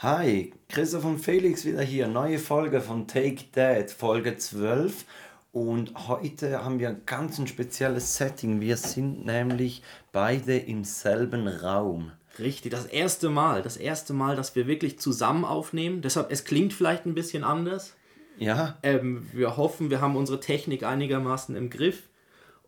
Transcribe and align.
Hi, 0.00 0.52
Christoph 0.68 1.04
und 1.04 1.18
Felix 1.18 1.64
wieder 1.64 1.82
hier. 1.82 2.06
Neue 2.06 2.38
Folge 2.38 2.80
von 2.80 3.08
Take 3.08 3.50
That, 3.50 3.90
Folge 3.90 4.36
12. 4.36 5.04
Und 5.50 6.06
heute 6.06 6.64
haben 6.64 6.78
wir 6.78 6.90
ein 6.90 7.02
ganz 7.04 7.40
ein 7.40 7.48
spezielles 7.48 8.14
Setting. 8.14 8.60
Wir 8.60 8.76
sind 8.76 9.26
nämlich 9.26 9.82
beide 10.12 10.56
im 10.56 10.84
selben 10.84 11.48
Raum. 11.48 12.12
Richtig, 12.38 12.70
das 12.70 12.86
erste 12.86 13.28
Mal. 13.28 13.62
Das 13.62 13.76
erste 13.76 14.12
Mal, 14.12 14.36
dass 14.36 14.54
wir 14.54 14.68
wirklich 14.68 15.00
zusammen 15.00 15.44
aufnehmen. 15.44 16.00
Deshalb, 16.00 16.30
es 16.30 16.44
klingt 16.44 16.72
vielleicht 16.72 17.04
ein 17.04 17.14
bisschen 17.14 17.42
anders. 17.42 17.96
Ja. 18.36 18.78
Ähm, 18.84 19.26
wir 19.32 19.56
hoffen, 19.56 19.90
wir 19.90 20.00
haben 20.00 20.14
unsere 20.14 20.38
Technik 20.38 20.84
einigermaßen 20.84 21.56
im 21.56 21.70
Griff. 21.70 22.08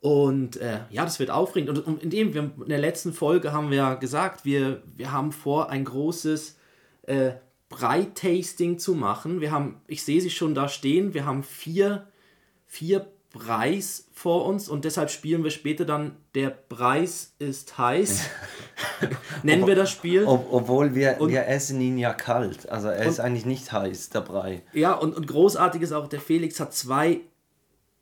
Und 0.01 0.57
äh, 0.57 0.81
ja, 0.91 1.05
das 1.05 1.21
wird 1.21 1.31
aufregend. 1.31 1.79
Und, 1.79 1.87
und 1.87 2.03
in, 2.03 2.11
dem, 2.11 2.35
in 2.35 2.69
der 2.69 2.81
letzten 2.81 3.12
Folge 3.12 3.53
haben 3.53 3.71
wir 3.71 3.95
gesagt, 4.01 4.45
wir, 4.45 4.83
wir 4.97 5.12
haben 5.12 5.31
vor, 5.31 5.71
ein 5.71 5.85
großes 5.85 6.57
äh, 7.11 7.33
Brei-Tasting 7.69 8.79
zu 8.79 8.95
machen. 8.95 9.41
Wir 9.41 9.51
haben, 9.51 9.80
ich 9.87 10.05
sehe 10.05 10.21
sie 10.21 10.30
schon 10.30 10.55
da 10.55 10.69
stehen, 10.69 11.15
wir 11.15 11.25
haben 11.25 11.43
vier, 11.43 12.07
vier 12.67 13.07
Preis 13.30 14.09
vor 14.12 14.45
uns 14.47 14.69
und 14.69 14.84
deshalb 14.84 15.09
spielen 15.11 15.45
wir 15.45 15.53
später 15.53 15.84
dann 15.84 16.17
Der 16.34 16.51
Preis 16.51 17.34
ist 17.39 17.79
heiß. 17.79 18.25
Nennen 19.45 19.67
wir 19.69 19.77
das 19.77 19.91
Spiel. 19.91 20.25
Ob, 20.25 20.53
obwohl 20.53 20.95
wir, 20.97 21.17
und, 21.20 21.31
wir 21.31 21.47
essen 21.47 21.81
ihn 21.81 21.97
ja 21.97 22.12
kalt. 22.12 22.69
Also 22.69 22.89
er 22.89 23.03
und, 23.03 23.09
ist 23.09 23.20
eigentlich 23.20 23.47
nicht 23.47 23.70
heiß, 23.70 24.11
der 24.11 24.23
Brei. 24.23 24.62
Ja, 24.73 24.95
und, 24.95 25.17
und 25.17 25.27
großartig 25.29 25.83
ist 25.83 25.92
auch, 25.92 26.09
der 26.09 26.20
Felix 26.20 26.59
hat 26.59 26.75
zwei 26.75 27.20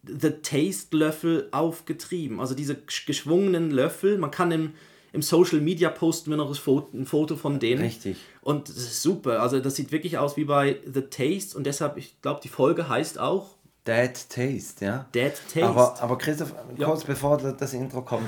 The 0.03 0.31
Taste 0.43 0.97
Löffel 0.97 1.49
aufgetrieben. 1.51 2.41
Also 2.41 2.55
diese 2.55 2.77
geschwungenen 3.07 3.71
Löffel. 3.71 4.17
Man 4.17 4.31
kann 4.31 4.51
im, 4.51 4.73
im 5.13 5.21
Social 5.21 5.61
Media 5.61 5.91
posten 5.91 6.31
wir 6.31 6.39
noch 6.39 6.49
ein 6.49 7.07
Foto 7.07 7.37
von 7.37 7.59
denen. 7.59 7.83
Richtig. 7.83 8.17
Und 8.49 8.71
das 8.71 8.79
ist 8.79 9.03
super. 9.03 9.43
Also 9.43 9.61
das 9.61 9.77
sieht 9.77 9.93
wirklich 9.93 10.17
aus 10.17 10.39
wie 10.39 10.45
bei 10.45 10.79
The 10.91 11.03
Taste 11.03 11.55
und 11.55 11.67
deshalb, 11.67 11.99
ich 11.99 12.19
glaube, 12.23 12.41
die 12.43 12.49
Folge 12.49 12.89
heißt 12.89 13.19
auch 13.19 13.51
Dead 13.87 14.15
Taste, 14.31 14.87
ja. 14.87 15.07
Dead 15.15 15.35
Taste. 15.53 15.67
Aber, 15.67 16.01
aber 16.01 16.17
Christoph, 16.17 16.55
kurz 16.79 17.03
ja. 17.03 17.09
bevor 17.09 17.37
das 17.37 17.75
Intro 17.75 18.01
kommt, 18.01 18.25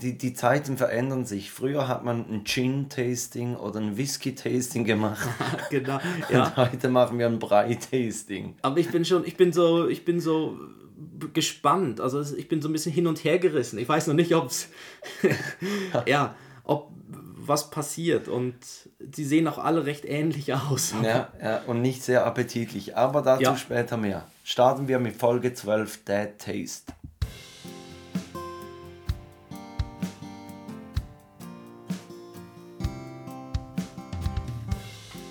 die, 0.00 0.16
die 0.16 0.32
Zeiten 0.32 0.76
verändern 0.76 1.24
sich. 1.24 1.50
Früher 1.50 1.88
hat 1.88 2.04
man 2.04 2.24
ein 2.30 2.44
Gin-Tasting 2.44 3.56
oder 3.56 3.80
ein 3.80 3.96
Whisky-Tasting 3.96 4.84
gemacht. 4.84 5.28
genau. 5.70 5.98
Ja. 6.30 6.44
Und 6.44 6.56
heute 6.56 6.88
machen 6.88 7.18
wir 7.18 7.26
ein 7.26 7.40
Brei-Tasting. 7.40 8.54
Aber 8.62 8.78
ich 8.78 8.92
bin 8.92 9.04
schon, 9.04 9.26
ich 9.26 9.36
bin 9.36 9.52
so, 9.52 9.88
ich 9.88 10.04
bin 10.04 10.20
so 10.20 10.56
gespannt. 11.32 12.00
Also 12.00 12.22
ich 12.36 12.46
bin 12.46 12.62
so 12.62 12.68
ein 12.68 12.72
bisschen 12.72 12.92
hin 12.92 13.08
und 13.08 13.24
her 13.24 13.40
gerissen. 13.40 13.80
Ich 13.80 13.88
weiß 13.88 14.06
noch 14.06 14.14
nicht, 14.14 14.36
ob 14.36 14.46
es 14.46 14.68
ja, 16.06 16.36
ob 16.62 16.92
was 17.48 17.70
passiert 17.70 18.28
und 18.28 18.54
die 18.98 19.24
sehen 19.24 19.46
auch 19.48 19.58
alle 19.58 19.86
recht 19.86 20.04
ähnlich 20.04 20.52
aus. 20.54 20.94
Ja, 21.02 21.28
ja 21.42 21.60
und 21.66 21.82
nicht 21.82 22.02
sehr 22.02 22.26
appetitlich, 22.26 22.96
aber 22.96 23.22
dazu 23.22 23.42
ja. 23.42 23.56
später 23.56 23.96
mehr. 23.96 24.24
Starten 24.42 24.88
wir 24.88 24.98
mit 24.98 25.16
Folge 25.16 25.52
12 25.52 26.04
Dead 26.04 26.38
Taste. 26.38 26.92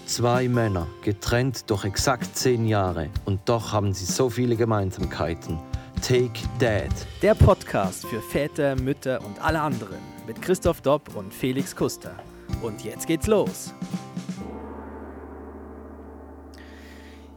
Zwei 0.05 0.47
Männer, 0.47 0.85
getrennt 1.01 1.67
durch 1.71 1.85
exakt 1.85 2.37
zehn 2.37 2.67
Jahre 2.67 3.09
und 3.25 3.41
doch 3.45 3.71
haben 3.71 3.93
sie 3.93 4.05
so 4.05 4.29
viele 4.29 4.55
Gemeinsamkeiten. 4.55 5.57
Take 6.07 6.47
Dad. 6.59 6.91
Der 7.23 7.33
Podcast 7.33 8.05
für 8.05 8.21
Väter, 8.21 8.75
Mütter 8.75 9.25
und 9.25 9.43
alle 9.43 9.61
anderen 9.61 10.12
mit 10.25 10.41
Christoph 10.41 10.81
Dopp 10.81 11.15
und 11.15 11.33
Felix 11.33 11.75
Kuster. 11.75 12.15
Und 12.61 12.83
jetzt 12.83 13.07
geht's 13.07 13.27
los. 13.27 13.73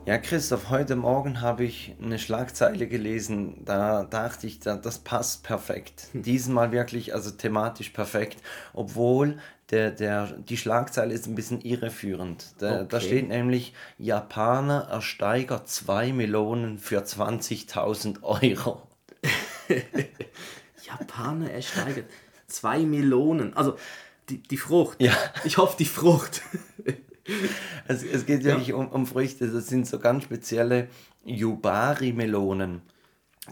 Ja, 0.05 0.19
Christoph, 0.19 0.70
heute 0.70 0.95
Morgen 0.95 1.41
habe 1.41 1.64
ich 1.64 1.97
eine 2.01 2.20
Schlagzeile 2.20 2.87
gelesen, 2.87 3.64
da 3.64 4.05
dachte 4.05 4.47
ich, 4.47 4.61
das 4.61 4.98
passt 5.01 5.42
perfekt. 5.42 6.11
Hm. 6.13 6.23
Diesmal 6.23 6.70
wirklich, 6.70 7.13
also 7.13 7.33
thematisch 7.33 7.91
perfekt, 7.91 8.41
obwohl 8.73 9.39
der, 9.70 9.91
der, 9.91 10.29
die 10.48 10.57
Schlagzeile 10.57 11.13
ist 11.13 11.27
ein 11.27 11.35
bisschen 11.35 11.61
irreführend. 11.61 12.55
Da, 12.58 12.77
okay. 12.77 12.86
da 12.89 13.01
steht 13.01 13.29
nämlich, 13.29 13.74
Japaner 13.98 14.86
ersteigert 14.92 15.68
zwei 15.68 16.13
Melonen 16.13 16.79
für 16.79 17.01
20.000 17.01 18.23
Euro. 18.23 18.83
Japaner 20.86 21.51
ersteigert 21.51 22.05
zwei 22.46 22.80
Melonen, 22.80 23.55
also 23.55 23.77
die, 24.29 24.42
die 24.42 24.57
Frucht. 24.57 25.01
Ja. 25.01 25.12
Ich 25.45 25.58
hoffe, 25.58 25.77
die 25.79 25.84
Frucht. 25.84 26.42
es, 27.89 28.02
es 28.02 28.27
geht 28.27 28.45
wirklich 28.45 28.68
ja. 28.68 28.77
um, 28.77 28.89
um 28.89 29.07
Früchte. 29.07 29.48
Das 29.48 29.68
sind 29.68 29.86
so 29.86 29.98
ganz 29.98 30.24
spezielle 30.24 30.89
Yubari-Melonen, 31.24 32.83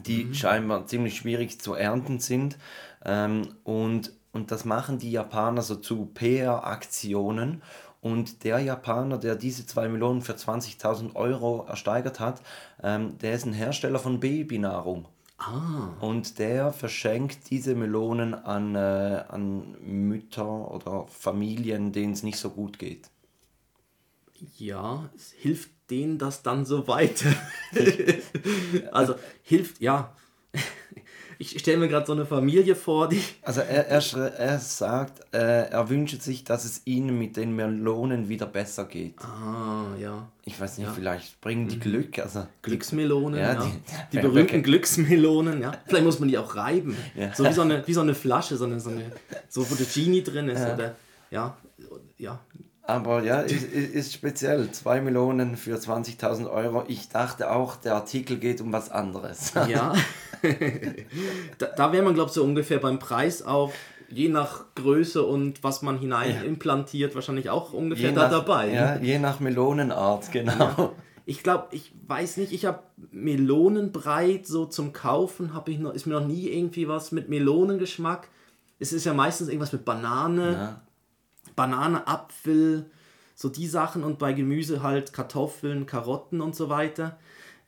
die 0.04 0.24
mhm. 0.24 0.34
scheinbar 0.34 0.86
ziemlich 0.86 1.16
schwierig 1.16 1.60
zu 1.60 1.74
ernten 1.74 2.18
sind. 2.20 2.58
Ähm, 3.04 3.48
und, 3.64 4.12
und 4.32 4.50
das 4.50 4.64
machen 4.64 4.98
die 4.98 5.12
Japaner 5.12 5.62
so 5.62 5.76
zu 5.76 6.06
PR-Aktionen. 6.06 7.62
Und 8.00 8.44
der 8.44 8.58
Japaner, 8.58 9.16
der 9.16 9.34
diese 9.34 9.64
zwei 9.64 9.88
Melonen 9.88 10.20
für 10.20 10.34
20.000 10.34 11.14
Euro 11.14 11.64
ersteigert 11.66 12.20
hat, 12.20 12.42
ähm, 12.82 13.16
der 13.18 13.32
ist 13.32 13.46
ein 13.46 13.54
Hersteller 13.54 13.98
von 13.98 14.20
Babynahrung. 14.20 15.08
Ah. 15.46 15.92
Und 16.00 16.38
der 16.38 16.72
verschenkt 16.72 17.50
diese 17.50 17.74
Melonen 17.74 18.34
an, 18.34 18.74
äh, 18.74 19.24
an 19.28 19.76
Mütter 19.80 20.70
oder 20.70 21.06
Familien, 21.08 21.92
denen 21.92 22.14
es 22.14 22.22
nicht 22.22 22.38
so 22.38 22.50
gut 22.50 22.78
geht. 22.78 23.10
Ja, 24.56 25.10
es 25.14 25.32
hilft 25.32 25.70
denen 25.90 26.18
das 26.18 26.42
dann 26.42 26.64
so 26.64 26.88
weiter. 26.88 27.34
also 28.92 29.16
hilft, 29.42 29.80
ja. 29.80 30.16
Ich 31.38 31.58
stelle 31.58 31.78
mir 31.78 31.88
gerade 31.88 32.06
so 32.06 32.12
eine 32.12 32.26
Familie 32.26 32.76
vor, 32.76 33.08
die. 33.08 33.20
Also 33.42 33.60
er, 33.60 33.88
er, 33.88 34.02
er 34.38 34.58
sagt, 34.58 35.34
äh, 35.34 35.68
er 35.68 35.88
wünscht 35.88 36.22
sich, 36.22 36.44
dass 36.44 36.64
es 36.64 36.82
ihnen 36.84 37.18
mit 37.18 37.36
den 37.36 37.54
Melonen 37.54 38.28
wieder 38.28 38.46
besser 38.46 38.84
geht. 38.84 39.20
Ah, 39.20 39.86
ja. 40.00 40.28
Ich 40.44 40.60
weiß 40.60 40.78
nicht, 40.78 40.86
ja. 40.86 40.92
vielleicht 40.92 41.40
bringen 41.40 41.68
die 41.68 41.76
mhm. 41.76 41.80
Glück. 41.80 42.18
Also 42.18 42.46
Glücksmelonen, 42.62 43.40
ja. 43.40 43.54
Die, 43.54 43.70
die, 43.70 43.80
die 44.12 44.18
berühmten 44.18 44.62
Glücksmelonen, 44.62 45.60
ja. 45.60 45.72
Vielleicht 45.86 46.04
muss 46.04 46.20
man 46.20 46.28
die 46.28 46.38
auch 46.38 46.54
reiben. 46.56 46.96
Ja. 47.14 47.34
So 47.34 47.44
wie 47.44 47.52
so 47.52 47.62
eine, 47.62 47.86
wie 47.86 47.94
so 47.94 48.00
eine 48.00 48.14
Flasche, 48.14 48.56
so, 48.56 48.64
eine, 48.64 48.80
so, 48.80 48.90
eine, 48.90 49.10
so 49.48 49.68
wo 49.70 49.74
der 49.74 49.86
Genie 49.86 50.22
drin 50.22 50.48
ist. 50.48 50.60
Ja. 50.60 50.74
Oder, 50.74 50.96
ja, 51.30 51.56
ja, 52.18 52.40
aber 52.86 53.22
ja, 53.22 53.40
ist, 53.40 53.64
ist 53.64 54.12
speziell. 54.12 54.70
2 54.70 55.00
Millionen 55.00 55.56
für 55.56 55.76
20.000 55.76 56.50
Euro. 56.50 56.84
Ich 56.86 57.08
dachte 57.08 57.50
auch, 57.50 57.76
der 57.76 57.94
Artikel 57.94 58.36
geht 58.36 58.60
um 58.60 58.72
was 58.72 58.90
anderes. 58.90 59.52
Ja. 59.68 59.94
da, 61.58 61.66
da 61.74 61.92
wäre 61.92 62.02
man, 62.04 62.12
glaube 62.12 62.28
ich, 62.28 62.34
so 62.34 62.44
ungefähr 62.44 62.78
beim 62.78 62.98
Preis 62.98 63.42
auch, 63.42 63.72
je 64.10 64.28
nach 64.28 64.66
Größe 64.74 65.22
und 65.22 65.64
was 65.64 65.80
man 65.80 65.98
hinein 65.98 66.34
ja. 66.34 66.42
implantiert, 66.42 67.14
wahrscheinlich 67.14 67.48
auch 67.48 67.72
ungefähr 67.72 68.10
je 68.10 68.14
da 68.14 68.24
nach, 68.24 68.30
dabei. 68.30 68.70
Ja, 68.70 68.96
je 68.96 69.18
nach 69.18 69.40
Melonenart, 69.40 70.30
genau. 70.32 70.92
Ich 71.24 71.42
glaube, 71.42 71.68
ich 71.70 71.92
weiß 72.06 72.36
nicht, 72.36 72.52
ich 72.52 72.66
habe 72.66 72.80
Melonenbreit 73.10 74.46
so 74.46 74.66
zum 74.66 74.92
Kaufen, 74.92 75.50
ich 75.66 75.78
noch, 75.78 75.94
ist 75.94 76.06
mir 76.06 76.20
noch 76.20 76.26
nie 76.26 76.48
irgendwie 76.48 76.86
was 76.86 77.12
mit 77.12 77.30
Melonengeschmack. 77.30 78.28
Es 78.78 78.92
ist 78.92 79.06
ja 79.06 79.14
meistens 79.14 79.48
irgendwas 79.48 79.72
mit 79.72 79.86
Banane. 79.86 80.52
Ja. 80.52 80.80
Banane, 81.56 82.06
Apfel, 82.06 82.90
so 83.34 83.48
die 83.48 83.66
Sachen 83.66 84.04
und 84.04 84.18
bei 84.18 84.32
Gemüse 84.32 84.82
halt 84.82 85.12
Kartoffeln, 85.12 85.86
Karotten 85.86 86.40
und 86.40 86.54
so 86.54 86.68
weiter. 86.68 87.18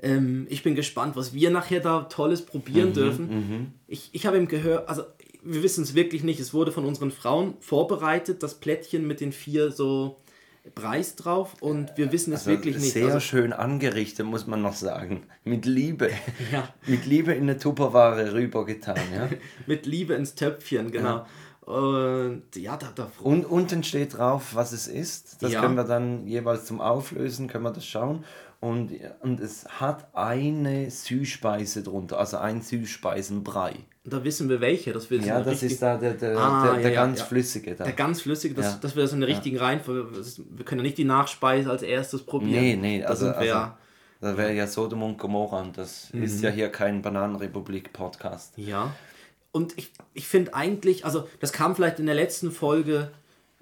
Ähm, 0.00 0.46
ich 0.50 0.62
bin 0.62 0.74
gespannt, 0.74 1.16
was 1.16 1.32
wir 1.32 1.50
nachher 1.50 1.80
da 1.80 2.02
Tolles 2.02 2.42
probieren 2.44 2.90
mhm, 2.90 2.94
dürfen. 2.94 3.28
Mhm. 3.28 3.72
Ich, 3.88 4.10
ich 4.12 4.26
habe 4.26 4.36
ihm 4.36 4.48
gehört, 4.48 4.88
also 4.88 5.02
wir 5.42 5.62
wissen 5.62 5.82
es 5.82 5.94
wirklich 5.94 6.22
nicht, 6.22 6.40
es 6.40 6.52
wurde 6.52 6.72
von 6.72 6.84
unseren 6.84 7.10
Frauen 7.10 7.54
vorbereitet, 7.60 8.42
das 8.42 8.54
Plättchen 8.54 9.06
mit 9.06 9.20
den 9.20 9.32
vier 9.32 9.70
so 9.70 10.18
Preis 10.74 11.14
drauf 11.14 11.54
und 11.60 11.96
wir 11.96 12.10
wissen 12.10 12.32
es 12.32 12.40
also 12.40 12.50
wirklich 12.50 12.76
nicht. 12.76 12.92
Sehr 12.92 13.06
also, 13.06 13.20
schön 13.20 13.52
angerichtet, 13.52 14.26
muss 14.26 14.46
man 14.46 14.62
noch 14.62 14.74
sagen. 14.74 15.22
Mit 15.44 15.64
Liebe. 15.64 16.10
ja. 16.52 16.68
Mit 16.86 17.06
Liebe 17.06 17.32
in 17.32 17.44
eine 17.44 17.58
Tupperware 17.58 18.32
rübergetan. 18.34 18.98
Ja? 19.14 19.28
mit 19.66 19.86
Liebe 19.86 20.14
ins 20.14 20.34
Töpfchen, 20.34 20.90
genau. 20.90 21.18
Ja. 21.18 21.26
Und 21.66 22.44
ja, 22.54 22.76
da, 22.76 22.92
da 22.94 23.10
Und 23.24 23.44
unten 23.44 23.82
steht 23.82 24.16
drauf, 24.16 24.54
was 24.54 24.70
es 24.70 24.86
ist. 24.86 25.42
Das 25.42 25.52
ja. 25.52 25.60
können 25.60 25.74
wir 25.74 25.82
dann 25.82 26.24
jeweils 26.28 26.64
zum 26.64 26.80
Auflösen, 26.80 27.48
können 27.48 27.64
wir 27.64 27.72
das 27.72 27.84
schauen. 27.84 28.24
Und, 28.60 28.92
und 29.20 29.40
es 29.40 29.66
hat 29.80 30.08
eine 30.14 30.88
Süßspeise 30.90 31.82
drunter, 31.82 32.20
also 32.20 32.38
ein 32.38 32.62
Süßspeisenbrei. 32.62 33.74
Da 34.04 34.22
wissen 34.22 34.48
wir 34.48 34.60
welche. 34.60 34.92
Das 34.92 35.10
wir 35.10 35.18
ja, 35.18 35.42
das 35.42 35.64
ist 35.64 35.82
da 35.82 35.96
der, 35.96 36.14
der, 36.14 36.38
ah, 36.38 36.66
der, 36.66 36.82
der 36.82 36.92
ja, 36.92 37.02
ganz 37.02 37.18
ja. 37.18 37.24
flüssige. 37.24 37.74
Da. 37.74 37.82
Der 37.82 37.92
ganz 37.94 38.20
flüssige, 38.20 38.54
das, 38.54 38.66
ja. 38.66 38.78
dass 38.80 38.94
wir 38.94 39.02
das 39.02 39.12
in 39.12 39.18
der 39.18 39.28
richtigen 39.28 39.56
ja. 39.56 39.62
Reihenfolge. 39.62 40.06
Wir 40.50 40.64
können 40.64 40.78
ja 40.78 40.84
nicht 40.84 40.98
die 40.98 41.04
Nachspeise 41.04 41.68
als 41.68 41.82
erstes 41.82 42.22
probieren. 42.22 42.62
Nee, 42.62 42.76
nee, 42.76 43.04
also, 43.04 43.28
also 43.28 43.72
das 44.20 44.36
wäre 44.36 44.54
ja 44.54 44.66
Sodom 44.66 45.02
und 45.02 45.18
Gomorra 45.18 45.60
und 45.60 45.76
das 45.76 46.12
mhm. 46.12 46.22
ist 46.22 46.42
ja 46.42 46.50
hier 46.50 46.70
kein 46.70 47.02
Bananenrepublik-Podcast. 47.02 48.54
Ja. 48.56 48.94
Und 49.56 49.72
ich, 49.78 49.90
ich 50.12 50.28
finde 50.28 50.52
eigentlich, 50.52 51.06
also 51.06 51.26
das 51.40 51.50
kam 51.50 51.74
vielleicht 51.74 51.98
in 51.98 52.04
der 52.04 52.14
letzten 52.14 52.52
Folge 52.52 53.10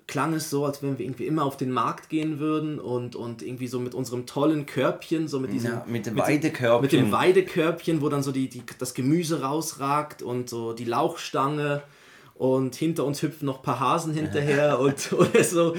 klang 0.09 0.35
es 0.35 0.51
so, 0.51 0.65
als 0.65 0.83
wenn 0.83 0.99
wir 0.99 1.07
irgendwie 1.07 1.25
immer 1.25 1.45
auf 1.45 1.57
den 1.57 1.71
Markt 1.71 2.09
gehen 2.09 2.41
würden 2.41 2.81
und, 2.81 3.15
und 3.15 3.43
irgendwie 3.43 3.69
so 3.69 3.79
mit 3.79 3.95
unserem 3.95 4.27
tollen 4.27 4.67
Körbchen, 4.67 5.29
so 5.29 5.39
mit 5.39 5.53
diesem 5.53 5.71
Ja, 5.71 5.85
mit 5.87 6.07
dem 6.07 6.15
mit, 6.15 6.25
Weidekörbchen. 6.25 6.83
mit 6.83 6.93
dem 6.93 7.13
Weidekörbchen, 7.13 8.03
wo 8.03 8.09
dann 8.09 8.25
so 8.25 8.33
die, 8.33 8.49
die, 8.49 8.65
das 8.81 8.95
Gemüse 8.95 9.43
rausragt 9.43 10.21
und 10.21 10.51
so 10.51 10.73
die 10.73 10.85
Lauchstange 10.85 11.81
und 12.35 12.75
hinter 12.75 13.05
uns 13.05 13.23
hüpfen 13.23 13.47
noch 13.47 13.59
ein 13.59 13.63
paar 13.63 13.79
Hasen 13.79 14.13
hinterher 14.13 14.81
und 14.81 15.13
oder 15.19 15.45
so. 15.45 15.75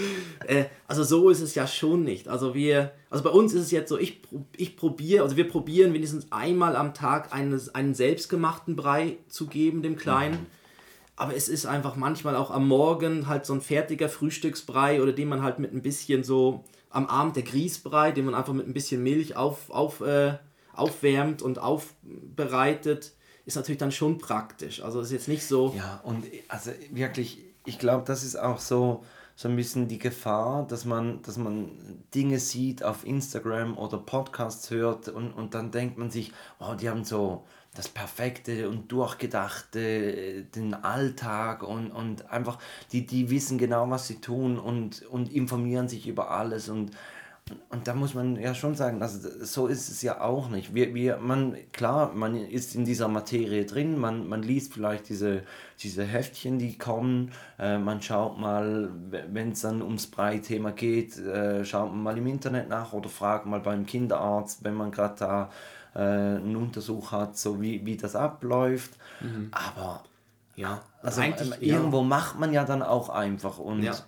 Äh, 0.47 0.65
also 0.87 1.03
so 1.03 1.29
ist 1.29 1.41
es 1.41 1.53
ja 1.53 1.67
schon 1.67 2.03
nicht. 2.03 2.27
Also 2.27 2.53
wir, 2.55 2.93
also 3.09 3.23
bei 3.23 3.29
uns 3.29 3.53
ist 3.53 3.63
es 3.63 3.71
jetzt 3.71 3.89
so, 3.89 3.97
ich, 3.97 4.21
ich 4.55 4.77
probiere, 4.77 5.23
also 5.23 5.35
wir 5.35 5.47
probieren 5.47 5.93
wenigstens 5.93 6.31
einmal 6.31 6.75
am 6.75 6.93
Tag 6.93 7.33
eines, 7.33 7.75
einen 7.75 7.93
selbstgemachten 7.93 8.75
Brei 8.75 9.17
zu 9.27 9.47
geben, 9.47 9.81
dem 9.81 9.97
Kleinen. 9.97 10.45
Aber 11.17 11.35
es 11.35 11.47
ist 11.47 11.65
einfach 11.65 11.95
manchmal 11.95 12.35
auch 12.35 12.51
am 12.51 12.67
Morgen 12.67 13.27
halt 13.27 13.45
so 13.45 13.53
ein 13.53 13.61
fertiger 13.61 14.09
Frühstücksbrei 14.09 15.01
oder 15.01 15.13
den 15.13 15.29
man 15.29 15.43
halt 15.43 15.59
mit 15.59 15.73
ein 15.73 15.81
bisschen 15.81 16.23
so 16.23 16.63
am 16.89 17.07
Abend 17.07 17.35
der 17.35 17.43
Grießbrei, 17.43 18.11
den 18.11 18.25
man 18.25 18.35
einfach 18.35 18.53
mit 18.53 18.67
ein 18.67 18.73
bisschen 18.73 19.03
Milch 19.03 19.35
auf, 19.35 19.69
auf, 19.69 20.01
äh, 20.01 20.33
aufwärmt 20.73 21.41
und 21.41 21.59
aufbereitet, 21.59 23.13
ist 23.45 23.55
natürlich 23.55 23.79
dann 23.79 23.91
schon 23.91 24.17
praktisch. 24.17 24.81
Also 24.81 25.01
ist 25.01 25.11
jetzt 25.11 25.27
nicht 25.27 25.45
so. 25.45 25.73
Ja, 25.77 26.01
und 26.03 26.25
also 26.47 26.71
wirklich, 26.91 27.43
ich 27.65 27.79
glaube, 27.79 28.03
das 28.05 28.23
ist 28.23 28.35
auch 28.35 28.59
so, 28.59 29.03
so 29.35 29.49
ein 29.49 29.55
bisschen 29.55 29.87
die 29.87 29.99
Gefahr, 29.99 30.65
dass 30.67 30.85
man, 30.85 31.21
dass 31.21 31.37
man 31.37 31.69
Dinge 32.13 32.39
sieht 32.39 32.83
auf 32.83 33.05
Instagram 33.05 33.77
oder 33.77 33.97
Podcasts 33.97 34.71
hört 34.71 35.09
und, 35.09 35.31
und 35.31 35.53
dann 35.53 35.71
denkt 35.71 35.97
man 35.97 36.09
sich, 36.09 36.31
oh, 36.59 36.73
die 36.73 36.89
haben 36.89 37.03
so 37.03 37.45
das 37.75 37.89
Perfekte 37.89 38.69
und 38.69 38.89
Durchgedachte, 38.91 40.43
den 40.43 40.73
Alltag 40.73 41.61
und, 41.61 41.91
und 41.91 42.31
einfach, 42.31 42.57
die, 42.93 43.05
die 43.05 43.29
wissen 43.29 43.57
genau, 43.57 43.89
was 43.89 44.07
sie 44.07 44.21
tun 44.21 44.57
und, 44.57 45.05
und 45.07 45.31
informieren 45.31 45.89
sich 45.89 46.07
über 46.07 46.31
alles 46.31 46.69
und 46.69 46.91
und 47.69 47.87
da 47.87 47.93
muss 47.93 48.15
man 48.15 48.37
ja 48.37 48.55
schon 48.55 48.73
sagen, 48.73 49.03
also 49.03 49.29
so 49.45 49.67
ist 49.67 49.89
es 49.89 50.01
ja 50.01 50.19
auch 50.19 50.49
nicht. 50.49 50.73
Wir, 50.73 50.95
wir, 50.95 51.17
man, 51.17 51.55
klar, 51.73 52.11
man 52.11 52.35
ist 52.35 52.73
in 52.73 52.85
dieser 52.85 53.07
Materie 53.07 53.65
drin, 53.65 53.99
man, 53.99 54.27
man 54.27 54.41
liest 54.41 54.73
vielleicht 54.73 55.09
diese, 55.09 55.43
diese 55.79 56.03
Heftchen, 56.05 56.57
die 56.57 56.75
kommen, 56.75 57.31
äh, 57.59 57.77
man 57.77 58.01
schaut 58.01 58.39
mal, 58.39 58.89
wenn 59.11 59.51
es 59.51 59.61
dann 59.61 59.83
ums 59.83 60.07
Brei-Thema 60.07 60.71
geht, 60.71 61.19
äh, 61.19 61.63
schaut 61.65 61.91
man 61.91 62.01
mal 62.01 62.17
im 62.17 62.25
Internet 62.25 62.67
nach 62.67 62.93
oder 62.93 63.09
fragt 63.09 63.45
mal 63.45 63.59
beim 63.59 63.85
Kinderarzt, 63.85 64.63
wenn 64.63 64.73
man 64.73 64.89
gerade 64.89 65.15
da 65.19 65.49
äh, 65.93 65.99
einen 65.99 66.55
Untersuch 66.55 67.11
hat, 67.11 67.37
so 67.37 67.61
wie, 67.61 67.85
wie 67.85 67.95
das 67.95 68.15
abläuft. 68.15 68.91
Aber 69.51 70.03
Ja, 70.55 70.81
also, 71.03 71.21
eigentlich 71.21 71.61
äh, 71.61 71.67
ja. 71.67 71.75
irgendwo 71.75 72.01
macht 72.01 72.39
man 72.39 72.53
ja 72.53 72.65
dann 72.65 72.81
auch 72.81 73.09
einfach 73.09 73.59
und 73.59 73.83
Ja, 73.83 73.91
ja. 73.93 73.99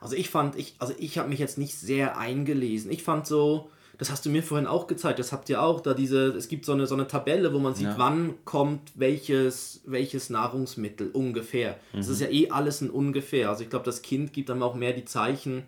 Also 0.00 0.14
ich 0.16 0.30
fand, 0.30 0.56
ich, 0.56 0.74
also 0.78 0.94
ich 0.98 1.18
habe 1.18 1.28
mich 1.28 1.38
jetzt 1.38 1.58
nicht 1.58 1.74
sehr 1.74 2.18
eingelesen. 2.18 2.90
Ich 2.90 3.02
fand 3.02 3.26
so, 3.26 3.70
das 3.98 4.10
hast 4.10 4.26
du 4.26 4.30
mir 4.30 4.42
vorhin 4.42 4.66
auch 4.66 4.86
gezeigt, 4.86 5.18
das 5.18 5.32
habt 5.32 5.48
ihr 5.48 5.62
auch, 5.62 5.80
da 5.80 5.94
diese, 5.94 6.26
es 6.28 6.48
gibt 6.48 6.66
so 6.66 6.72
eine, 6.72 6.86
so 6.86 6.94
eine 6.94 7.06
Tabelle, 7.08 7.54
wo 7.54 7.58
man 7.58 7.74
sieht, 7.74 7.86
Ja. 7.86 7.94
wann 7.98 8.34
kommt 8.44 8.92
welches, 8.94 9.80
welches 9.86 10.28
Nahrungsmittel 10.28 11.10
ungefähr. 11.12 11.78
Das 11.94 12.08
ist 12.08 12.20
ja 12.20 12.28
eh 12.28 12.50
alles 12.50 12.82
ein 12.82 12.90
ungefähr. 12.90 13.48
Also 13.48 13.62
ich 13.62 13.70
glaube, 13.70 13.86
das 13.86 14.02
Kind 14.02 14.32
gibt 14.34 14.50
dann 14.50 14.62
auch 14.62 14.74
mehr 14.74 14.92
die 14.92 15.06
Zeichen. 15.06 15.62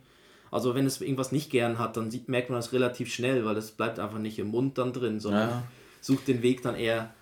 Also 0.51 0.75
wenn 0.75 0.87
es 0.87 1.01
irgendwas 1.01 1.33
nicht 1.33 1.51
gern 1.51 1.79
hat, 1.79 1.97
dann 1.97 2.11
sieht, 2.11 2.29
merkt 2.29 2.51
man 2.51 2.59
das 2.59 2.73
relativ 2.73 3.13
schnell, 3.13 3.45
weil 3.45 3.57
es 3.57 3.71
bleibt 3.71 3.99
einfach 3.99 4.19
nicht 4.19 4.39
im 4.39 4.49
Mund 4.49 4.77
dann 4.79 4.93
drin, 4.93 5.21
sondern 5.21 5.49
Ja. 5.49 5.63
sucht 6.01 6.29
den 6.29 6.43
Weg 6.43 6.63
dann 6.63 6.75
eher, 6.75 7.15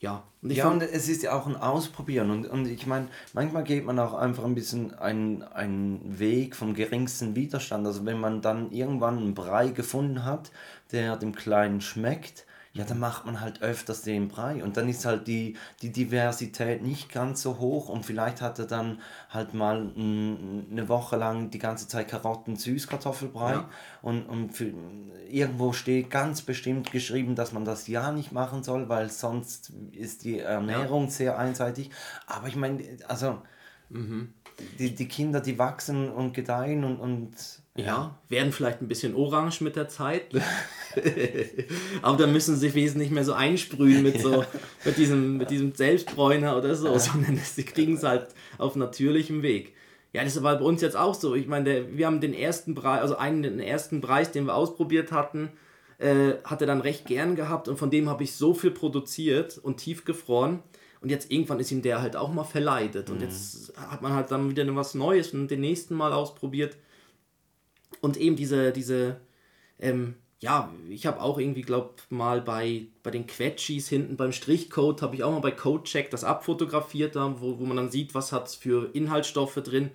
ja. 0.00 0.22
Und 0.40 0.50
ich 0.50 0.58
ja, 0.58 0.64
fand, 0.64 0.82
und 0.82 0.88
es 0.88 1.08
ist 1.08 1.22
ja 1.22 1.32
auch 1.32 1.46
ein 1.46 1.56
Ausprobieren. 1.56 2.30
Und, 2.30 2.46
und 2.46 2.66
ich 2.66 2.86
meine, 2.86 3.08
manchmal 3.32 3.64
geht 3.64 3.84
man 3.84 3.98
auch 3.98 4.14
einfach 4.14 4.44
ein 4.44 4.54
bisschen 4.54 4.94
einen, 4.94 5.42
einen 5.42 6.18
Weg 6.18 6.54
vom 6.54 6.74
geringsten 6.74 7.34
Widerstand. 7.34 7.86
Also 7.86 8.06
wenn 8.06 8.20
man 8.20 8.40
dann 8.40 8.70
irgendwann 8.70 9.18
einen 9.18 9.34
Brei 9.34 9.68
gefunden 9.68 10.24
hat, 10.24 10.52
der 10.92 11.16
dem 11.16 11.34
Kleinen 11.34 11.80
schmeckt, 11.80 12.46
ja, 12.78 12.84
dann 12.84 13.00
macht 13.00 13.26
man 13.26 13.40
halt 13.40 13.60
öfters 13.60 14.02
den 14.02 14.28
Brei. 14.28 14.62
Und 14.62 14.76
dann 14.76 14.88
ist 14.88 15.04
halt 15.04 15.26
die, 15.26 15.56
die 15.82 15.90
Diversität 15.90 16.80
nicht 16.80 17.12
ganz 17.12 17.42
so 17.42 17.58
hoch. 17.58 17.88
Und 17.88 18.06
vielleicht 18.06 18.40
hat 18.40 18.60
er 18.60 18.66
dann 18.66 19.00
halt 19.30 19.52
mal 19.52 19.90
eine 19.96 20.88
Woche 20.88 21.16
lang 21.16 21.50
die 21.50 21.58
ganze 21.58 21.88
Zeit 21.88 22.06
Karotten, 22.06 22.54
Süßkartoffelbrei. 22.54 23.54
Ja. 23.54 23.68
Und, 24.00 24.26
und 24.26 24.50
für, 24.52 24.72
irgendwo 25.28 25.72
steht 25.72 26.08
ganz 26.08 26.42
bestimmt 26.42 26.92
geschrieben, 26.92 27.34
dass 27.34 27.52
man 27.52 27.64
das 27.64 27.88
ja 27.88 28.12
nicht 28.12 28.30
machen 28.30 28.62
soll, 28.62 28.88
weil 28.88 29.10
sonst 29.10 29.72
ist 29.90 30.22
die 30.22 30.38
Ernährung 30.38 31.10
sehr 31.10 31.36
einseitig. 31.36 31.90
Aber 32.28 32.46
ich 32.46 32.54
meine, 32.54 32.84
also 33.08 33.42
die, 34.78 34.94
die 34.94 35.08
Kinder, 35.08 35.40
die 35.40 35.58
wachsen 35.58 36.08
und 36.08 36.32
gedeihen 36.32 36.84
und, 36.84 37.00
und 37.00 37.30
Ja, 37.78 38.18
werden 38.28 38.52
vielleicht 38.52 38.82
ein 38.82 38.88
bisschen 38.88 39.14
orange 39.14 39.60
mit 39.60 39.76
der 39.76 39.88
Zeit. 39.88 40.26
Aber 42.02 42.18
dann 42.18 42.32
müssen 42.32 42.54
sie 42.54 42.60
sich 42.60 42.74
wesentlich 42.74 43.08
nicht 43.08 43.14
mehr 43.14 43.24
so 43.24 43.34
einsprühen 43.34 44.02
mit 44.02 44.20
so 44.20 44.44
mit 44.84 44.96
diesem, 44.96 45.36
mit 45.36 45.50
diesem 45.50 45.74
Selbstbräuner 45.74 46.56
oder 46.56 46.74
so, 46.74 46.98
sondern 46.98 47.36
sie 47.36 47.64
kriegen 47.64 47.94
es 47.94 48.02
halt 48.02 48.26
auf 48.58 48.74
natürlichem 48.74 49.42
Weg. 49.42 49.74
Ja, 50.12 50.24
das 50.24 50.42
war 50.42 50.58
bei 50.58 50.64
uns 50.64 50.80
jetzt 50.82 50.96
auch 50.96 51.14
so. 51.14 51.34
Ich 51.34 51.46
meine, 51.46 51.64
der, 51.64 51.96
wir 51.96 52.06
haben 52.06 52.20
den 52.20 52.34
ersten 52.34 52.74
Preis, 52.74 53.00
also 53.00 53.16
einen 53.16 53.42
den 53.42 53.60
ersten 53.60 54.00
Preis, 54.00 54.32
den 54.32 54.46
wir 54.46 54.54
ausprobiert 54.54 55.12
hatten, 55.12 55.50
äh, 55.98 56.34
hat 56.44 56.60
er 56.60 56.66
dann 56.66 56.80
recht 56.80 57.06
gern 57.06 57.36
gehabt 57.36 57.68
und 57.68 57.78
von 57.78 57.90
dem 57.90 58.08
habe 58.08 58.24
ich 58.24 58.34
so 58.34 58.54
viel 58.54 58.70
produziert 58.70 59.58
und 59.58 59.76
tiefgefroren. 59.76 60.60
Und 61.00 61.10
jetzt 61.10 61.30
irgendwann 61.30 61.60
ist 61.60 61.70
ihm 61.70 61.82
der 61.82 62.02
halt 62.02 62.16
auch 62.16 62.32
mal 62.32 62.44
verleidet. 62.44 63.10
Und 63.10 63.22
jetzt 63.22 63.72
hat 63.76 64.02
man 64.02 64.14
halt 64.14 64.32
dann 64.32 64.50
wieder 64.50 64.74
was 64.74 64.94
Neues 64.94 65.32
und 65.32 65.48
den 65.48 65.60
nächsten 65.60 65.94
Mal 65.94 66.12
ausprobiert. 66.12 66.76
Und 68.00 68.16
eben 68.16 68.36
diese, 68.36 68.72
diese, 68.72 69.16
ähm, 69.78 70.14
ja, 70.40 70.72
ich 70.88 71.06
habe 71.06 71.20
auch 71.20 71.38
irgendwie, 71.38 71.62
glaub 71.62 72.00
mal 72.10 72.40
bei, 72.40 72.86
bei 73.02 73.10
den 73.10 73.26
Quetschis 73.26 73.88
hinten 73.88 74.16
beim 74.16 74.32
Strichcode, 74.32 75.02
habe 75.02 75.16
ich 75.16 75.24
auch 75.24 75.32
mal 75.32 75.40
bei 75.40 75.50
Codecheck 75.50 76.10
das 76.10 76.24
abfotografiert, 76.24 77.16
da, 77.16 77.40
wo, 77.40 77.58
wo 77.58 77.66
man 77.66 77.76
dann 77.76 77.90
sieht, 77.90 78.14
was 78.14 78.32
hat 78.32 78.46
es 78.46 78.54
für 78.54 78.90
Inhaltsstoffe 78.92 79.56
drin. 79.56 79.90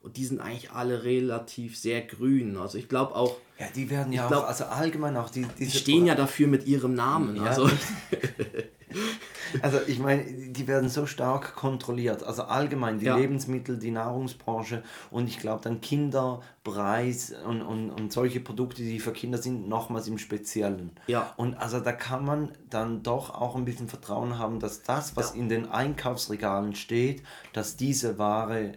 Und 0.00 0.16
die 0.16 0.24
sind 0.24 0.40
eigentlich 0.40 0.70
alle 0.70 1.02
relativ 1.02 1.76
sehr 1.76 2.02
grün. 2.02 2.56
Also 2.56 2.78
ich 2.78 2.88
glaube 2.88 3.16
auch, 3.16 3.36
ja, 3.58 3.66
die 3.74 3.90
werden 3.90 4.12
ja 4.12 4.28
glaub- 4.28 4.44
auch, 4.44 4.48
also 4.48 4.64
allgemein 4.64 5.16
auch 5.16 5.30
die, 5.30 5.42
die 5.42 5.48
diese 5.64 5.78
stehen 5.78 6.06
ja 6.06 6.14
dafür 6.14 6.46
mit 6.46 6.66
ihrem 6.66 6.94
Namen. 6.94 7.34
Ja. 7.34 7.42
Also, 7.42 7.68
Also 9.62 9.78
ich 9.86 9.98
meine, 9.98 10.24
die 10.24 10.66
werden 10.66 10.88
so 10.88 11.06
stark 11.06 11.54
kontrolliert. 11.54 12.22
Also 12.22 12.42
allgemein 12.44 12.98
die 12.98 13.06
Ja. 13.06 13.16
Lebensmittel, 13.16 13.78
die 13.78 13.90
Nahrungsbranche 13.90 14.82
und 15.10 15.28
ich 15.28 15.38
glaube 15.38 15.62
dann 15.62 15.80
Kinderpreis 15.80 17.32
und, 17.46 17.62
und, 17.62 17.90
und 17.90 18.12
solche 18.12 18.40
Produkte, 18.40 18.82
die 18.82 19.00
für 19.00 19.12
Kinder 19.12 19.38
sind, 19.38 19.68
nochmals 19.68 20.06
im 20.08 20.18
Speziellen. 20.18 20.92
Ja. 21.06 21.32
Und 21.36 21.54
also 21.54 21.80
da 21.80 21.92
kann 21.92 22.24
man 22.24 22.52
dann 22.68 23.02
doch 23.02 23.30
auch 23.30 23.56
ein 23.56 23.64
bisschen 23.64 23.88
Vertrauen 23.88 24.38
haben, 24.38 24.60
dass 24.60 24.82
das, 24.82 25.16
was 25.16 25.34
in 25.34 25.48
den 25.48 25.70
Einkaufsregalen 25.70 26.74
steht, 26.74 27.22
dass 27.52 27.76
diese 27.76 28.18
Ware 28.18 28.74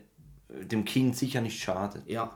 äh, 0.49 0.65
dem 0.65 0.85
Kind 0.85 1.15
sicher 1.17 1.41
nicht 1.41 1.61
schadet. 1.61 2.03
ja. 2.07 2.31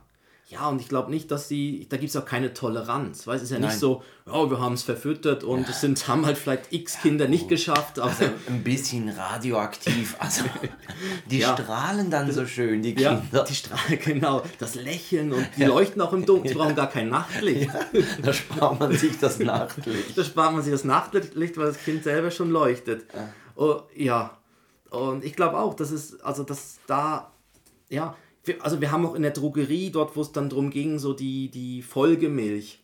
Ja, 0.48 0.68
und 0.70 0.80
ich 0.80 0.88
glaube 0.90 1.10
nicht, 1.10 1.32
dass 1.32 1.48
sie, 1.48 1.88
da 1.90 1.98
gibt 1.98 2.12
es 2.12 2.16
auch 2.16 2.24
keine 2.26 2.54
Toleranz. 2.54 3.26
Weil 3.26 3.38
es 3.38 3.42
ist 3.44 3.50
ja 3.50 3.58
nicht 3.58 3.70
Nein. 3.70 3.80
so, 3.80 4.04
ja, 4.28 4.48
wir 4.48 4.60
haben 4.60 4.74
es 4.74 4.84
verfüttert 4.84 5.44
und 5.44 5.68
es 5.68 5.82
sind, 5.82 6.08
haben 6.08 6.24
halt 6.24 6.38
vielleicht 6.38 6.72
x 6.72 7.02
Kinder 7.02 7.28
nicht 7.28 7.50
geschafft. 7.50 7.98
Aber 7.98 8.14
Ein 8.48 8.64
bisschen 8.64 9.10
radioaktiv. 9.10 10.16
Also 10.20 10.44
die 11.32 11.40
Ja. 11.40 11.54
strahlen 11.58 12.12
dann 12.12 12.32
so 12.32 12.46
schön, 12.46 12.84
die 12.84 12.94
Ja, 12.94 13.16
Kinder. 13.16 13.44
die 13.44 13.56
Strahlen, 13.56 14.00
genau. 14.04 14.44
Das 14.60 14.76
Lächeln 14.76 15.34
und 15.34 15.48
die 15.58 15.64
leuchten 15.64 16.00
auch 16.02 16.14
im 16.14 16.28
Dunkeln. 16.28 16.50
Sie 16.50 16.54
brauchen 16.60 16.76
gar 16.76 16.92
kein 16.92 17.10
Nachtlicht. 17.10 17.72
Da 18.22 18.32
spart 18.32 18.80
man 18.80 18.96
sich 18.96 19.18
das 19.20 19.40
Nachtlicht. 19.40 20.16
Da 20.16 20.24
spart 20.24 20.54
man 20.54 20.62
sich 20.62 20.72
das 20.74 20.84
Nachtlicht, 20.84 21.58
weil 21.58 21.66
das 21.68 21.78
Kind 21.84 22.04
selber 22.04 22.30
schon 22.30 22.52
leuchtet. 22.52 23.06
Oh, 23.56 23.82
ja. 23.96 24.38
Und 24.92 25.26
ich 25.26 25.36
glaube 25.36 25.58
auch, 25.58 25.74
dass 25.74 25.90
es, 25.90 26.20
also 26.22 26.44
dass 26.44 26.78
da, 26.86 27.32
ja, 27.90 28.16
wir, 28.46 28.64
also 28.64 28.82
wir 28.82 28.92
haben 28.92 29.06
auch 29.06 29.16
in 29.16 29.22
der 29.24 29.32
Drogerie, 29.32 29.90
dort 29.92 30.16
wo 30.16 30.22
es 30.22 30.32
dann 30.32 30.50
darum 30.50 30.70
ging, 30.70 31.00
so 31.00 31.14
die, 31.14 31.50
die 31.50 31.82
Folgemilch, 31.82 32.84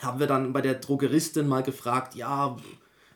haben 0.00 0.18
wir 0.20 0.26
dann 0.26 0.52
bei 0.52 0.60
der 0.60 0.74
Drogeristin 0.74 1.46
mal 1.48 1.62
gefragt, 1.62 2.14
ja, 2.14 2.56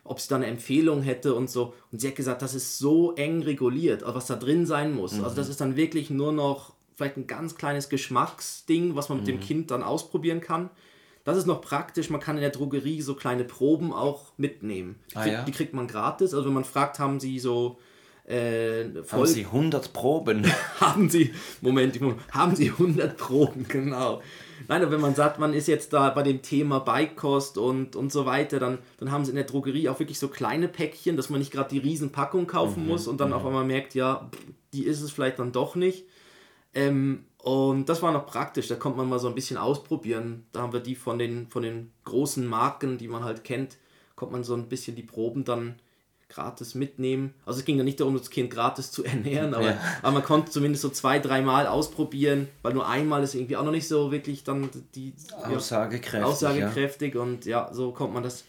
ob 0.03 0.19
sie 0.21 0.29
da 0.29 0.37
eine 0.37 0.45
Empfehlung 0.47 1.01
hätte 1.01 1.33
und 1.33 1.49
so. 1.49 1.73
Und 1.91 1.99
sie 1.99 2.07
hat 2.07 2.15
gesagt, 2.15 2.41
das 2.41 2.55
ist 2.55 2.77
so 2.77 3.13
eng 3.15 3.41
reguliert, 3.43 4.03
also 4.03 4.15
was 4.15 4.27
da 4.27 4.35
drin 4.35 4.65
sein 4.65 4.93
muss. 4.93 5.19
Also 5.21 5.35
das 5.35 5.49
ist 5.49 5.59
dann 5.59 5.75
wirklich 5.75 6.09
nur 6.09 6.31
noch 6.31 6.73
vielleicht 6.95 7.17
ein 7.17 7.27
ganz 7.27 7.55
kleines 7.55 7.89
Geschmacksding, 7.89 8.95
was 8.95 9.09
man 9.09 9.19
mit 9.19 9.27
dem 9.27 9.39
Kind 9.39 9.69
dann 9.71 9.83
ausprobieren 9.83 10.41
kann. 10.41 10.69
Das 11.25 11.37
ist 11.37 11.45
noch 11.45 11.59
praktisch, 11.61 12.09
man 12.09 12.21
kann 12.21 12.37
in 12.37 12.41
der 12.41 12.51
Drogerie 12.51 13.01
so 13.01 13.13
kleine 13.13 13.43
Proben 13.43 13.91
auch 13.91 14.31
mitnehmen. 14.37 14.95
Die, 15.11 15.15
Ah, 15.17 15.23
krieg, 15.23 15.33
ja? 15.33 15.43
die 15.43 15.51
kriegt 15.51 15.73
man 15.73 15.87
gratis. 15.87 16.33
Also 16.33 16.45
wenn 16.45 16.53
man 16.53 16.63
fragt, 16.63 16.99
haben 16.99 17.19
sie 17.19 17.37
so 17.39 17.77
äh, 18.27 18.85
Haben 19.09 19.25
sie 19.25 19.45
100 19.45 19.93
Proben? 19.93 20.45
haben 20.79 21.09
Sie, 21.09 21.33
Moment, 21.61 21.99
haben 22.31 22.55
Sie 22.55 22.69
100 22.69 23.17
Proben, 23.17 23.65
genau. 23.67 24.21
Nein, 24.67 24.81
aber 24.81 24.91
wenn 24.91 25.01
man 25.01 25.15
sagt, 25.15 25.39
man 25.39 25.53
ist 25.53 25.67
jetzt 25.67 25.93
da 25.93 26.09
bei 26.09 26.23
dem 26.23 26.41
Thema 26.41 26.79
Beikost 26.79 27.57
und, 27.57 27.95
und 27.95 28.11
so 28.11 28.25
weiter, 28.25 28.59
dann, 28.59 28.79
dann 28.97 29.11
haben 29.11 29.23
sie 29.23 29.29
in 29.29 29.35
der 29.35 29.45
Drogerie 29.45 29.87
auch 29.87 29.99
wirklich 29.99 30.19
so 30.19 30.27
kleine 30.27 30.67
Päckchen, 30.67 31.15
dass 31.15 31.29
man 31.29 31.39
nicht 31.39 31.51
gerade 31.51 31.69
die 31.69 31.77
Riesenpackung 31.77 32.47
kaufen 32.47 32.85
muss 32.85 33.07
und 33.07 33.21
dann 33.21 33.31
auf 33.33 33.45
einmal 33.45 33.63
merkt, 33.63 33.95
ja, 33.95 34.29
die 34.73 34.83
ist 34.83 35.01
es 35.01 35.11
vielleicht 35.11 35.39
dann 35.39 35.51
doch 35.53 35.75
nicht. 35.75 36.05
Ähm, 36.73 37.23
Und 37.37 37.87
das 37.87 38.01
war 38.01 38.11
noch 38.11 38.25
praktisch, 38.25 38.67
da 38.67 38.75
konnte 38.75 38.97
man 38.97 39.07
mal 39.07 39.19
so 39.19 39.29
ein 39.29 39.35
bisschen 39.35 39.55
ausprobieren. 39.57 40.45
Da 40.51 40.61
haben 40.61 40.73
wir 40.73 40.81
die 40.81 40.95
von 40.95 41.17
den, 41.17 41.47
von 41.47 41.63
den 41.63 41.91
großen 42.03 42.45
Marken, 42.45 42.97
die 42.97 43.07
man 43.07 43.23
halt 43.23 43.45
kennt, 43.45 43.77
konnte 44.15 44.33
man 44.33 44.43
so 44.43 44.53
ein 44.53 44.67
bisschen 44.67 44.95
die 44.97 45.03
Proben 45.03 45.45
dann 45.45 45.75
gratis 46.29 46.75
mitnehmen. 46.75 47.33
Also 47.45 47.59
es 47.59 47.65
ging 47.65 47.77
ja 47.77 47.83
nicht 47.83 47.99
darum, 47.99 48.17
das 48.17 48.29
Kind 48.29 48.51
gratis 48.51 48.91
zu 48.91 49.03
ernähren, 49.05 49.53
aber, 49.53 49.71
ja. 49.71 49.81
aber 50.01 50.11
man 50.13 50.23
konnte 50.23 50.51
zumindest 50.51 50.81
so 50.81 50.89
zwei, 50.89 51.19
dreimal 51.19 51.67
ausprobieren, 51.67 52.47
weil 52.61 52.73
nur 52.73 52.87
einmal 52.87 53.23
ist 53.23 53.35
irgendwie 53.35 53.57
auch 53.57 53.63
noch 53.63 53.71
nicht 53.71 53.87
so 53.87 54.11
wirklich 54.11 54.43
dann 54.43 54.69
die 54.95 55.13
aussagekräftig, 55.43 56.23
aussagekräftig 56.23 57.15
ja. 57.15 57.21
und 57.21 57.45
ja, 57.45 57.69
so 57.73 57.91
kommt 57.91 58.13
man 58.13 58.23
das. 58.23 58.43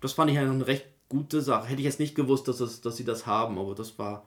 Das 0.00 0.12
fand 0.12 0.30
ich 0.30 0.38
eine 0.38 0.66
recht 0.66 0.86
gute 1.08 1.40
Sache. 1.40 1.66
Hätte 1.66 1.80
ich 1.80 1.86
jetzt 1.86 2.00
nicht 2.00 2.14
gewusst, 2.14 2.46
dass, 2.48 2.58
das, 2.58 2.80
dass 2.80 2.96
sie 2.96 3.04
das 3.04 3.26
haben, 3.26 3.58
aber 3.58 3.74
das 3.74 3.98
war, 3.98 4.24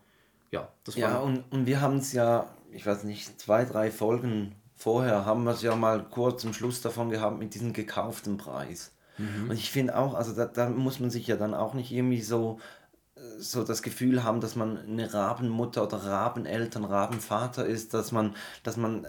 ja, 0.52 0.68
das 0.84 0.96
war. 0.96 1.02
Ja, 1.02 1.18
und, 1.20 1.44
und 1.52 1.66
wir 1.66 1.82
haben 1.82 1.98
es 1.98 2.14
ja, 2.14 2.50
ich 2.72 2.86
weiß 2.86 3.04
nicht, 3.04 3.40
zwei, 3.40 3.64
drei 3.64 3.92
Folgen 3.92 4.56
vorher 4.78 5.26
haben 5.26 5.44
wir 5.44 5.52
es 5.52 5.64
ja 5.64 5.76
mal 5.76 6.04
kurz 6.04 6.44
im 6.44 6.54
Schluss 6.54 6.82
davon 6.82 7.10
gehabt 7.10 7.40
mit 7.40 7.56
diesem 7.56 7.74
gekauften 7.74 8.38
Preis. 8.38 8.92
Mhm. 9.18 9.50
Und 9.50 9.56
ich 9.56 9.72
finde 9.72 9.98
auch, 9.98 10.14
also 10.14 10.34
da, 10.34 10.46
da 10.46 10.70
muss 10.70 11.00
man 11.00 11.10
sich 11.10 11.28
ja 11.28 11.36
dann 11.36 11.54
auch 11.54 11.74
nicht 11.74 11.92
irgendwie 11.92 12.22
so 12.22 12.60
so 13.40 13.64
das 13.64 13.82
Gefühl 13.82 14.24
haben, 14.24 14.42
dass 14.42 14.56
man 14.56 14.78
eine 14.78 15.14
Rabenmutter 15.14 15.84
oder 15.84 15.98
Rabeneltern, 15.98 16.86
Rabenvater 16.86 17.66
ist, 17.66 17.94
dass 17.94 18.12
man, 18.12 18.36
dass 18.64 18.78
man 18.78 19.06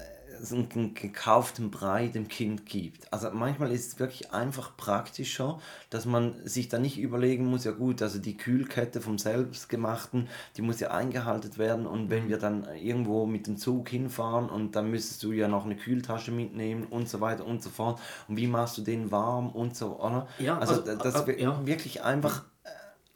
einen 0.52 0.94
gekauften 0.94 1.70
Brei 1.70 2.08
dem 2.08 2.28
Kind 2.28 2.66
gibt. 2.66 3.12
Also 3.12 3.30
manchmal 3.32 3.72
ist 3.72 3.92
es 3.92 3.98
wirklich 3.98 4.32
einfach 4.32 4.76
praktischer, 4.76 5.58
dass 5.90 6.06
man 6.06 6.34
sich 6.44 6.68
da 6.68 6.78
nicht 6.78 6.98
überlegen 6.98 7.46
muss, 7.46 7.64
ja 7.64 7.72
gut, 7.72 8.02
also 8.02 8.18
die 8.18 8.36
Kühlkette 8.36 9.00
vom 9.00 9.18
Selbstgemachten, 9.18 10.28
die 10.56 10.62
muss 10.62 10.80
ja 10.80 10.90
eingehalten 10.90 11.56
werden 11.58 11.86
und 11.86 12.10
wenn 12.10 12.28
wir 12.28 12.38
dann 12.38 12.68
irgendwo 12.76 13.26
mit 13.26 13.46
dem 13.46 13.56
Zug 13.56 13.88
hinfahren 13.88 14.48
und 14.48 14.76
dann 14.76 14.90
müsstest 14.90 15.22
du 15.22 15.32
ja 15.32 15.48
noch 15.48 15.64
eine 15.64 15.76
Kühltasche 15.76 16.30
mitnehmen 16.30 16.84
und 16.84 17.08
so 17.08 17.20
weiter 17.20 17.44
und 17.44 17.62
so 17.62 17.70
fort 17.70 18.00
und 18.28 18.36
wie 18.36 18.46
machst 18.46 18.78
du 18.78 18.82
den 18.82 19.10
warm 19.10 19.50
und 19.50 19.76
so, 19.76 19.98
oder? 19.98 20.28
Ja, 20.38 20.58
also, 20.58 20.82
also 20.82 20.96
das 20.96 21.26
äh, 21.26 21.42
ja. 21.42 21.66
wirklich 21.66 22.02
einfach 22.02 22.44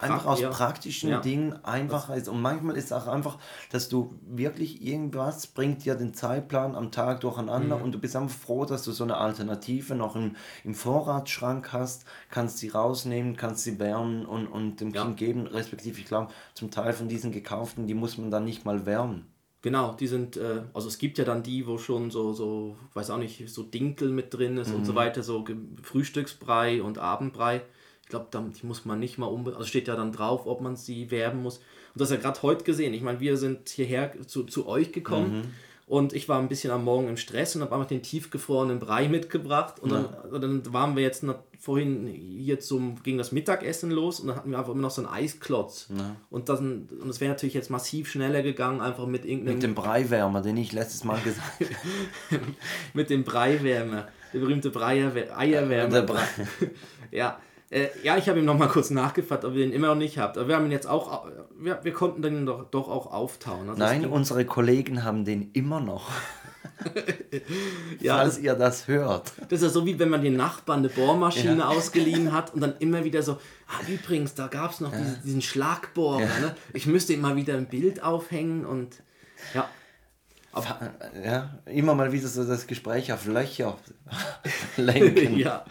einfach 0.02 0.26
aus 0.26 0.40
ja. 0.40 0.50
praktischen 0.50 1.10
ja. 1.10 1.20
Dingen 1.20 1.64
einfacher 1.64 2.16
ist. 2.16 2.28
Und 2.28 2.40
manchmal 2.40 2.76
ist 2.76 2.86
es 2.86 2.92
auch 2.92 3.06
einfach, 3.06 3.38
dass 3.70 3.88
du 3.88 4.18
wirklich 4.26 4.82
irgendwas 4.84 5.46
bringt 5.46 5.84
dir 5.84 5.94
den 5.94 6.14
Zeitplan 6.14 6.74
am 6.74 6.90
Tag 6.90 7.20
durcheinander 7.20 7.78
mhm. 7.78 7.82
und 7.84 7.92
du 7.92 7.98
bist 7.98 8.16
einfach 8.16 8.36
froh, 8.36 8.64
dass 8.64 8.84
du 8.84 8.92
so 8.92 9.04
eine 9.04 9.16
Alternative 9.16 9.94
noch 9.94 10.16
im, 10.16 10.36
im 10.64 10.74
Vorratsschrank 10.74 11.72
hast, 11.72 12.04
kannst 12.30 12.58
sie 12.58 12.68
rausnehmen, 12.68 13.36
kannst 13.36 13.64
sie 13.64 13.78
wärmen 13.78 14.26
und, 14.26 14.46
und 14.46 14.80
dem. 14.80 14.92
Kind 14.92 15.16
geben, 15.16 15.46
respektive 15.46 15.98
ich 15.98 16.06
glaube, 16.06 16.32
zum 16.54 16.70
Teil 16.70 16.92
von 16.92 17.08
diesen 17.08 17.32
gekauften, 17.32 17.86
die 17.86 17.94
muss 17.94 18.18
man 18.18 18.30
dann 18.30 18.44
nicht 18.44 18.64
mal 18.64 18.86
wärmen. 18.86 19.26
Genau, 19.62 19.92
die 19.92 20.08
sind, 20.08 20.36
äh, 20.36 20.62
also 20.74 20.88
es 20.88 20.98
gibt 20.98 21.18
ja 21.18 21.24
dann 21.24 21.44
die, 21.44 21.66
wo 21.68 21.78
schon 21.78 22.10
so, 22.10 22.32
so, 22.32 22.76
weiß 22.94 23.10
auch 23.10 23.18
nicht, 23.18 23.48
so 23.48 23.62
Dinkel 23.62 24.10
mit 24.10 24.34
drin 24.34 24.58
ist 24.58 24.70
mhm. 24.70 24.76
und 24.76 24.84
so 24.84 24.92
mhm. 24.92 24.96
weiter, 24.96 25.22
so 25.22 25.44
Frühstücksbrei 25.82 26.82
und 26.82 26.98
Abendbrei 26.98 27.62
glaube, 28.12 28.28
die 28.32 28.66
muss 28.66 28.84
man 28.84 29.00
nicht 29.00 29.18
mal 29.18 29.26
unbedingt, 29.26 29.56
also 29.56 29.68
steht 29.68 29.88
ja 29.88 29.96
dann 29.96 30.12
drauf, 30.12 30.46
ob 30.46 30.60
man 30.60 30.76
sie 30.76 31.10
werben 31.10 31.42
muss. 31.42 31.58
Und 31.58 32.00
das 32.00 32.10
ist 32.10 32.16
ja 32.16 32.22
gerade 32.22 32.40
heute 32.42 32.64
gesehen. 32.64 32.94
Ich 32.94 33.02
meine, 33.02 33.20
wir 33.20 33.36
sind 33.36 33.68
hierher 33.68 34.12
zu, 34.26 34.44
zu 34.44 34.68
euch 34.68 34.92
gekommen. 34.92 35.38
Mhm. 35.38 35.42
Und 35.86 36.14
ich 36.14 36.28
war 36.28 36.38
ein 36.38 36.48
bisschen 36.48 36.70
am 36.70 36.84
Morgen 36.84 37.08
im 37.08 37.16
Stress 37.16 37.54
und 37.54 37.62
habe 37.62 37.74
einfach 37.74 37.88
den 37.88 38.02
tiefgefrorenen 38.02 38.78
Brei 38.78 39.08
mitgebracht. 39.08 39.80
Und 39.80 39.92
dann, 39.92 40.08
ja. 40.32 40.38
dann 40.38 40.72
waren 40.72 40.96
wir 40.96 41.02
jetzt 41.02 41.24
vorhin 41.58 42.06
hier 42.06 42.60
zum, 42.60 43.02
ging 43.02 43.18
das 43.18 43.32
Mittagessen 43.32 43.90
los 43.90 44.20
und 44.20 44.28
dann 44.28 44.36
hatten 44.36 44.50
wir 44.50 44.58
einfach 44.58 44.72
immer 44.72 44.82
noch 44.82 44.90
so 44.90 45.02
einen 45.02 45.12
Eisklotz. 45.12 45.88
Ja. 45.96 46.16
Und 46.30 46.48
das 46.48 46.60
und 46.60 46.88
das 47.06 47.20
wäre 47.20 47.32
natürlich 47.32 47.54
jetzt 47.54 47.68
massiv 47.68 48.10
schneller 48.10 48.42
gegangen, 48.42 48.80
einfach 48.80 49.06
mit 49.06 49.24
irgendeinem. 49.24 49.56
Mit 49.56 49.62
dem 49.64 49.74
Breiwärmer, 49.74 50.40
den 50.40 50.56
ich 50.56 50.72
letztes 50.72 51.04
Mal 51.04 51.20
gesagt 51.20 51.60
habe. 51.60 52.40
mit 52.94 53.10
dem 53.10 53.24
Breiwärmer. 53.24 54.08
Der 54.32 54.38
berühmte 54.38 54.70
Breier, 54.70 55.12
Eierwärmer. 55.36 56.06
Ja. 57.10 57.38
Äh, 57.72 57.88
ja, 58.02 58.18
ich 58.18 58.28
habe 58.28 58.38
ihm 58.38 58.44
noch 58.44 58.58
mal 58.58 58.68
kurz 58.68 58.90
nachgefragt, 58.90 59.46
ob 59.46 59.54
ihr 59.54 59.64
den 59.64 59.72
immer 59.72 59.88
noch 59.88 59.94
nicht 59.94 60.18
habt. 60.18 60.36
Aber 60.36 60.46
wir 60.46 60.56
haben 60.56 60.66
ihn 60.66 60.72
jetzt 60.72 60.86
auch, 60.86 61.26
wir, 61.58 61.80
wir 61.82 61.92
konnten 61.94 62.20
den 62.20 62.44
doch, 62.44 62.68
doch 62.70 62.90
auch 62.90 63.10
auftauen. 63.10 63.70
Also 63.70 63.78
Nein, 63.78 64.04
unsere 64.04 64.44
Kollegen 64.44 65.04
haben 65.04 65.24
den 65.24 65.50
immer 65.52 65.80
noch. 65.80 66.10
ja, 68.00 68.18
Falls 68.18 68.38
ihr 68.38 68.54
das 68.54 68.88
hört. 68.88 69.32
Das 69.48 69.62
ist 69.62 69.62
ja 69.62 69.68
so 69.70 69.86
wie 69.86 69.98
wenn 69.98 70.10
man 70.10 70.20
den 70.20 70.36
Nachbarn 70.36 70.80
eine 70.80 70.90
Bohrmaschine 70.90 71.60
ja. 71.60 71.68
ausgeliehen 71.68 72.32
hat 72.36 72.52
und 72.52 72.60
dann 72.60 72.74
immer 72.78 73.04
wieder 73.04 73.22
so, 73.22 73.38
ah 73.68 73.88
übrigens, 73.88 74.34
da 74.34 74.48
gab 74.48 74.72
es 74.72 74.80
noch 74.80 74.92
ja. 74.92 74.98
diesen, 74.98 75.22
diesen 75.22 75.42
Schlagbohrer. 75.42 76.20
Ja. 76.20 76.40
Ne? 76.40 76.56
Ich 76.74 76.86
müsste 76.86 77.14
ihm 77.14 77.22
mal 77.22 77.36
wieder 77.36 77.54
ein 77.54 77.66
Bild 77.66 78.02
aufhängen 78.02 78.66
und 78.66 79.02
ja. 79.54 79.66
Aber, 80.52 80.78
ja, 81.24 81.58
immer 81.64 81.94
mal 81.94 82.12
wieder 82.12 82.28
so 82.28 82.44
das 82.44 82.66
Gespräch 82.66 83.14
auf 83.14 83.24
Löcher 83.24 83.78
lenken. 84.76 85.38
ja. 85.38 85.64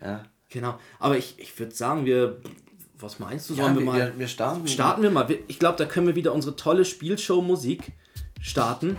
ja. 0.00 0.24
Genau. 0.54 0.78
Aber 1.00 1.18
ich, 1.18 1.34
ich 1.38 1.58
würde 1.58 1.74
sagen, 1.74 2.06
wir. 2.06 2.40
Was 3.00 3.18
meinst 3.18 3.50
du? 3.50 3.54
Sollen 3.54 3.74
ja, 3.74 3.74
wir, 3.74 3.80
wir, 3.80 3.92
mal. 3.92 4.12
Wir 4.16 4.28
starten. 4.28 4.68
Starten 4.68 5.02
wir 5.02 5.10
mal. 5.10 5.28
Ich 5.48 5.58
glaube, 5.58 5.76
da 5.76 5.84
können 5.84 6.06
wir 6.06 6.14
wieder 6.14 6.32
unsere 6.32 6.54
tolle 6.54 6.84
Spielshow-Musik 6.84 7.90
starten. 8.40 8.96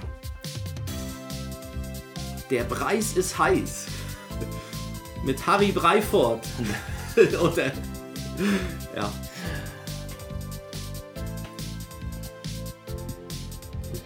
Der 2.49 2.65
Preis 2.65 3.15
ist 3.15 3.39
heiß. 3.39 3.87
Mit 5.23 5.47
Harry 5.47 5.71
Breifort. 5.71 6.45
Oder. 7.41 7.71
Ja. 8.93 9.13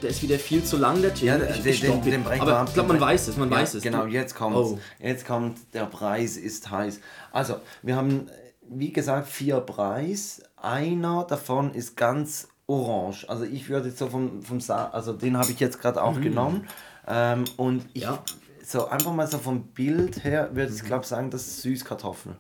Der 0.02 0.10
ist 0.10 0.22
wieder 0.22 0.40
viel 0.40 0.64
zu 0.64 0.78
lang, 0.78 1.02
der 1.02 1.14
Jingle. 1.14 1.48
Ja, 1.48 1.56
ich, 1.56 1.82
den, 1.82 2.02
den, 2.02 2.24
den 2.24 2.42
Aber 2.42 2.66
ich 2.68 2.74
glaube, 2.74 2.90
man 2.90 3.02
weiß 3.02 3.28
es, 3.28 3.38
man 3.38 3.50
ja, 3.50 3.58
weiß 3.58 3.76
es. 3.76 3.84
Genau, 3.84 4.06
jetzt 4.06 4.36
kommt 4.36 4.56
oh. 4.56 4.80
Jetzt 5.00 5.26
kommt, 5.26 5.58
der 5.74 5.86
Preis 5.86 6.38
ist 6.38 6.70
heiß. 6.70 7.00
Also, 7.32 7.56
wir 7.82 7.96
haben, 7.96 8.28
wie 8.68 8.92
gesagt, 8.92 9.28
vier 9.28 9.60
Preis. 9.60 10.42
Einer 10.58 11.24
davon 11.24 11.74
ist 11.74 11.96
ganz 11.96 12.48
orange. 12.70 13.26
Also 13.28 13.44
ich 13.44 13.68
würde 13.68 13.90
jetzt 13.90 13.98
so 13.98 14.08
vom, 14.08 14.44
vom 14.44 14.62
Sa 14.62 14.90
also 14.90 15.14
den 15.14 15.38
habe 15.38 15.52
ich 15.52 15.60
jetzt 15.60 15.82
gerade 15.82 16.02
auch 16.02 16.16
mhm. 16.16 16.22
genommen. 16.22 16.68
Ähm, 17.08 17.46
und 17.58 17.86
ich, 17.94 18.04
ja. 18.04 18.24
so 18.64 18.88
einfach 18.88 19.12
mal 19.14 19.28
so 19.28 19.40
vom 19.40 19.64
Bild 19.70 20.24
her 20.24 20.50
würde 20.54 20.74
ich 20.74 20.84
mhm. 20.84 20.88
glaube 20.88 21.06
sagen, 21.06 21.32
das 21.32 21.48
ist 21.48 21.62
Süßkartoffeln. 21.64 22.38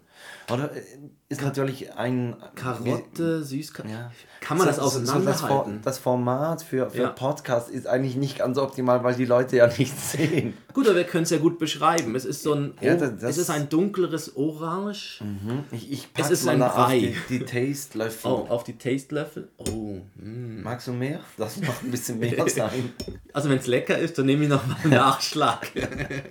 Oder 0.52 0.76
äh, 0.76 0.82
ist 1.30 1.42
natürlich 1.42 1.94
ein. 1.94 2.36
Karotte, 2.56 3.44
Süßkartoffel. 3.44 4.00
Ja. 4.00 4.12
Kann 4.42 4.58
man 4.58 4.68
das, 4.68 4.78
das 4.78 4.86
auseinanderhalten? 4.86 5.74
So 5.74 5.78
das, 5.78 5.84
das, 5.84 5.98
Format 6.00 6.64
für, 6.64 6.90
für 6.90 7.02
ja. 7.04 7.10
Podcast 7.10 7.70
ist 7.70 7.86
eigentlich 7.86 8.16
nicht 8.16 8.40
ganz 8.40 8.58
optimal, 8.58 9.04
weil 9.04 9.16
die 9.16 9.26
Leute 9.26 9.58
ja 9.58 9.68
nichts 9.68 10.12
sehen. 10.14 10.58
Gut, 10.74 10.88
aber 10.88 10.98
wir 10.98 11.04
können 11.04 11.24
es 11.24 11.30
ja 11.30 11.38
gut 11.38 11.60
beschreiben. 11.60 12.16
Es 12.16 12.26
ist 12.26 12.42
so 12.42 12.54
ein. 12.54 12.74
Ja, 12.82 12.96
das, 12.96 13.22
es 13.22 13.38
ist 13.38 13.50
ein 13.50 13.70
dunkleres 13.70 14.36
Orange. 14.36 15.22
Mhm. 15.24 15.66
Ich, 15.72 15.92
ich 15.92 16.08
es 16.18 16.32
ist 16.32 16.48
ein 16.48 16.60
Brei. 16.60 16.70
Auf 16.70 17.28
die, 17.30 17.40
die 17.40 17.46
Taste-Löffel. 17.46 18.32
Oh, 18.32 18.48
auf 18.50 18.64
die 18.64 18.78
Taste-Löffel? 18.78 19.50
Oh. 19.58 20.02
Mm. 20.16 20.64
Magst 20.64 20.88
du 20.88 20.94
mehr? 20.94 21.20
Das 21.38 21.58
muss 21.58 21.82
ein 21.84 21.92
bisschen 21.92 22.20
mehr 22.20 22.48
sein. 22.50 22.94
Also, 23.34 23.50
wenn 23.50 23.60
es 23.60 23.68
lecker 23.68 23.98
ist, 23.98 24.18
dann 24.18 24.26
nehme 24.26 24.44
ich 24.44 24.50
noch 24.50 24.66
mal 24.66 24.78
einen 24.84 24.94
Nachschlag. 24.94 25.72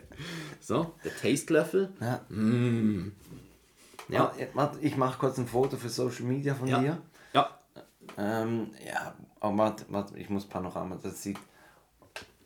so, 0.61 0.95
der 1.04 1.12
Taste-Löffel. 1.16 1.90
Ja. 2.00 2.21
Mm. 2.28 3.12
Ja. 4.08 4.32
Warte, 4.54 4.78
ich 4.80 4.96
mache 4.96 5.18
kurz 5.18 5.38
ein 5.38 5.46
Foto 5.46 5.76
für 5.76 5.88
Social 5.88 6.24
Media 6.24 6.54
von 6.54 6.68
ja. 6.68 6.80
dir. 6.80 6.98
Ja. 7.32 7.58
Ähm, 8.16 8.70
ja, 8.84 9.14
aber 9.40 9.58
warte, 9.58 9.84
warte, 9.88 10.18
ich 10.18 10.30
muss 10.30 10.46
Panorama, 10.46 10.98
das 11.02 11.22
sieht, 11.22 11.38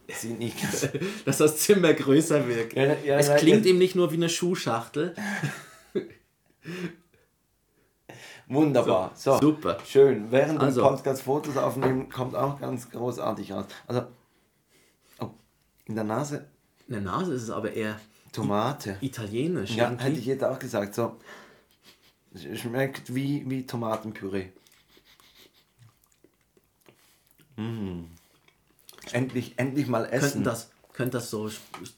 sieht 0.09 0.39
nicht 0.39 0.61
ganz... 0.63 0.89
Dass 1.25 1.39
das 1.39 1.57
Zimmer 1.59 1.95
größer 1.95 2.47
wirkt. 2.49 2.75
Ja, 2.75 2.95
ja, 3.05 3.19
es 3.19 3.35
klingt 3.37 3.65
eben 3.67 3.79
nicht 3.79 3.95
nur 3.95 4.11
wie 4.11 4.17
eine 4.17 4.29
Schuhschachtel. 4.29 5.15
Wunderbar. 8.49 9.13
So, 9.15 9.35
so, 9.35 9.41
Super. 9.41 9.79
Schön. 9.87 10.31
Während 10.31 10.61
also. 10.61 10.83
du 10.83 10.89
Podcast 10.89 11.23
Fotos 11.23 11.57
aufnehmen, 11.57 12.11
kommt 12.11 12.35
auch 12.35 12.61
ganz 12.61 12.91
großartig 12.91 13.53
raus. 13.53 13.65
Also, 13.87 14.03
oh, 15.21 15.31
in 15.87 15.95
der 15.95 16.05
Nase. 16.05 16.47
In 16.87 16.95
der 16.95 17.03
Nase 17.03 17.33
ist 17.33 17.45
es 17.45 17.51
aber 17.51 17.73
eher 17.73 17.99
Tomate. 18.33 18.97
Italienisch. 19.01 19.75
Ja, 19.75 19.85
irgendwie. 19.85 20.05
hätte 20.05 20.19
ich 20.19 20.27
jetzt 20.27 20.45
auch 20.45 20.59
gesagt. 20.59 20.95
So, 20.95 21.17
schmeckt 22.55 23.15
wie, 23.15 23.49
wie 23.49 23.67
Tomatenpüree. 23.67 24.49
Mm. 27.57 28.05
Endlich, 29.13 29.55
endlich 29.57 29.87
mal 29.89 30.07
essen. 30.07 30.21
Könnten 30.21 30.45
das, 30.45 30.71
könnte 30.93 31.19
das 31.19 31.31
so, 31.31 31.51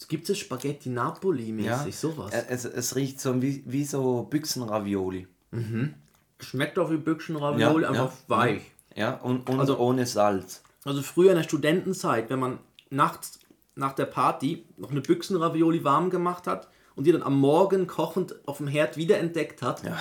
gibt 0.09 0.29
es 0.29 0.39
Spaghetti 0.39 0.89
Napoli-mäßig, 0.89 1.87
ja, 1.87 1.93
sowas? 1.93 2.33
Es, 2.33 2.65
es 2.65 2.97
riecht 2.97 3.21
so 3.21 3.41
wie, 3.41 3.63
wie 3.67 3.85
so 3.85 4.23
Büchsenravioli. 4.25 5.27
Mhm. 5.51 5.95
Schmeckt 6.41 6.79
auch 6.79 6.91
wie 6.91 6.97
Büchsenravioli, 6.97 7.83
ja, 7.83 7.91
einfach 7.91 8.13
ja, 8.13 8.29
weich. 8.29 8.63
Ja, 8.97 9.15
und, 9.15 9.49
und 9.49 9.61
also, 9.61 9.79
ohne 9.79 10.07
Salz. 10.07 10.63
Also 10.85 11.03
früher 11.03 11.31
in 11.31 11.37
der 11.37 11.45
Studentenzeit, 11.45 12.31
wenn 12.31 12.39
man 12.39 12.59
nachts 12.91 13.39
nach 13.75 13.93
der 13.93 14.07
Party 14.07 14.65
noch 14.77 14.91
eine 14.91 15.01
Büchsenravioli 15.01 15.85
warm 15.85 16.11
gemacht 16.11 16.47
hat 16.47 16.69
und 16.95 17.05
die 17.05 17.13
dann 17.13 17.23
am 17.23 17.39
Morgen 17.39 17.87
kochend 17.87 18.37
auf 18.47 18.59
dem 18.59 18.69
Herd 18.69 18.97
wiederentdeckt 18.97 19.63
hat. 19.63 19.85
Ja. 19.85 19.99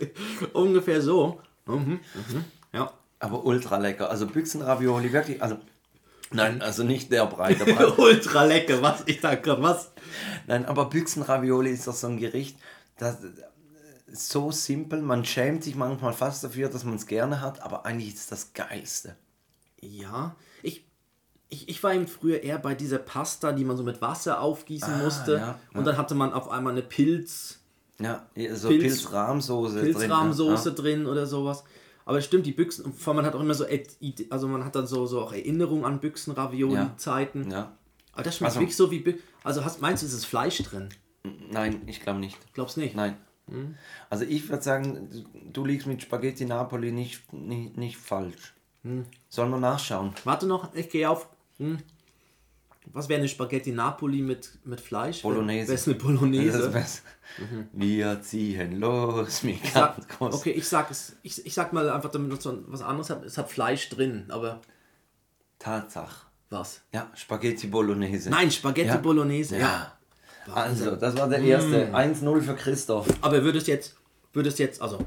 Ungefähr 0.52 1.02
so. 1.02 1.40
Mhm, 1.66 2.00
mhm. 2.14 2.44
Ja. 2.72 2.92
Aber 3.18 3.44
ultra 3.44 3.76
lecker. 3.78 4.10
Also 4.10 4.26
Büchsenravioli, 4.26 5.12
wirklich, 5.12 5.42
also 5.42 5.58
Nein, 6.32 6.62
also 6.62 6.84
nicht 6.84 7.10
der 7.10 7.26
Brei. 7.26 7.54
Der 7.54 7.64
Brei. 7.74 7.86
Ultra 7.86 8.44
lecker, 8.44 8.80
was? 8.82 9.02
Ich 9.06 9.20
sag 9.20 9.42
gerade 9.42 9.62
was. 9.62 9.90
Nein, 10.46 10.64
aber 10.64 10.86
Büchsenravioli 10.88 11.70
ist 11.70 11.86
doch 11.86 11.94
so 11.94 12.06
ein 12.06 12.18
Gericht, 12.18 12.56
das 12.96 13.18
ist 14.06 14.28
so 14.28 14.50
simpel, 14.50 15.02
man 15.02 15.24
schämt 15.24 15.64
sich 15.64 15.74
manchmal 15.74 16.12
fast 16.12 16.44
dafür, 16.44 16.68
dass 16.68 16.84
man 16.84 16.94
es 16.94 17.06
gerne 17.06 17.40
hat, 17.40 17.62
aber 17.62 17.86
eigentlich 17.86 18.14
ist 18.14 18.20
es 18.20 18.26
das 18.26 18.52
Geilste. 18.54 19.16
Ja, 19.80 20.36
ich, 20.62 20.84
ich, 21.48 21.68
ich 21.68 21.82
war 21.82 21.94
eben 21.94 22.06
früher 22.06 22.42
eher 22.42 22.58
bei 22.58 22.74
dieser 22.74 22.98
Pasta, 22.98 23.52
die 23.52 23.64
man 23.64 23.76
so 23.76 23.82
mit 23.82 24.02
Wasser 24.02 24.40
aufgießen 24.40 25.02
musste. 25.02 25.36
ja, 25.36 25.58
Und 25.74 25.86
dann 25.86 25.96
hatte 25.96 26.14
man 26.14 26.32
auf 26.32 26.48
einmal 26.50 26.72
eine 26.72 26.82
Pilz, 26.82 27.59
Ja, 28.00 28.26
so 28.54 28.68
Pilz- 28.68 28.80
Pilzrahmsoße 28.80 29.80
drin. 29.80 29.94
Pilzrahmsoße 29.94 30.68
Ja. 30.70 30.74
drin 30.74 31.06
oder 31.06 31.26
sowas. 31.26 31.64
Aber 32.06 32.18
es 32.18 32.24
stimmt, 32.24 32.46
die 32.46 32.52
Büchsen, 32.52 32.92
vor 32.92 33.12
allem 33.12 33.16
man 33.18 33.26
hat 33.26 33.34
auch 33.34 33.40
immer 33.40 33.54
so, 33.54 33.64
also 34.30 34.48
man 34.48 34.64
hat 34.64 34.74
dann 34.74 34.86
so, 34.86 35.06
so 35.06 35.20
auch 35.20 35.32
Erinnerungen 35.32 35.84
an 35.84 36.00
Büchsenravioli-Zeiten. 36.00 37.50
Ja. 37.50 37.76
Aber 38.12 38.22
das 38.22 38.36
schmeckt 38.36 38.50
Also- 38.52 38.60
wirklich 38.60 38.76
so 38.76 38.90
wie, 38.90 39.18
also 39.44 39.64
hast, 39.64 39.80
meinst 39.80 40.02
du, 40.02 40.06
ist 40.06 40.14
das 40.16 40.24
Fleisch 40.24 40.62
drin? 40.62 40.88
Nein, 41.50 41.82
ich 41.86 42.00
glaube 42.00 42.18
nicht. 42.18 42.36
Glaubst 42.54 42.76
nicht? 42.76 42.94
Nein. 42.96 43.16
Also 44.08 44.24
ich 44.24 44.48
würde 44.48 44.62
sagen, 44.62 45.08
du 45.52 45.64
liegst 45.64 45.86
mit 45.88 46.00
Spaghetti 46.02 46.44
Napoli 46.44 46.92
nicht, 46.92 47.32
nicht, 47.32 47.76
nicht 47.76 47.96
falsch. 47.96 48.54
Sollen 49.28 49.50
wir 49.50 49.58
nachschauen? 49.58 50.12
Warte 50.24 50.46
noch, 50.46 50.72
ich 50.74 50.88
gehe 50.88 51.10
auf. 51.10 51.28
Hm. 51.58 51.78
Was 52.92 53.08
wäre 53.08 53.20
eine 53.20 53.28
Spaghetti 53.28 53.72
Napoli 53.72 54.22
mit, 54.22 54.50
mit 54.64 54.80
Fleisch? 54.80 55.22
Bolognese. 55.22 55.68
Wäre 55.68 55.78
es 55.78 55.86
eine 55.86 55.96
Bolognese? 55.96 56.58
ist 56.58 56.72
besser. 56.72 57.02
Wir 57.72 58.20
ziehen 58.22 58.80
los, 58.80 59.44
Ich 59.44 59.72
sag, 59.72 59.96
okay, 60.18 60.50
ich 60.50 60.66
sag 60.66 60.90
es. 60.90 61.16
Ich, 61.22 61.44
ich 61.46 61.54
sag 61.54 61.72
mal 61.72 61.88
einfach, 61.90 62.10
damit 62.10 62.40
so 62.42 62.62
was 62.66 62.82
anderes 62.82 63.10
hat. 63.10 63.24
Es 63.24 63.38
hat 63.38 63.50
Fleisch 63.50 63.88
drin, 63.90 64.24
aber 64.28 64.60
Tatsache. 65.58 66.26
was? 66.48 66.80
Ja, 66.92 67.10
Spaghetti 67.14 67.68
Bolognese. 67.68 68.30
Nein, 68.30 68.50
Spaghetti 68.50 68.88
Ja. 68.88 68.96
Bolognese. 68.96 69.58
Ja. 69.58 69.96
Wahnsinn. 70.46 70.88
Also, 70.88 70.96
das 70.96 71.16
war 71.16 71.28
der 71.28 71.40
erste. 71.40 71.94
1-0 71.94 72.40
für 72.40 72.54
Christoph. 72.56 73.06
Aber 73.20 73.44
würdest 73.44 73.68
jetzt, 73.68 73.96
würdest 74.32 74.58
jetzt, 74.58 74.82
also, 74.82 74.98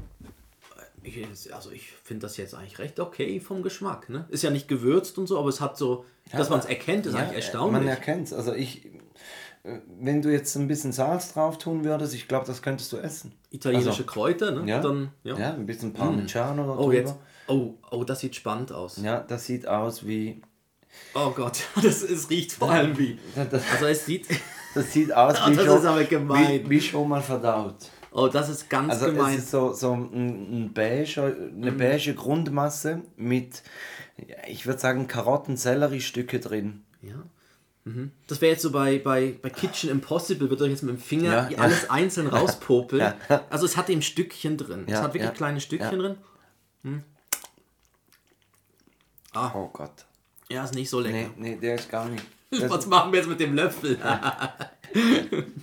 ich, 1.02 1.52
also 1.52 1.70
ich 1.70 1.92
finde 2.02 2.22
das 2.22 2.36
jetzt 2.38 2.54
eigentlich 2.54 2.78
recht 2.78 2.98
okay 3.00 3.40
vom 3.40 3.62
Geschmack. 3.62 4.08
Ne? 4.08 4.24
Ist 4.30 4.42
ja 4.42 4.50
nicht 4.50 4.68
gewürzt 4.68 5.18
und 5.18 5.26
so, 5.26 5.38
aber 5.38 5.48
es 5.50 5.60
hat 5.60 5.76
so, 5.76 6.06
dass 6.32 6.50
man 6.50 6.60
es 6.60 6.66
erkennt, 6.66 7.06
ist 7.06 7.14
Ja, 7.14 7.20
eigentlich 7.20 7.36
erstaunlich. 7.36 7.80
Man 7.82 7.88
erkennt 7.88 8.28
es. 8.28 8.32
Also 8.32 8.52
ich, 8.54 8.86
äh, 9.64 9.78
wenn 10.00 10.22
du 10.22 10.30
jetzt 10.32 10.54
ein 10.56 10.68
bisschen 10.68 10.92
Salz 10.92 11.32
drauf 11.32 11.58
tun 11.58 11.84
würdest, 11.84 12.14
ich 12.14 12.28
glaube, 12.28 12.46
das 12.46 12.62
könntest 12.62 12.92
du 12.92 12.96
essen. 12.98 13.32
Italienische 13.50 13.90
Also, 13.90 14.04
Kräuter, 14.04 14.50
ne? 14.52 14.68
Ja, 14.70 14.80
Dann, 14.80 15.10
ja. 15.22 15.36
ja. 15.38 15.52
ein 15.54 15.66
bisschen 15.66 15.92
Parmigiano 15.92 16.72
Oh, 16.74 16.76
drüber. 16.84 16.94
jetzt. 16.94 17.14
Oh, 17.46 17.74
oh, 17.90 18.04
das 18.04 18.20
sieht 18.20 18.34
spannend 18.36 18.72
aus. 18.72 18.98
Ja, 19.02 19.20
das 19.20 19.44
sieht 19.46 19.66
aus 19.68 20.06
wie. 20.06 20.40
Oh 21.14 21.30
Gott, 21.30 21.58
das 21.82 22.02
es 22.02 22.30
riecht 22.30 22.52
vor 22.52 22.70
allem 22.70 22.96
wie. 22.98 23.18
Das, 23.50 23.62
Also 23.72 23.86
es 23.86 24.06
sieht. 24.06 24.26
das 24.74 24.92
sieht 24.92 25.12
aus 25.12 25.36
Oh, 25.44 25.50
wie, 25.50 25.56
das 25.56 25.66
schon. 25.66 26.28
Wie, 26.28 26.70
wie 26.70 26.80
schon 26.80 27.08
mal 27.08 27.20
verdaut. 27.22 27.76
Oh, 28.16 28.28
das 28.28 28.48
ist 28.48 28.70
ganz 28.70 28.92
Also 28.92 29.06
gemein. 29.06 29.34
es 29.34 29.42
ist 29.44 29.50
so, 29.50 29.72
so 29.72 29.92
ein, 29.92 30.66
ein 30.66 30.72
beige, 30.72 31.20
eine 31.24 31.72
Mhm. 31.72 31.76
beige 31.78 32.14
Grundmasse 32.14 33.02
mit, 33.16 33.54
ja, 33.54 33.62
ich 34.46 34.66
würde 34.66 34.78
sagen, 34.78 35.06
Karotten-Sellerie-Stücke 35.08 36.38
drin. 36.40 36.84
Ja. 37.02 37.16
Mhm. 37.84 38.12
Das 38.28 38.40
wäre 38.40 38.52
jetzt 38.52 38.62
so 38.62 38.70
bei, 38.72 38.98
bei, 38.98 39.36
bei 39.42 39.50
Kitchen 39.50 39.90
Impossible, 39.90 40.48
wird 40.48 40.62
euch 40.62 40.70
jetzt 40.70 40.82
mit 40.82 40.94
dem 40.96 41.00
Finger 41.00 41.32
Ja, 41.32 41.48
ja. 41.50 41.58
alles 41.58 41.90
einzeln 41.90 42.26
rauspopeln. 42.36 43.14
Ja. 43.28 43.44
Also 43.50 43.66
es 43.66 43.76
hat 43.76 43.90
eben 43.90 44.00
Stückchen 44.02 44.56
drin. 44.56 44.84
es 44.86 44.92
Ja, 44.92 45.02
hat 45.02 45.12
wirklich 45.14 45.24
ja, 45.24 45.30
kleine 45.32 45.60
Stückchen 45.60 45.90
ja. 45.92 45.96
drin. 45.98 46.16
Hm. 46.84 47.02
Ah, 49.34 49.50
Oh 49.54 49.68
Gott. 49.72 50.06
ja, 50.48 50.64
ist 50.64 50.74
nicht 50.74 50.88
so 50.88 51.00
lecker. 51.00 51.30
Nee, 51.36 51.50
nee, 51.50 51.56
der 51.56 51.74
ist 51.74 51.90
gar 51.90 52.08
nicht. 52.08 52.24
Das, 52.50 52.70
Was 52.70 52.86
machen 52.86 53.10
wir 53.12 53.18
jetzt 53.18 53.28
mit 53.28 53.40
dem 53.40 53.52
Löffel? 53.54 53.98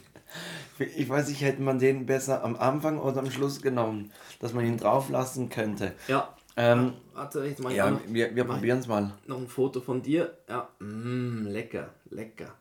ich 0.98 1.08
weiß 1.08 1.30
nicht, 1.30 1.40
hätte 1.42 1.62
man 1.62 1.80
den 1.80 2.06
besser 2.06 2.44
am 2.44 2.58
Anfang 2.58 3.00
oder 3.00 3.20
am 3.20 3.32
Schluss 3.32 3.62
genommen, 3.62 4.12
dass 4.40 4.52
man 4.54 4.66
ihn 4.66 4.78
drauf 4.78 5.10
lassen 5.10 5.48
könnte. 5.50 5.94
ja, 6.10 6.36
Ähm, 6.58 6.94
warte, 7.14 7.44
jetzt 7.46 7.62
mal 7.62 7.74
ja, 7.74 7.90
noch, 7.92 8.02
wir, 8.08 8.36
wir 8.36 8.44
mach- 8.44 8.56
probieren 8.56 8.80
es 8.80 8.88
mal. 8.88 9.14
noch 9.28 9.38
ein 9.38 9.48
Foto 9.48 9.80
von 9.82 10.02
dir. 10.02 10.38
Ja, 10.50 10.70
mm, 10.80 11.48
lecker, 11.48 11.94
lecker. 12.10 12.54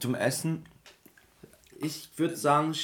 Zum 0.00 0.14
Essen, 0.16 0.66
Ich 1.80 2.08
würde 2.16 2.36
sagen, 2.36 2.74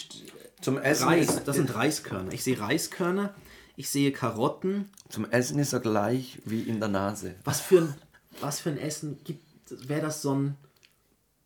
zum 0.60 0.78
Essen, 0.78 1.08
Reis, 1.08 1.28
ist, 1.30 1.48
das 1.48 1.56
sind 1.56 1.74
Reiskörner. 1.74 2.32
Ich 2.32 2.44
sehe 2.44 2.60
Reiskörner, 2.60 3.34
ich 3.76 3.88
sehe 3.90 4.12
Karotten. 4.12 4.90
zum 5.08 5.28
Essen 5.30 5.58
ist 5.58 5.72
er 5.72 5.80
gleich 5.80 6.38
wie 6.44 6.62
in 6.62 6.78
der 6.80 6.88
Nase. 6.88 7.34
Was 7.44 7.60
für 7.60 7.78
ein, 7.80 7.94
was 8.40 8.60
für 8.60 8.70
ein 8.70 8.78
Essen 8.78 9.18
gibt, 9.24 9.42
wäre 9.88 10.02
das 10.02 10.22
so 10.22 10.34
ein, 10.34 10.56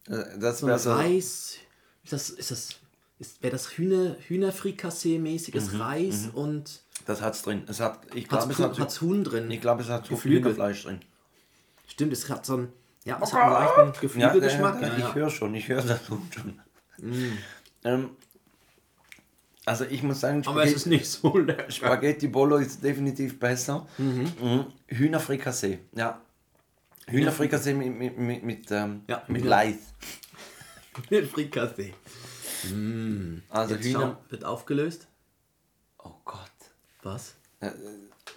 Äh, 0.08 0.38
Das 0.38 0.58
so 0.60 0.66
ein 0.66 0.72
Reis? 0.72 1.56
Ist 2.02 2.12
das, 2.12 2.28
ist 2.30 2.50
das, 2.50 2.68
wäre 3.40 3.52
das 3.52 3.68
Hühner, 3.78 4.16
Hühnerfrikassee-mäßiges 4.28 5.72
Mhm, 5.72 5.80
Reis 5.80 6.28
und 6.32 6.82
das 7.06 7.20
hat's 7.22 7.42
drin. 7.42 7.62
Es 7.68 7.80
hat, 7.80 8.00
ich 8.14 8.28
glaube, 8.28 8.52
es 8.52 8.58
hat, 8.58 8.78
hat's 8.78 9.00
Huhn 9.00 9.22
drin? 9.24 9.50
ich 9.50 9.60
glaube, 9.60 9.82
es 9.82 9.88
hat 9.88 10.06
so 10.06 10.14
Geflügel. 10.14 10.42
Hühnerfleisch 10.52 10.82
drin. 10.84 11.00
Stimmt, 11.86 12.12
es 12.12 12.28
hat 12.28 12.44
so 12.46 12.56
ein, 12.58 12.72
ja, 13.04 13.20
es 13.22 13.32
hat 13.32 13.42
einen 13.42 13.52
leichten 13.52 14.00
Geflügelgeschmack. 14.00 14.80
ja, 14.82 14.96
ich 14.98 15.14
höre 15.14 15.30
schon, 15.30 15.54
ich 15.54 15.68
höre 15.68 15.82
das 15.82 16.08
Huhn 16.10 16.22
schon. 16.34 16.60
Ähm, 17.84 18.10
also 19.66 19.84
ich 19.84 20.02
muss 20.02 20.20
sagen, 20.20 20.42
Aber 20.46 20.62
es 20.64 20.70
Spaghetti, 20.70 20.76
ist 20.76 20.86
nicht 20.86 21.06
so 21.10 21.38
lecker. 21.38 21.70
Spaghetti 21.70 22.28
Bolo 22.28 22.56
ist 22.56 22.82
definitiv 22.82 23.38
besser. 23.38 23.86
Mhm. 23.98 24.66
Hühnerfrikassee, 24.88 25.78
ja. 25.94 26.20
Hühnerfrikassee 27.06 27.74
mit, 27.74 27.94
mit, 27.98 28.18
mit, 28.18 28.42
mit, 28.42 28.70
ähm, 28.70 29.02
Ja, 29.08 29.22
mit 29.28 29.42
Hühner- 29.42 29.48
Leid. 29.48 29.78
Frikassee. 31.32 31.92
Also 33.48 33.74
Jetzt 33.74 33.84
Hühner. 33.84 34.18
wird 34.28 34.44
aufgelöst. 34.44 35.06
Oh 35.98 36.12
Gott. 36.24 36.40
Was? 37.02 37.34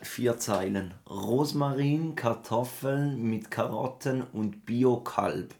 Vier 0.01 0.37
Zeilen. 0.37 0.93
Rosmarin, 1.09 2.15
Kartoffeln 2.15 3.21
mit 3.23 3.51
Karotten 3.51 4.23
und 4.33 4.65
Bio-Kalb. 4.65 5.53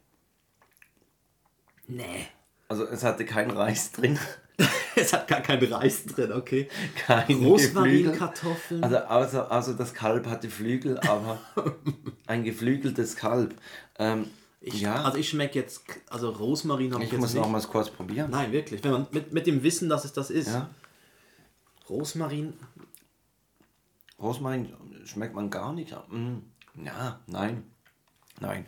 Nee. 1.88 2.27
Also 2.67 2.86
es 2.86 3.03
hatte 3.03 3.25
kein 3.25 3.51
Reis 3.51 3.91
drin. 3.91 4.19
Es 4.99 5.13
hat 5.13 5.27
gar 5.27 5.41
keinen 5.41 5.71
Reis 5.71 6.06
drin, 6.06 6.32
okay. 6.32 6.67
Kein 6.95 7.27
Geflügel. 7.27 7.47
Rosmarinkartoffeln. 7.49 8.84
Also 8.84 8.97
außer, 8.97 9.51
außer 9.51 9.73
das 9.75 9.93
Kalb 9.93 10.25
hatte 10.25 10.49
Flügel, 10.49 10.99
aber 11.01 11.38
ein 12.25 12.43
geflügeltes 12.43 13.15
Kalb. 13.15 13.53
Ähm, 13.99 14.25
Ich, 14.59 14.81
ja, 14.81 15.03
Also 15.03 15.17
ich 15.17 15.29
schmecke 15.29 15.59
jetzt, 15.59 15.83
also 16.09 16.29
Rosmarin 16.31 16.93
habe 16.93 17.03
ich, 17.03 17.07
ich 17.09 17.13
jetzt 17.13 17.21
muss 17.21 17.33
nicht. 17.33 17.41
noch 17.41 17.49
mal 17.49 17.61
kurz 17.61 17.89
probieren. 17.91 18.31
Nein, 18.31 18.51
wirklich. 18.51 18.83
Wenn 18.83 18.91
man 18.91 19.07
mit, 19.11 19.31
mit 19.31 19.45
dem 19.47 19.61
Wissen, 19.63 19.87
dass 19.87 20.03
es 20.03 20.13
das 20.13 20.29
ist. 20.31 20.47
Ja. 20.47 20.69
Rosmarin. 21.89 22.53
Rosmarin 24.19 24.73
schmeckt 25.05 25.35
man 25.35 25.49
gar 25.49 25.73
nicht. 25.73 25.95
Mm, 26.09 26.37
Ja, 26.83 27.19
nein. 27.27 27.63
Nein. 28.39 28.65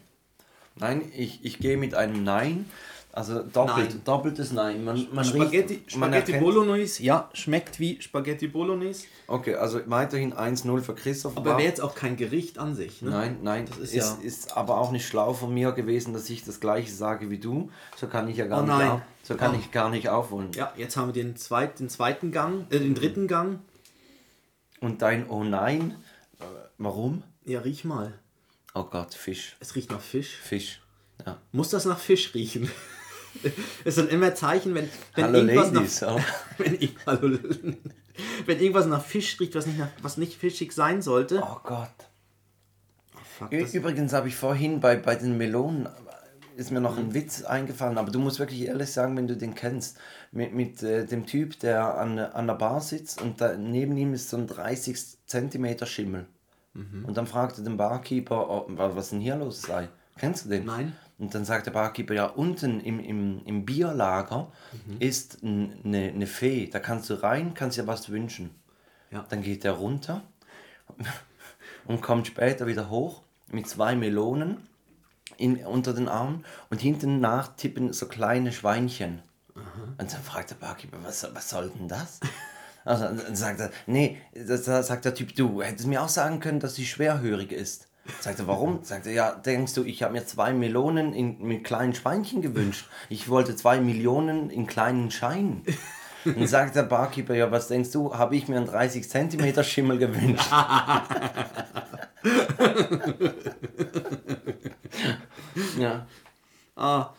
Nein, 0.76 1.12
ich, 1.16 1.44
ich 1.44 1.60
gehe 1.60 1.78
mit 1.78 1.96
einem 1.96 2.24
Nein. 2.24 2.70
Also 3.12 3.42
doppelt, 3.42 3.90
Nein. 3.90 4.02
doppeltes 4.06 4.52
Nein. 4.52 4.84
Man, 4.86 5.08
man 5.12 5.26
Spaghetti, 5.26 5.74
riecht, 5.76 5.98
man 5.98 6.10
Spaghetti 6.12 6.32
erkennt- 6.34 6.44
Bolognese, 6.46 7.02
ja, 7.04 7.30
schmeckt 7.34 7.80
wie 7.80 8.00
Spaghetti 8.00 8.48
Bolognese. 8.48 9.08
Okay, 9.26 9.56
also 9.56 9.82
weiterhin 9.88 10.32
1-0 10.34 10.82
für 10.82 10.94
Christoph. 10.94 11.36
Aber 11.36 11.52
wäre 11.58 11.64
jetzt 11.64 11.82
auch 11.82 11.96
kein 11.96 12.18
Gericht 12.18 12.60
an 12.60 12.76
sich. 12.76 13.02
Ne? 13.02 13.10
Nein, 13.10 13.38
nein, 13.42 13.66
Das 13.68 13.80
ist 13.80 13.94
ist, 13.96 13.96
ja- 13.96 14.18
ist, 14.24 14.56
aber 14.58 14.78
auch 14.78 14.92
nicht 14.92 15.08
schlau 15.08 15.34
von 15.34 15.52
mir 15.52 15.72
gewesen, 15.72 16.14
dass 16.14 16.30
ich 16.30 16.46
das 16.46 16.60
gleiche 16.60 16.92
sage 16.92 17.32
wie 17.32 17.40
du. 17.40 17.72
So 17.98 18.06
kann 18.08 18.28
ich 18.28 18.38
ja 18.38 18.46
gar 18.46 18.62
Oh 18.62 18.66
nicht, 18.66 18.90
auf, 18.90 19.02
so 19.24 19.36
kann 19.36 19.56
Oh. 19.56 19.60
ich 19.60 19.72
gar 19.72 19.90
nicht 19.90 20.08
aufholen. 20.08 20.52
Ja, 20.56 20.72
jetzt 20.78 20.96
haben 20.96 21.08
wir 21.08 21.14
den, 21.14 21.36
zweit, 21.36 21.80
den 21.80 21.90
zweiten 21.90 22.32
Gang, 22.32 22.68
äh, 22.70 22.78
den 22.80 22.94
dritten 22.94 23.28
Gang. 23.28 23.58
Und 24.82 25.02
dein 25.02 25.28
Oh 25.30 25.44
nein, 25.44 25.96
äh, 26.40 26.44
warum? 26.78 27.24
Ja, 27.44 27.62
riech 27.62 27.84
mal. 27.86 28.14
Oh 28.76 28.84
Gott, 28.84 29.16
Fisch, 29.16 29.58
Es 29.60 29.76
riecht 29.76 29.90
nach 29.90 30.00
Fisch. 30.00 30.36
Fisch. 30.36 30.80
Ja. 31.26 31.38
Muss 31.52 31.70
das 31.70 31.86
nach 31.86 31.98
Fisch 32.00 32.34
riechen? 32.36 32.70
es 33.86 33.96
sind 33.96 34.10
immer 34.12 34.34
Zeichen, 34.36 34.74
wenn, 34.76 34.90
wenn 35.16 35.24
Hallo 35.26 35.40
irgendwas 35.40 35.72
Ladies. 35.72 36.02
nach, 36.02 36.16
oh. 36.16 36.22
wenn, 36.58 36.90
hallo, 37.06 37.38
wenn 38.46 38.60
irgendwas 38.60 38.86
nach 38.88 39.04
Fisch 39.04 39.40
riecht, 39.40 39.56
was 39.56 39.66
nicht, 39.66 39.80
nach, 39.80 39.90
was 40.02 40.18
nicht 40.18 40.34
fischig 40.36 40.72
sein 40.74 41.02
sollte. 41.02 41.42
oh 41.44 41.60
Gott. 41.64 41.90
Fuck, 43.38 43.52
Ü- 43.54 43.62
das, 43.62 43.74
Übrigens 43.74 44.14
habe 44.14 44.28
ich 44.28 44.36
vorhin 44.36 44.80
bei, 44.80 44.96
bei 44.98 45.16
den 45.16 45.38
Melonen, 45.38 45.86
äh, 45.86 45.90
ist 46.58 46.72
mir 46.72 46.82
noch 46.82 46.98
ein 46.98 47.14
Witz 47.14 47.44
eingefallen, 47.44 47.98
aber 47.98 48.12
du 48.12 48.20
musst 48.20 48.40
wirklich 48.40 48.64
ehrlich 48.64 48.92
sagen, 48.92 49.16
wenn 49.16 49.28
du 49.28 49.38
den 49.38 49.56
kennst, 49.56 49.98
mit, 50.32 50.54
mit 50.54 50.84
äh, 50.84 51.06
dem 51.06 51.26
Typ, 51.26 51.58
der 51.60 51.98
an, 51.98 52.20
an 52.20 52.48
der 52.48 52.56
Bar 52.56 52.82
sitzt 52.82 53.22
und 53.22 53.40
da, 53.40 53.56
neben 53.56 53.96
ihm 53.98 54.14
ist 54.14 54.30
so 54.30 54.38
ein 54.38 54.48
30 54.48 54.98
Zentimeter 55.26 55.86
Schimmel. 55.86 56.26
Mhm. 56.74 57.06
Und 57.06 57.18
dann 57.18 57.28
fragt 57.28 57.58
er 57.58 57.64
den 57.64 57.78
Barkeeper, 57.78 58.50
oh, 58.50 58.66
wa- 58.70 58.92
was 58.94 59.12
denn 59.12 59.22
hier 59.22 59.38
los 59.38 59.62
sei. 59.62 59.88
Kennst 60.18 60.46
du 60.46 60.50
den? 60.50 60.66
Nein. 60.66 60.94
Und 61.20 61.36
dann 61.36 61.44
sagt 61.46 61.66
der 61.68 61.72
Barkeeper, 61.72 62.14
ja, 62.14 62.26
unten 62.26 62.80
im, 62.80 63.00
im, 63.00 63.42
im 63.46 63.66
Bierlager 63.66 64.52
Mhm. 64.88 64.98
ist 65.00 65.44
eine 65.44 66.14
ne 66.14 66.28
Fee. 66.28 66.68
Da 66.70 66.80
kannst 66.80 67.10
du 67.10 67.22
rein, 67.22 67.54
kannst 67.54 67.78
dir 67.78 67.88
was 67.88 68.10
wünschen. 68.10 68.52
Ja. 69.12 69.26
Dann 69.30 69.42
geht 69.42 69.66
er 69.66 69.74
runter 69.74 70.22
und 71.86 72.02
kommt 72.02 72.28
später 72.28 72.68
wieder 72.68 72.90
hoch 72.90 73.24
mit 73.52 73.68
zwei 73.68 73.96
Melonen 73.96 74.58
in, 75.38 75.58
unter 75.66 75.94
den 75.94 76.08
Armen 76.08 76.46
und 76.70 76.80
hinten 76.80 77.20
nach 77.20 77.56
tippen 77.56 77.92
so 77.94 78.08
kleine 78.08 78.52
Schweinchen. 78.52 79.22
Und 79.98 80.14
dann 80.14 80.22
fragt 80.22 80.52
der 80.52 80.56
Barkeeper, 80.56 80.98
was, 81.04 81.28
was 81.34 81.50
soll 81.50 81.70
denn 81.70 81.88
das? 81.90 82.22
Also, 82.86 83.04
dann 83.06 83.36
sagt 83.36 83.60
er, 83.60 83.72
nee, 83.88 84.18
das, 84.34 84.64
das 84.64 84.88
sagt 84.88 85.04
der 85.04 85.14
Typ, 85.14 85.36
du 85.36 85.62
hättest 85.62 85.86
mir 85.88 86.02
auch 86.02 86.08
sagen 86.10 86.40
können, 86.40 86.62
dass 86.62 86.76
sie 86.76 86.86
schwerhörig 86.86 87.52
ist. 87.52 87.89
Sagt 88.20 88.40
er, 88.40 88.48
warum? 88.48 88.80
Sagt 88.84 89.08
er, 89.08 89.14
ja, 89.14 89.32
denkst 89.32 89.74
du, 89.74 89.84
ich 89.84 90.04
habe 90.04 90.14
mir 90.14 90.26
zwei 90.26 90.54
Melonen 90.54 91.14
in, 91.14 91.42
mit 91.42 91.64
kleinen 91.64 91.94
Schweinchen 91.94 92.42
gewünscht. 92.42 92.88
Ich 93.10 93.30
wollte 93.30 93.56
zwei 93.56 93.80
Millionen 93.80 94.50
in 94.50 94.68
kleinen 94.68 95.12
Scheinen. 95.12 95.64
Dann 96.26 96.48
sagt 96.48 96.76
der 96.76 96.84
Barkeeper, 96.84 97.34
ja, 97.34 97.50
was 97.52 97.70
denkst 97.70 97.92
du, 97.92 98.14
habe 98.14 98.36
ich 98.36 98.48
mir 98.48 98.58
einen 98.58 98.68
30 98.68 99.10
Zentimeter 99.10 99.64
Schimmel 99.64 99.98
gewünscht. 99.98 100.52
ja. 105.78 106.06
Ah, 106.76 107.10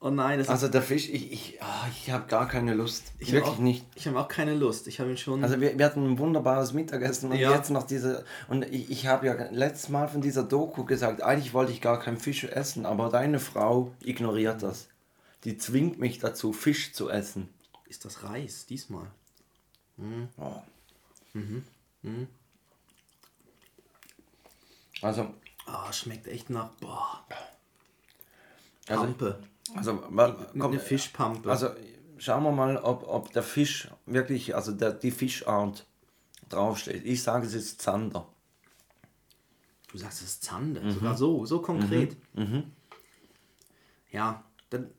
oh 0.00 0.10
nein, 0.10 0.38
das 0.38 0.48
Also 0.48 0.68
der 0.68 0.82
Fisch, 0.82 1.08
ich, 1.08 1.32
ich, 1.32 1.62
ah, 1.62 1.86
ich 1.90 2.10
habe 2.10 2.26
gar 2.26 2.48
keine 2.48 2.74
Lust. 2.74 3.12
ich 3.18 3.32
Wirklich 3.32 3.54
auch, 3.54 3.58
nicht. 3.58 3.86
Ich 3.94 4.06
habe 4.06 4.18
auch 4.18 4.28
keine 4.28 4.54
Lust. 4.54 4.86
Ich 4.88 4.98
habe 5.00 5.10
ihn 5.10 5.16
schon. 5.16 5.42
Also 5.44 5.60
wir, 5.60 5.78
wir 5.78 5.84
hatten 5.84 6.04
ein 6.12 6.18
wunderbares 6.18 6.72
Mittagessen 6.72 7.30
und 7.30 7.38
Ja. 7.38 7.54
jetzt 7.54 7.70
noch 7.70 7.84
diese 7.84 8.24
und 8.48 8.64
ich, 8.64 8.90
ich 8.90 9.06
habe 9.06 9.26
ja 9.26 9.34
letztes 9.50 9.88
Mal 9.88 10.08
von 10.08 10.20
dieser 10.20 10.42
Doku 10.42 10.84
gesagt, 10.84 11.22
eigentlich 11.22 11.54
wollte 11.54 11.72
ich 11.72 11.80
gar 11.80 12.00
keinen 12.00 12.18
Fisch 12.18 12.44
essen, 12.44 12.86
aber 12.86 13.08
deine 13.08 13.38
Frau 13.38 13.92
ignoriert 14.02 14.62
das. 14.62 14.88
Die 15.44 15.56
zwingt 15.56 15.98
mich 15.98 16.18
dazu, 16.18 16.52
Fisch 16.52 16.92
zu 16.92 17.08
essen. 17.08 17.48
ist 17.88 18.04
das 18.04 18.24
Reis 18.24 18.66
diesmal? 18.66 19.06
Oh. 20.36 20.62
Also, 25.02 25.34
Ah, 25.66 25.92
schmeckt 25.92 26.26
echt 26.26 26.50
nach. 26.50 26.70
Boah, 26.80 27.24
also, 28.88 29.02
Pampe. 29.04 29.38
Also 29.76 29.98
komm, 29.98 30.18
Eine 30.72 30.80
Fischpampe. 30.80 31.50
also 31.50 31.70
schauen 32.18 32.42
wir 32.44 32.52
mal, 32.52 32.76
ob, 32.78 33.06
ob 33.08 33.32
der 33.32 33.42
Fisch 33.42 33.88
wirklich, 34.06 34.54
also 34.54 34.72
der, 34.72 34.92
die 34.92 35.10
Fischart 35.10 35.86
draufsteht. 36.48 37.04
Ich 37.04 37.22
sage, 37.22 37.46
es 37.46 37.54
ist 37.54 37.80
Zander. 37.80 38.26
Du 39.92 39.98
sagst, 39.98 40.20
es 40.22 40.28
ist 40.28 40.44
Zander. 40.44 40.80
Mhm. 40.82 40.90
Sogar 40.92 41.16
so, 41.16 41.44
so 41.46 41.60
konkret. 41.62 42.16
Ja, 44.10 44.44
dann. 44.70 44.90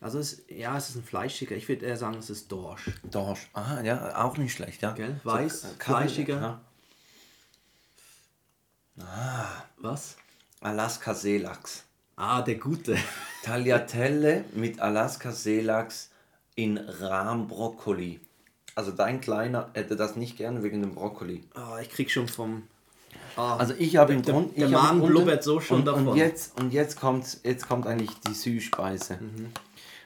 Also, 0.00 0.18
es, 0.18 0.42
ja, 0.48 0.76
es 0.76 0.90
ist 0.90 0.96
ein 0.96 1.02
fleischiger. 1.04 1.56
Ich 1.56 1.68
würde 1.68 1.86
eher 1.86 1.96
sagen, 1.96 2.18
es 2.18 2.28
ist 2.28 2.52
Dorsch. 2.52 2.90
Dorsch. 3.10 3.48
Ah, 3.54 3.80
ja, 3.82 4.22
auch 4.24 4.36
nicht 4.36 4.52
schlecht, 4.52 4.82
ja. 4.82 4.92
Gell? 4.92 5.18
So, 5.24 5.30
Weiß, 5.30 5.62
Kabel- 5.78 6.08
fleischiger. 6.08 6.60
Ja. 8.98 9.64
Was? 9.78 10.16
Alaska 10.60 11.14
Seelachs. 11.14 11.84
Ah, 12.16 12.42
der 12.42 12.56
gute. 12.56 12.96
Tagliatelle 13.44 14.44
mit 14.54 14.80
Alaska 14.80 15.30
Seelachs 15.32 16.10
in 16.54 16.78
Rahmbrokkoli. 16.78 18.20
Also 18.74 18.90
dein 18.90 19.20
Kleiner 19.20 19.70
hätte 19.74 19.96
das 19.96 20.16
nicht 20.16 20.36
gerne 20.36 20.62
wegen 20.62 20.80
dem 20.80 20.94
Brokkoli. 20.94 21.44
Ah, 21.54 21.78
ich 21.80 21.90
krieg 21.90 22.10
schon 22.10 22.28
vom. 22.28 22.64
Ah, 23.36 23.56
Also 23.56 23.74
ich 23.78 23.96
habe 23.96 24.12
ihn 24.14 24.22
Der- 24.22 24.34
drun- 24.34 24.52
der 24.56 24.64
habe 24.70 24.98
Magen 24.98 25.06
blubbert 25.06 25.44
so 25.44 25.60
schon 25.60 25.80
und, 25.80 25.84
davon. 25.86 26.08
Und 26.08 26.16
jetzt, 26.16 26.58
und 26.58 26.72
jetzt 26.72 26.98
kommt, 26.98 27.38
jetzt 27.44 27.68
kommt 27.68 27.86
eigentlich 27.86 28.10
die 28.26 28.34
Süßspeise. 28.34 29.18
Mhm. 29.20 29.52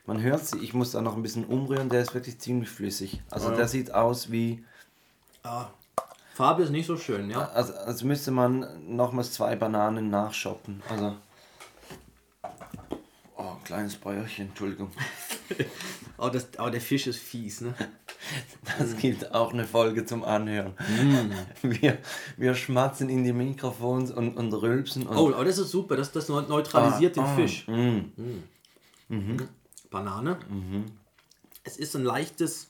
Man 0.07 0.21
hört 0.23 0.45
sie, 0.47 0.59
ich 0.59 0.75
muss 0.75 0.91
da 0.93 1.01
noch 1.01 1.17
ein 1.17 1.23
bisschen 1.23 1.45
umrühren, 1.45 1.89
der 1.89 2.03
ist 2.03 2.15
wirklich 2.15 2.39
ziemlich 2.41 2.69
flüssig. 2.69 3.21
Also 3.31 3.51
Ja. 3.51 3.57
der 3.57 3.69
sieht 3.69 3.95
aus 3.95 4.31
wie, 4.33 4.65
ah, 5.45 5.67
Farbe 6.35 6.63
ist 6.65 6.71
nicht 6.71 6.87
so 6.87 6.97
schön, 6.97 7.31
ja. 7.31 7.49
also 7.51 7.73
als 7.75 8.03
müsste 8.03 8.31
man 8.33 8.67
nochmals 8.97 9.33
zwei 9.33 9.55
Bananen 9.57 10.11
nachshoppen. 10.11 10.83
Also, 10.89 11.09
oh, 11.09 11.15
kleines 13.71 13.97
Bäuerchen, 13.97 14.49
Entschuldigung. 14.49 14.91
Oh, 16.17 16.29
das, 16.29 16.49
aber 16.59 16.71
der 16.71 16.83
Fisch 16.83 17.07
ist 17.07 17.19
fies, 17.19 17.63
ne? 17.63 17.75
Das 18.79 18.97
gibt 18.99 19.35
auch 19.35 19.55
eine 19.55 19.65
Folge 19.65 20.05
zum 20.05 20.23
Anhören. 20.23 20.75
Wir, 21.63 21.99
wir 22.37 22.55
schmatzen 22.55 23.09
in 23.09 23.25
die 23.25 23.33
Mikrofons 23.33 24.11
und, 24.11 24.37
und 24.37 24.53
rülpsen. 24.53 25.07
Und 25.07 25.17
Oh, 25.17 25.33
aber 25.33 25.47
das 25.47 25.57
ist 25.57 25.71
super. 25.71 25.97
Das, 25.97 26.13
das 26.13 26.29
neutralisiert 26.29 27.17
den 27.17 27.25
ah, 27.25 27.35
Fisch. 27.35 27.67
mm. 27.67 28.01
Banane. 29.91 30.39
Es 31.65 31.79
ist 31.79 31.97
ein 31.97 32.05
leichtes, 32.05 32.69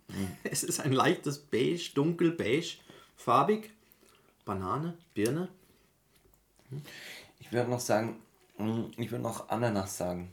es 0.42 0.64
ist 0.64 0.80
ein 0.80 0.92
leichtes 0.92 1.38
Beige, 1.38 1.90
dunkelbeige, 1.94 2.78
farbig. 3.16 3.70
Banane, 4.44 4.98
Birne. 5.14 5.48
Ich 7.38 7.52
würde 7.52 7.70
noch 7.70 7.80
sagen, 7.80 8.16
mm, 8.58 8.86
ich 8.96 9.10
würde 9.12 9.22
noch 9.22 9.48
Ananas 9.48 9.96
sagen. 9.96 10.32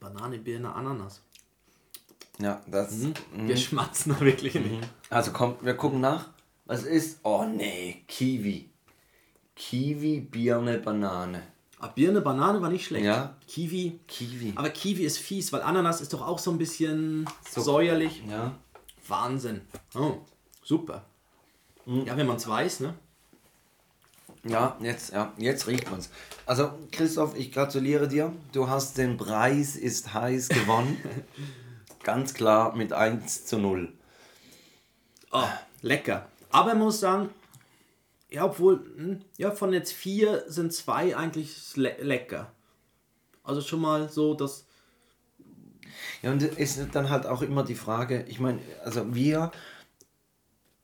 Banane, 0.00 0.38
Birne, 0.38 0.72
Ananas. 0.74 1.22
Ja, 2.38 2.60
das. 2.66 2.92
mm. 2.98 3.12
Wir 3.48 3.56
schmatzen 3.56 4.12
da 4.14 4.20
wirklich 4.20 4.54
nicht. 4.54 4.88
Also 5.10 5.32
kommt, 5.32 5.64
wir 5.64 5.74
gucken 5.74 6.00
nach. 6.00 6.28
Was 6.66 6.82
ist? 6.82 7.20
Oh 7.22 7.44
nee, 7.44 8.04
Kiwi. 8.08 8.68
Kiwi, 9.54 10.20
Birne, 10.20 10.78
Banane. 10.78 11.42
Ah, 11.78 11.88
Birne, 11.88 12.20
Banane 12.20 12.60
war 12.60 12.70
nicht 12.70 12.86
schlecht. 12.86 13.04
Ja. 13.06 13.36
Kiwi. 13.46 14.00
Kiwi. 14.08 14.52
Aber 14.56 14.70
Kiwi 14.70 15.04
ist 15.04 15.18
fies, 15.18 15.52
weil 15.52 15.62
Ananas 15.62 16.00
ist 16.00 16.12
doch 16.12 16.26
auch 16.26 16.38
so 16.38 16.50
ein 16.50 16.58
bisschen 16.58 17.28
So- 17.50 17.60
säuerlich. 17.62 18.22
Ja. 18.28 18.54
Wahnsinn. 19.08 19.60
Oh, 19.94 20.16
super. 20.64 21.04
Ja, 21.86 22.16
wenn 22.16 22.26
man 22.26 22.36
es 22.36 22.48
weiß, 22.48 22.80
ne? 22.80 22.94
Ja, 24.48 24.76
jetzt, 24.80 25.12
ja, 25.12 25.32
jetzt 25.38 25.66
riecht 25.66 25.90
man's. 25.90 26.10
Also, 26.44 26.70
Christoph, 26.92 27.36
ich 27.36 27.52
gratuliere 27.52 28.06
dir. 28.06 28.32
Du 28.52 28.68
hast 28.68 28.98
den 28.98 29.16
Preis 29.16 29.76
ist 29.76 30.14
heiß 30.14 30.48
gewonnen. 30.48 30.98
Ganz 32.04 32.34
klar 32.34 32.76
mit 32.76 32.92
1 32.92 33.46
zu 33.46 33.58
0. 33.58 33.92
Oh, 35.32 35.42
lecker. 35.82 36.28
Aber 36.50 36.74
man 36.74 36.84
muss 36.84 37.00
sagen, 37.00 37.30
ja, 38.30 38.44
obwohl, 38.44 38.84
hm, 38.96 39.20
ja, 39.38 39.50
von 39.50 39.72
jetzt 39.72 39.92
vier 39.92 40.44
sind 40.46 40.72
zwei 40.72 41.16
eigentlich 41.16 41.76
le 41.76 41.96
lecker. 42.00 42.52
Also 43.42 43.60
schon 43.60 43.80
mal 43.80 44.08
so, 44.08 44.34
dass. 44.34 44.66
Ja, 46.22 46.32
und 46.32 46.42
es 46.42 46.76
ist 46.76 46.94
dann 46.94 47.10
halt 47.10 47.26
auch 47.26 47.42
immer 47.42 47.64
die 47.64 47.74
Frage, 47.74 48.24
ich 48.28 48.40
meine, 48.40 48.60
also 48.84 49.14
wir, 49.14 49.52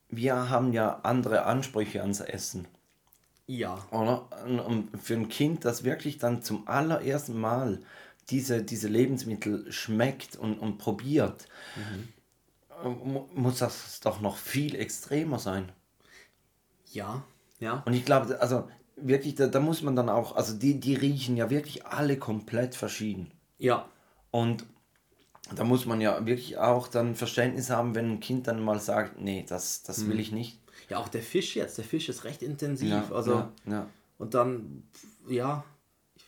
wir 0.09 0.49
haben 0.49 0.73
ja 0.73 0.99
andere 1.03 1.43
Ansprüche 1.45 2.01
ans 2.01 2.21
Essen. 2.21 2.67
Ja. 3.47 3.85
Oder? 3.91 4.27
Und- 4.67 4.89
für 5.01 5.15
ein 5.15 5.29
Kind, 5.29 5.65
das 5.65 5.83
wirklich 5.83 6.17
dann 6.17 6.41
zum 6.41 6.67
allerersten 6.67 7.39
Mal 7.39 7.81
diese, 8.29 8.63
diese 8.63 8.87
Lebensmittel 8.87 9.71
schmeckt 9.71 10.35
und, 10.37 10.57
und 10.59 10.77
probiert, 10.77 11.47
mu- 12.83 13.27
muss 13.33 13.59
das 13.59 13.99
doch 13.99 14.21
noch 14.21 14.37
viel 14.37 14.75
extremer 14.75 15.39
sein. 15.39 15.71
Ja. 16.91 17.23
Ja. 17.59 17.83
Und 17.85 17.93
ich 17.93 18.05
glaube, 18.05 18.39
also 18.41 18.69
wirklich, 18.95 19.35
da, 19.35 19.47
da 19.47 19.59
muss 19.59 19.81
man 19.81 19.95
dann 19.95 20.09
auch, 20.09 20.35
also 20.35 20.55
die, 20.57 20.79
die 20.79 20.95
riechen 20.95 21.35
ja 21.37 21.49
wirklich 21.49 21.85
alle 21.85 22.17
komplett 22.17 22.75
verschieden. 22.75 23.31
Ja. 23.57 23.89
Und 24.31 24.65
da 25.55 25.63
muss 25.63 25.85
man 25.85 26.01
ja 26.01 26.25
wirklich 26.25 26.57
auch 26.57 26.87
dann 26.87 27.15
Verständnis 27.15 27.69
haben, 27.69 27.95
wenn 27.95 28.09
ein 28.11 28.19
Kind 28.19 28.47
dann 28.47 28.63
mal 28.63 28.79
sagt, 28.79 29.19
nee, 29.19 29.45
das, 29.47 29.83
das 29.83 30.07
will 30.07 30.19
ich 30.19 30.31
nicht. 30.31 30.59
Ja, 30.89 30.97
auch 30.97 31.07
der 31.07 31.21
Fisch 31.21 31.55
jetzt. 31.55 31.77
Der 31.77 31.85
Fisch 31.85 32.09
ist 32.09 32.23
recht 32.23 32.41
intensiv. 32.41 32.89
Ja, 32.89 33.05
also, 33.11 33.31
ja, 33.33 33.51
ja. 33.67 33.87
Und 34.17 34.33
dann, 34.33 34.83
ja. 35.27 35.63
Ich, 36.15 36.23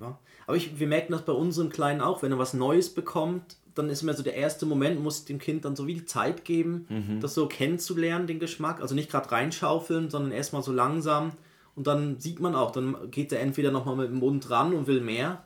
ja. 0.00 0.18
Aber 0.46 0.56
ich, 0.56 0.78
wir 0.78 0.86
merken 0.86 1.12
das 1.12 1.22
bei 1.22 1.32
unserem 1.32 1.70
Kleinen 1.70 2.00
auch, 2.00 2.22
wenn 2.22 2.32
er 2.32 2.38
was 2.38 2.54
Neues 2.54 2.92
bekommt, 2.92 3.56
dann 3.74 3.88
ist 3.90 4.02
immer 4.02 4.14
so 4.14 4.22
der 4.22 4.34
erste 4.34 4.66
Moment, 4.66 5.00
muss 5.02 5.24
dem 5.24 5.38
Kind 5.38 5.64
dann 5.64 5.76
so 5.76 5.86
wie 5.86 5.94
die 5.94 6.04
Zeit 6.04 6.44
geben, 6.44 6.86
Mhm. 6.88 7.20
das 7.20 7.34
so 7.34 7.46
kennenzulernen, 7.46 8.26
den 8.26 8.40
Geschmack. 8.40 8.80
Also 8.80 8.94
nicht 8.94 9.10
gerade 9.10 9.30
reinschaufeln, 9.30 10.10
sondern 10.10 10.32
erstmal 10.32 10.62
so 10.62 10.72
langsam. 10.72 11.32
Und 11.76 11.86
dann 11.86 12.18
sieht 12.18 12.40
man 12.40 12.54
auch, 12.56 12.72
dann 12.72 13.10
geht 13.10 13.30
er 13.32 13.40
entweder 13.40 13.70
nochmal 13.70 13.94
mit 13.96 14.08
dem 14.10 14.18
Mund 14.18 14.50
ran 14.50 14.74
und 14.74 14.86
will 14.88 15.00
mehr. 15.00 15.44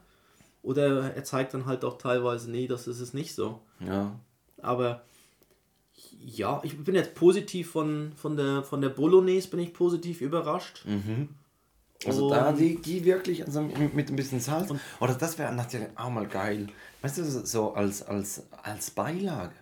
Oder 0.62 1.14
er 1.14 1.24
zeigt 1.24 1.54
dann 1.54 1.66
halt 1.66 1.84
auch 1.84 1.98
teilweise, 1.98 2.50
nee, 2.50 2.66
das 2.68 2.86
ist 2.86 3.00
es 3.00 3.12
nicht 3.14 3.34
so. 3.34 3.60
ja. 3.80 4.18
Aber 4.60 5.02
ja, 6.24 6.60
ich 6.64 6.78
bin 6.82 6.94
jetzt 6.94 7.14
positiv 7.16 7.70
von, 7.72 8.12
von, 8.16 8.36
der, 8.36 8.62
von 8.62 8.80
der 8.80 8.88
Bolognese 8.90 9.48
bin 9.48 9.58
ich 9.60 9.72
positiv 9.74 10.20
überrascht. 10.20 10.84
Also 12.06 12.26
Und- 12.26 12.30
da 12.32 12.52
die, 12.52 12.80
die 12.80 13.04
wirklich 13.04 13.44
also 13.44 13.60
mit 13.62 14.08
ein 14.08 14.16
bisschen 14.16 14.38
Salz. 14.40 14.72
Oder 15.00 15.14
das 15.14 15.36
wäre 15.38 15.52
natürlich 15.52 15.88
auch 15.96 16.10
mal 16.10 16.26
geil. 16.28 16.68
Weißt 17.02 17.18
du, 17.18 17.24
so- 17.24 17.44
so 17.44 17.74
als, 17.74 18.02
als, 18.02 18.44
als 18.62 18.90
Beilage. 18.90 19.54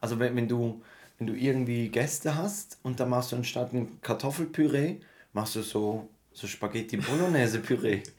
Also 0.00 0.18
wenn, 0.18 0.34
wenn 0.36 0.48
du 0.48 0.82
wenn 1.18 1.26
du 1.28 1.34
irgendwie 1.34 1.88
Gäste 1.88 2.34
hast 2.36 2.78
und 2.82 2.98
da 2.98 3.06
machst 3.06 3.30
du 3.30 3.36
anstatt 3.36 3.72
ein 3.72 4.00
Kartoffelpüree, 4.00 4.96
machst 5.32 5.54
du 5.54 5.62
so, 5.62 6.08
so 6.32 6.48
Spaghetti 6.48 6.96
Bolognese 6.96 7.60
Püree. 7.60 8.02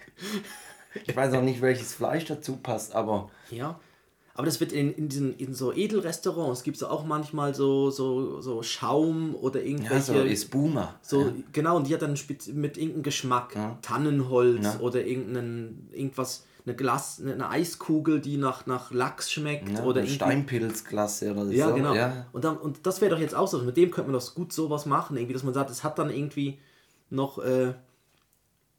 ich 1.05 1.15
weiß 1.15 1.33
auch 1.33 1.41
nicht, 1.41 1.61
welches 1.61 1.93
Fleisch 1.93 2.25
dazu 2.25 2.57
passt, 2.57 2.93
aber 2.95 3.29
Ja. 3.49 3.79
Aber 4.35 4.47
das 4.47 4.59
wird 4.59 4.71
in, 4.71 4.91
in 4.95 5.09
diesen 5.09 5.37
in 5.37 5.53
so 5.53 5.71
Edelrestaurants 5.71 6.63
gibt 6.63 6.77
es 6.77 6.83
auch 6.83 7.05
manchmal 7.05 7.53
so, 7.53 7.91
so, 7.91 8.41
so 8.41 8.63
Schaum 8.63 9.35
oder 9.35 9.61
irgendwelche. 9.61 10.11
Ja, 10.13 10.21
so 10.21 10.25
Espuma. 10.25 10.95
So, 11.03 11.21
ja. 11.21 11.33
genau, 11.51 11.77
und 11.77 11.87
die 11.87 11.93
hat 11.93 12.01
dann 12.01 12.17
mit 12.53 12.77
irgendeinem 12.77 13.03
Geschmack. 13.03 13.55
Tannenholz 13.83 14.63
Ja. 14.65 14.79
oder 14.79 15.05
irgendein, 15.05 15.87
irgendwas, 15.91 16.45
eine 16.65 16.75
Glas, 16.75 17.21
eine, 17.21 17.47
Eiskugel, 17.47 18.21
die 18.21 18.37
nach, 18.37 18.65
nach 18.65 18.89
Lachs 18.91 19.31
schmeckt 19.31 19.69
Ja, 19.69 19.83
oder 19.83 20.03
Steinpilzklasse 20.03 21.31
oder 21.31 21.51
Ja, 21.51 21.69
so. 21.69 21.75
genau. 21.75 21.93
Ja. 21.93 22.25
Und, 22.31 22.43
dann, 22.43 22.57
und 22.57 22.87
das 22.87 23.01
wäre 23.01 23.13
doch 23.13 23.21
jetzt 23.21 23.35
auch 23.35 23.47
so. 23.47 23.59
Mit 23.59 23.77
dem 23.77 23.91
könnte 23.91 24.09
man 24.09 24.19
doch 24.19 24.33
gut 24.33 24.51
sowas 24.51 24.87
machen, 24.87 25.15
irgendwie, 25.15 25.33
dass 25.33 25.43
man 25.43 25.53
sagt, 25.53 25.69
es 25.69 25.83
hat 25.83 25.99
dann 25.99 26.09
irgendwie 26.09 26.57
noch, 27.11 27.37
äh, 27.37 27.73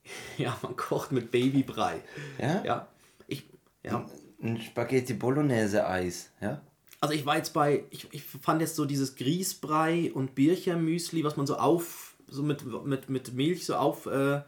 ja, 0.37 0.57
man 0.61 0.75
kocht 0.75 1.11
mit 1.11 1.31
Babybrei. 1.31 2.01
Ja? 2.39 2.63
Ja. 2.63 2.87
Ich, 3.27 3.49
ja. 3.83 4.05
Ein 4.41 4.61
Spaghetti 4.61 5.13
Bolognese 5.13 5.87
Eis. 5.87 6.31
Ja? 6.41 6.61
Also 6.99 7.13
ich 7.13 7.25
war 7.25 7.37
jetzt 7.37 7.53
bei, 7.53 7.83
ich, 7.89 8.07
ich 8.11 8.23
fand 8.23 8.61
jetzt 8.61 8.75
so 8.75 8.85
dieses 8.85 9.15
Grießbrei 9.15 10.11
und 10.13 10.35
Birchermüsli, 10.35 11.23
was 11.23 11.37
man 11.37 11.47
so 11.47 11.57
auf, 11.57 12.15
so 12.27 12.43
mit, 12.43 12.65
mit, 12.85 13.09
mit 13.09 13.33
Milch 13.33 13.65
so 13.65 13.75
auf 13.75 14.05
äh, 14.05 14.41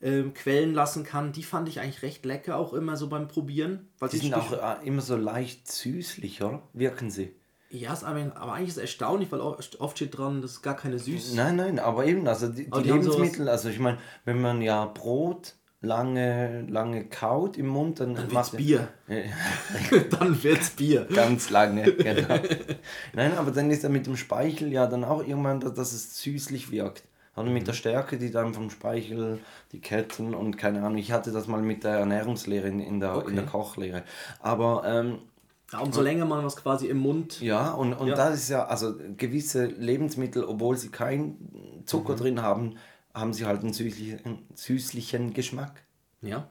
ähm, 0.00 0.34
quellen 0.34 0.74
lassen 0.74 1.04
kann, 1.04 1.32
die 1.32 1.42
fand 1.42 1.68
ich 1.68 1.80
eigentlich 1.80 2.02
recht 2.02 2.24
lecker 2.24 2.56
auch 2.56 2.72
immer 2.72 2.96
so 2.96 3.08
beim 3.08 3.28
Probieren. 3.28 3.88
Weil 3.98 4.08
Die 4.08 4.18
sind 4.18 4.34
auch 4.34 4.52
äh, 4.52 4.86
immer 4.86 5.02
so 5.02 5.16
leicht 5.16 5.70
süßlich, 5.70 6.42
oder? 6.42 6.62
Wirken 6.72 7.10
sie. 7.10 7.34
Ja, 7.72 7.94
ist 7.94 8.04
aber, 8.04 8.20
aber 8.34 8.52
eigentlich 8.52 8.68
ist 8.68 8.76
es 8.76 8.82
erstaunlich, 8.82 9.32
weil 9.32 9.40
oft 9.40 9.96
steht 9.96 10.18
dran, 10.18 10.42
das 10.42 10.52
ist 10.52 10.62
gar 10.62 10.76
keine 10.76 10.98
Süß. 10.98 11.34
Nein, 11.34 11.56
nein, 11.56 11.78
aber 11.78 12.04
eben, 12.04 12.28
also 12.28 12.48
die, 12.48 12.64
die 12.64 12.82
die 12.82 12.90
Lebensmittel, 12.90 13.48
also 13.48 13.70
ich 13.70 13.78
meine, 13.78 13.96
wenn 14.26 14.42
man 14.42 14.60
ja 14.60 14.84
Brot 14.84 15.54
lange, 15.80 16.66
lange 16.68 17.06
kaut 17.06 17.56
im 17.56 17.68
Mund, 17.68 18.00
dann, 18.00 18.14
Dann 18.14 18.30
macht 18.30 18.52
wird's 18.52 18.64
Bier. 18.64 18.88
dann 20.10 20.42
wird's 20.42 20.70
Bier. 20.70 21.06
Ganz 21.14 21.48
lange, 21.48 21.90
genau. 21.94 22.38
Nein, 23.14 23.38
aber 23.38 23.50
dann 23.50 23.70
ist 23.70 23.84
er 23.84 23.90
mit 23.90 24.06
dem 24.06 24.18
Speichel 24.18 24.70
ja 24.70 24.86
dann 24.86 25.02
auch 25.02 25.26
irgendwann, 25.26 25.60
dass, 25.60 25.72
dass 25.72 25.92
es 25.94 26.20
süßlich 26.20 26.70
wirkt. 26.70 27.04
Oder 27.34 27.48
mit 27.48 27.66
der 27.66 27.72
Stärke, 27.72 28.18
die 28.18 28.30
dann 28.30 28.52
vom 28.52 28.68
Speichel, 28.68 29.38
die 29.72 29.80
Ketten 29.80 30.34
und 30.34 30.58
keine 30.58 30.80
Ahnung. 30.80 30.98
Ich 30.98 31.12
hatte 31.12 31.32
das 31.32 31.46
mal 31.46 31.62
mit 31.62 31.82
der 31.84 31.92
Ernährungslehre 31.92 32.68
in, 32.68 32.80
in, 32.80 33.00
der, 33.00 33.24
in 33.26 33.36
der 33.36 33.44
Okay. 33.44 33.52
Kochlehre. 33.52 34.02
Aber 34.40 34.82
ähm, 34.86 35.18
Ja, 35.72 35.80
umso 35.80 36.02
länger 36.02 36.26
man 36.26 36.44
was 36.44 36.56
quasi 36.56 36.86
im 36.88 36.98
Mund. 36.98 37.40
ja, 37.40 37.72
und, 37.72 37.94
und 37.94 38.08
Ja. 38.08 38.14
das 38.14 38.34
ist 38.34 38.48
ja, 38.50 38.66
also 38.66 38.94
gewisse 39.16 39.64
Lebensmittel, 39.66 40.44
obwohl 40.44 40.76
sie 40.76 40.90
keinen 40.90 41.82
Zucker 41.86 42.14
drin 42.14 42.42
haben, 42.42 42.76
haben 43.14 43.32
sie 43.32 43.46
halt 43.46 43.62
einen 43.62 43.72
süßlichen, 43.72 44.38
süßlichen 44.54 45.32
Geschmack. 45.32 45.82
Ja. 46.20 46.48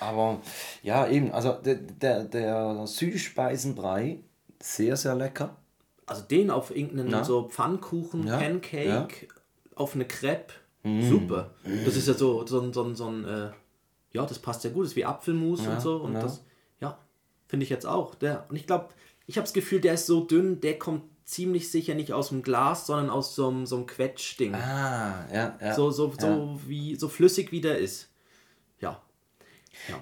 Aber 0.00 0.40
ja, 0.82 1.08
eben, 1.08 1.32
also 1.32 1.52
der, 1.52 1.74
der, 1.74 2.24
der 2.24 2.86
Süßspeisenbrei, 2.86 4.20
sehr, 4.60 4.96
sehr 4.96 5.14
lecker. 5.16 5.56
Also 6.06 6.22
den 6.22 6.50
auf 6.50 6.74
irgendeinen 6.74 7.10
Na? 7.10 7.24
so 7.24 7.48
Pfannkuchen, 7.48 8.26
Ja, 8.26 8.38
Pancake, 8.38 8.86
ja. 8.86 9.08
auf 9.74 9.94
eine 9.94 10.04
Crepe. 10.04 10.54
Super. 10.84 11.50
Das 11.84 11.96
ist 11.96 12.06
ja 12.08 12.14
so, 12.14 12.46
so, 12.46 12.60
ein- 12.60 12.72
so, 12.72 12.84
ein- 12.84 12.94
so 12.94 13.06
ein, 13.08 13.24
äh, 13.24 13.50
ja, 14.12 14.24
das 14.24 14.38
passt 14.38 14.62
ja 14.64 14.70
gut, 14.70 14.84
das 14.84 14.92
ist 14.92 14.96
wie 14.96 15.04
Apfelmus 15.04 15.66
und 15.66 15.80
so. 15.82 15.96
Und 15.96 16.14
das, 16.14 16.42
finde 17.48 17.64
ich 17.64 17.70
jetzt 17.70 17.86
auch. 17.86 18.14
Der, 18.14 18.46
und 18.48 18.56
ich 18.56 18.66
glaube, 18.66 18.90
ich 19.26 19.36
habe 19.36 19.44
das 19.44 19.52
Gefühl, 19.52 19.80
der 19.80 19.94
ist 19.94 20.06
so 20.06 20.24
dünn, 20.24 20.60
der 20.60 20.78
kommt 20.78 21.02
ziemlich 21.24 21.70
sicher 21.70 21.94
nicht 21.94 22.12
aus 22.12 22.28
dem 22.30 22.42
Glas, 22.42 22.86
sondern 22.86 23.10
aus 23.10 23.34
so 23.34 23.48
einem, 23.48 23.66
so 23.66 23.76
einem 23.76 23.86
Quetschding. 23.86 24.54
Ah, 24.54 25.26
ja, 25.32 25.58
ja. 25.60 25.74
so, 25.74 25.90
so, 25.90 26.12
so, 26.18 26.58
wie, 26.66 26.94
so 26.94 27.08
flüssig 27.08 27.52
wie 27.52 27.60
der 27.60 27.78
ist. 27.78 28.08
Ja. 28.80 29.02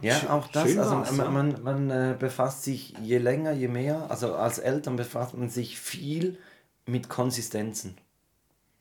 Ja, 0.01 0.15
Schö- 0.15 0.29
auch 0.29 0.47
das, 0.49 0.77
also 0.79 0.97
man, 0.97 1.17
ja. 1.17 1.31
man, 1.31 1.63
man 1.63 1.91
äh, 1.91 2.17
befasst 2.19 2.63
sich 2.63 2.95
je 3.03 3.19
länger, 3.19 3.53
je 3.53 3.69
mehr, 3.69 4.07
also 4.09 4.35
als 4.35 4.59
Eltern 4.59 4.97
befasst 4.97 5.37
man 5.37 5.49
sich 5.51 5.79
viel 5.79 6.39
mit 6.87 7.09
Konsistenzen. 7.09 7.97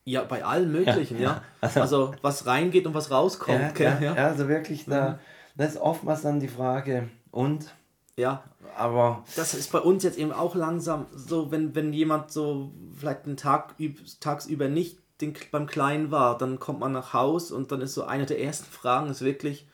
Ja, 0.03 0.23
bei 0.23 0.45
allen 0.45 0.71
möglichen, 0.71 1.19
ja. 1.21 1.43
Ja, 1.61 1.69
Also, 1.81 2.13
was 2.21 2.45
reingeht 2.45 2.85
und 2.85 2.93
was 2.93 3.09
rauskommt. 3.11 3.79
Ja, 3.79 3.99
ja, 3.99 4.13
ja, 4.15 4.25
also 4.27 4.47
wirklich, 4.47 4.85
da, 4.85 5.19
das 5.55 5.71
ist 5.71 5.77
oftmals 5.77 6.21
dann 6.21 6.39
die 6.39 6.47
Frage, 6.47 7.09
und? 7.31 7.73
Ja. 8.17 8.43
Aber 8.77 9.23
das 9.35 9.53
ist 9.53 9.71
bei 9.71 9.79
uns 9.79 10.03
jetzt 10.03 10.17
eben 10.17 10.31
auch 10.31 10.55
langsam 10.55 11.05
so, 11.15 11.51
wenn, 11.51 11.75
wenn 11.75 11.93
jemand 11.93 12.31
so 12.31 12.71
vielleicht 12.97 13.25
einen 13.25 13.37
Tag 13.37 13.75
üb, 13.79 13.99
tagsüber 14.19 14.67
nicht 14.67 14.99
den, 15.21 15.33
beim 15.51 15.67
Kleinen 15.67 16.11
war, 16.11 16.37
dann 16.37 16.59
kommt 16.59 16.79
man 16.79 16.91
nach 16.91 17.13
Haus 17.13 17.51
und 17.51 17.71
dann 17.71 17.81
ist 17.81 17.93
so 17.93 18.03
eine 18.03 18.25
der 18.25 18.41
ersten 18.41 18.69
Fragen 18.71 19.09
ist 19.09 19.21
wirklich, 19.21 19.65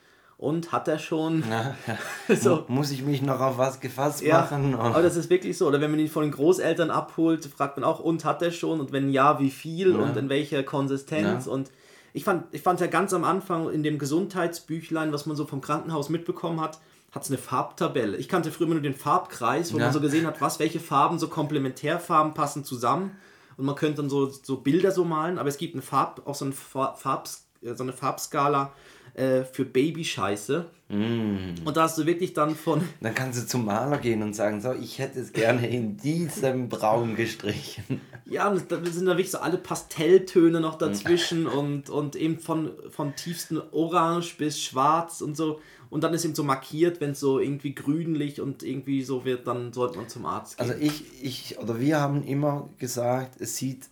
und 0.41 0.71
hat 0.71 0.87
er 0.87 0.97
schon? 0.97 1.43
na, 1.47 1.75
ja, 1.85 2.35
so, 2.35 2.65
muss 2.67 2.89
ich 2.89 3.03
mich 3.03 3.21
noch 3.21 3.39
auf 3.39 3.59
was 3.59 3.79
gefasst 3.79 4.23
ja, 4.23 4.41
machen? 4.41 4.73
aber 4.73 5.03
das 5.03 5.15
ist 5.15 5.29
wirklich 5.29 5.55
so. 5.55 5.67
Oder 5.67 5.79
wenn 5.81 5.91
man 5.91 5.99
ihn 5.99 6.07
von 6.07 6.23
den 6.23 6.31
Großeltern 6.31 6.89
abholt, 6.89 7.45
fragt 7.45 7.77
man 7.77 7.83
auch, 7.83 7.99
und 7.99 8.25
hat 8.25 8.41
er 8.41 8.49
schon? 8.49 8.79
Und 8.79 8.91
wenn 8.91 9.11
ja, 9.11 9.39
wie 9.39 9.51
viel 9.51 9.95
und 9.95 10.17
in 10.17 10.29
welcher 10.29 10.63
Konsistenz? 10.63 11.45
Ja. 11.45 11.51
Und 11.51 11.69
ich 12.13 12.23
fand, 12.23 12.45
ich 12.53 12.63
fand 12.63 12.79
ja 12.79 12.87
ganz 12.87 13.13
am 13.13 13.23
Anfang 13.23 13.69
in 13.69 13.83
dem 13.83 13.99
Gesundheitsbüchlein, 13.99 15.13
was 15.13 15.27
man 15.27 15.37
so 15.37 15.45
vom 15.45 15.61
Krankenhaus 15.61 16.09
mitbekommen 16.09 16.59
hat, 16.59 16.79
hat 17.11 17.23
es 17.23 17.29
eine 17.29 17.37
Farbtabelle. 17.37 18.17
Ich 18.17 18.29
kannte 18.29 18.51
früher 18.51 18.67
immer 18.67 18.75
nur 18.75 18.83
den 18.83 18.95
Farbkreis, 18.95 19.73
wo 19.73 19.77
Ja. 19.77 19.85
man 19.85 19.93
so 19.93 19.99
gesehen 20.01 20.25
hat, 20.25 20.39
was, 20.41 20.59
welche 20.59 20.79
Farben, 20.79 21.19
so 21.19 21.27
Komplementärfarben 21.27 22.33
passen 22.33 22.63
zusammen. 22.63 23.17
Und 23.57 23.65
man 23.65 23.75
könnte 23.75 23.97
dann 23.97 24.09
so, 24.09 24.27
so 24.29 24.57
Bilder 24.57 24.91
so 24.91 25.03
malen, 25.03 25.37
aber 25.37 25.49
es 25.49 25.57
gibt 25.57 25.75
eine 25.75 25.81
Farb, 25.81 26.21
auch 26.25 26.35
so 26.35 26.45
eine, 26.45 26.53
Farb, 26.53 27.29
äh, 27.61 27.73
so 27.75 27.83
eine 27.83 27.93
Farbskala 27.93 28.71
äh, 29.13 29.43
für 29.43 29.65
Babyscheiße. 29.65 30.65
Mm. 30.89 31.65
Und 31.65 31.77
da 31.77 31.83
hast 31.83 31.97
du 31.97 32.05
wirklich 32.05 32.33
dann 32.33 32.55
von, 32.55 32.81
Dann 33.01 33.15
kannst 33.15 33.41
du 33.41 33.47
zum 33.47 33.65
Maler 33.65 33.97
gehen 33.97 34.21
und 34.21 34.35
sagen, 34.35 34.61
so, 34.61 34.73
ich 34.73 34.99
hätte 34.99 35.19
es 35.19 35.31
gerne 35.31 35.67
in 35.67 35.97
diesem 35.97 36.67
Braun 36.69 37.15
gestrichen. 37.15 38.01
Ja, 38.25 38.49
und 38.49 38.71
da 38.71 38.83
sind 38.85 39.05
da 39.05 39.11
wirklich 39.11 39.31
so 39.31 39.39
alle 39.39 39.57
Pastelltöne 39.57 40.59
noch 40.59 40.77
dazwischen 40.77 41.47
und, 41.47 41.89
und 41.89 42.15
eben 42.15 42.39
von, 42.39 42.71
von 42.89 43.15
tiefsten 43.15 43.61
Orange 43.71 44.35
bis 44.37 44.61
Schwarz 44.61 45.21
und 45.21 45.35
so. 45.35 45.59
Und 45.89 46.05
dann 46.05 46.13
ist 46.13 46.23
eben 46.23 46.35
so 46.35 46.43
markiert, 46.43 47.01
wenn 47.01 47.11
es 47.11 47.19
so 47.19 47.39
irgendwie 47.39 47.75
grünlich 47.75 48.39
und 48.39 48.63
irgendwie 48.63 49.03
so 49.03 49.25
wird, 49.25 49.45
dann 49.47 49.73
sollte 49.73 49.97
man 49.97 50.07
zum 50.07 50.25
Arzt 50.25 50.57
gehen. 50.57 50.69
Also 50.69 50.81
ich, 50.81 51.03
ich, 51.21 51.59
oder 51.59 51.81
wir 51.81 51.99
haben 51.99 52.23
immer 52.23 52.69
gesagt, 52.77 53.41
es 53.41 53.57
sieht, 53.57 53.89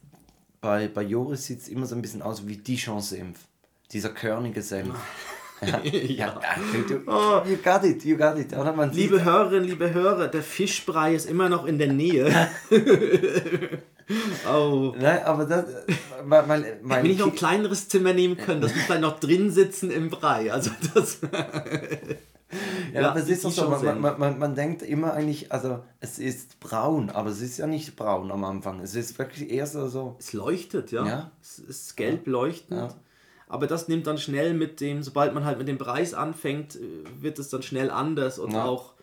bei, 0.62 0.88
bei 0.88 1.04
Joris 1.04 1.46
sieht 1.46 1.60
es 1.60 1.68
immer 1.68 1.86
so 1.86 1.96
ein 1.96 2.02
bisschen 2.02 2.22
aus 2.22 2.48
wie 2.48 2.56
Dijon-Senf. 2.56 3.49
Dieser 3.92 4.10
körnige 4.10 4.62
Senf. 4.62 4.96
Ja, 5.62 5.82
ja. 5.84 6.40
du, 6.72 6.84
du, 6.84 6.96
you 7.50 7.58
got 7.62 7.84
it, 7.84 8.06
you 8.06 8.16
got 8.16 8.38
it. 8.38 8.54
Oder 8.54 8.72
man 8.72 8.94
Liebe 8.94 9.26
Hörerinnen, 9.26 9.66
liebe 9.66 9.94
Hörer, 9.94 10.30
der 10.30 10.42
Fischbrei 10.42 11.14
ist 11.14 11.30
immer 11.30 11.50
noch 11.50 11.66
in 11.66 11.78
der 11.78 11.92
Nähe. 11.92 12.50
oh. 14.50 14.96
Nein, 14.98 15.22
aber 15.24 15.44
das, 15.44 15.66
weil, 16.24 16.48
weil 16.48 16.80
mein 16.82 17.04
Wenn 17.04 17.12
ich 17.12 17.18
noch 17.18 17.28
ein 17.28 17.36
kleineres 17.36 17.90
Zimmer 17.90 18.14
nehmen 18.14 18.38
können, 18.38 18.62
dass 18.62 18.74
wir 18.74 18.82
vielleicht 18.84 19.02
noch 19.02 19.20
drin 19.20 19.52
sitzen 19.52 19.92
im 19.92 20.10
Brei. 20.10 20.50
Also 20.54 20.72
das. 20.94 21.20
Ja, 22.94 23.02
Ja, 23.02 23.12
aber 23.12 23.20
es 23.20 23.30
ist 23.30 23.46
doch 23.46 23.52
so, 23.52 23.70
man, 23.70 24.02
man, 24.02 24.18
man, 24.20 24.40
man 24.40 24.56
denkt 24.56 24.82
immer 24.82 25.14
eigentlich, 25.14 25.52
also 25.52 25.84
es 26.00 26.18
ist 26.18 26.60
braun, 26.60 27.12
aber 27.12 27.30
es 27.30 27.42
ist 27.42 27.60
ja 27.60 27.68
nicht 27.68 27.96
braun 27.96 28.32
am 28.32 28.44
Anfang. 28.44 28.80
Es 28.80 28.96
ist 28.96 29.20
wirklich 29.20 29.52
eher 29.52 29.68
so, 29.68 29.88
so 29.88 30.16
Es 30.18 30.34
leuchtet, 30.34 30.92
ja. 30.92 31.06
Ja. 31.06 31.32
Es 31.44 31.60
ist 31.60 31.96
gelb 31.96 32.26
leuchtend. 32.26 32.80
Ja. 32.80 32.96
Aber 33.50 33.68
das 33.68 33.88
nimmt 33.90 34.08
dann 34.08 34.18
schnell 34.18 34.54
mit 34.54 34.80
dem, 34.80 35.04
sobald 35.04 35.34
man 35.34 35.44
halt 35.44 35.58
mit 35.58 35.68
dem 35.68 35.78
Preis 35.78 36.14
anfängt, 36.14 36.76
äh, 36.76 36.80
wird 37.20 37.38
es 37.40 37.50
dann 37.50 37.62
schnell 37.64 37.90
anders. 37.92 38.40
Und 38.40 38.54
Ja. 38.54 38.64
auch, 38.64 38.94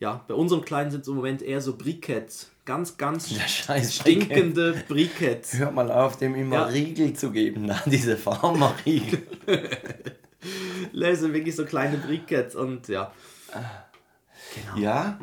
ja, 0.00 0.24
bei 0.26 0.34
unserem 0.34 0.64
Kleinen 0.64 0.90
sind 0.90 1.02
es 1.02 1.08
im 1.08 1.14
Moment 1.14 1.42
eher 1.42 1.60
so 1.60 1.76
Briketts. 1.76 2.50
Ganz, 2.64 2.96
ganz 2.96 3.28
stinkende 3.92 4.82
Briketts. 4.88 5.58
Hör 5.58 5.70
mal 5.72 5.90
auf, 5.90 6.16
dem 6.16 6.34
immer 6.34 6.56
Ja. 6.56 6.64
Riegel 6.64 7.12
zu 7.12 7.30
geben, 7.32 7.64
na, 7.66 7.80
diese 7.86 8.16
Pharma-Riegel. 8.16 9.22
Das 10.92 11.20
sind 11.20 11.32
wirklich 11.34 11.54
so 11.54 11.64
kleine 11.64 11.98
Briketts 11.98 12.56
und 12.56 12.88
ja. 12.88 13.12
ja, 14.76 15.18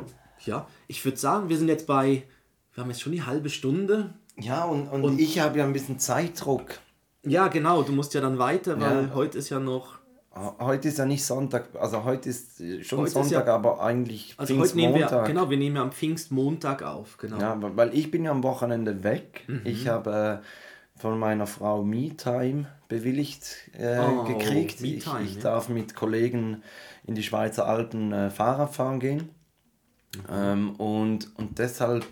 Ja, 0.46 0.66
ich 0.86 1.04
würde 1.04 1.18
sagen, 1.18 1.48
wir 1.50 1.58
sind 1.58 1.68
jetzt 1.68 1.86
bei, 1.86 2.22
wir 2.72 2.82
haben 2.82 2.90
jetzt 2.90 3.02
schon 3.02 3.12
die 3.12 3.22
halbe 3.22 3.50
Stunde. 3.50 4.14
ja, 4.38 4.64
und, 4.64 4.88
und, 4.88 5.18
ich 5.20 5.38
habe 5.40 5.58
ja 5.58 5.64
ein 5.64 5.74
bisschen 5.74 5.98
Zeitdruck. 5.98 6.78
Ja, 7.24 7.48
genau, 7.48 7.82
du 7.82 7.92
musst 7.92 8.14
ja 8.14 8.20
dann 8.20 8.38
weiter, 8.38 8.80
weil 8.80 9.08
Ja. 9.08 9.14
heute 9.14 9.38
ist 9.38 9.48
ja 9.50 9.60
noch, 9.60 9.98
Heute 10.60 10.88
ist 10.88 10.96
ja 10.98 11.06
nicht 11.06 11.24
Sonntag, 11.24 11.70
also 11.78 12.04
heute 12.04 12.28
ist 12.28 12.60
äh, 12.60 12.84
schon 12.84 13.00
Heute 13.00 13.08
ist 13.08 13.14
Sonntag, 13.14 13.48
ja- 13.48 13.54
aber 13.56 13.82
eigentlich 13.82 14.34
also 14.36 14.54
nehmen 14.54 14.64
wir, 14.64 14.68
Pfingstmontag. 15.08 15.26
genau, 15.26 15.50
wir 15.50 15.56
nehmen 15.56 15.74
ja 15.76 15.82
am 15.82 15.90
Pfingstmontag 15.90 16.82
auf, 16.84 17.16
genau. 17.18 17.38
Ja, 17.40 17.58
weil 17.60 17.92
ich 17.94 18.12
bin 18.12 18.24
ja 18.24 18.30
am 18.30 18.44
Wochenende 18.44 19.02
weg. 19.02 19.42
Mhm. 19.48 19.62
Ich 19.64 19.88
habe 19.88 20.40
äh, 20.44 21.00
von 21.00 21.18
meiner 21.18 21.48
Frau 21.48 21.82
Me-Time 21.82 22.66
bewilligt 22.88 23.56
äh, 23.76 23.98
Oh, 23.98 24.22
gekriegt. 24.22 24.80
Me-Time, 24.80 25.22
ich 25.24 25.30
ich 25.30 25.34
ja. 25.36 25.42
darf 25.42 25.68
mit 25.68 25.96
Kollegen 25.96 26.62
in 27.04 27.16
die 27.16 27.24
Schweizer 27.24 27.66
Alpen 27.66 28.12
äh, 28.12 28.30
Fahrrad 28.30 28.72
fahren 28.72 29.00
gehen. 29.00 29.30
Mhm. 30.14 30.22
Ähm, 30.30 30.70
und, 30.76 31.36
und 31.38 31.58
deshalb 31.58 32.06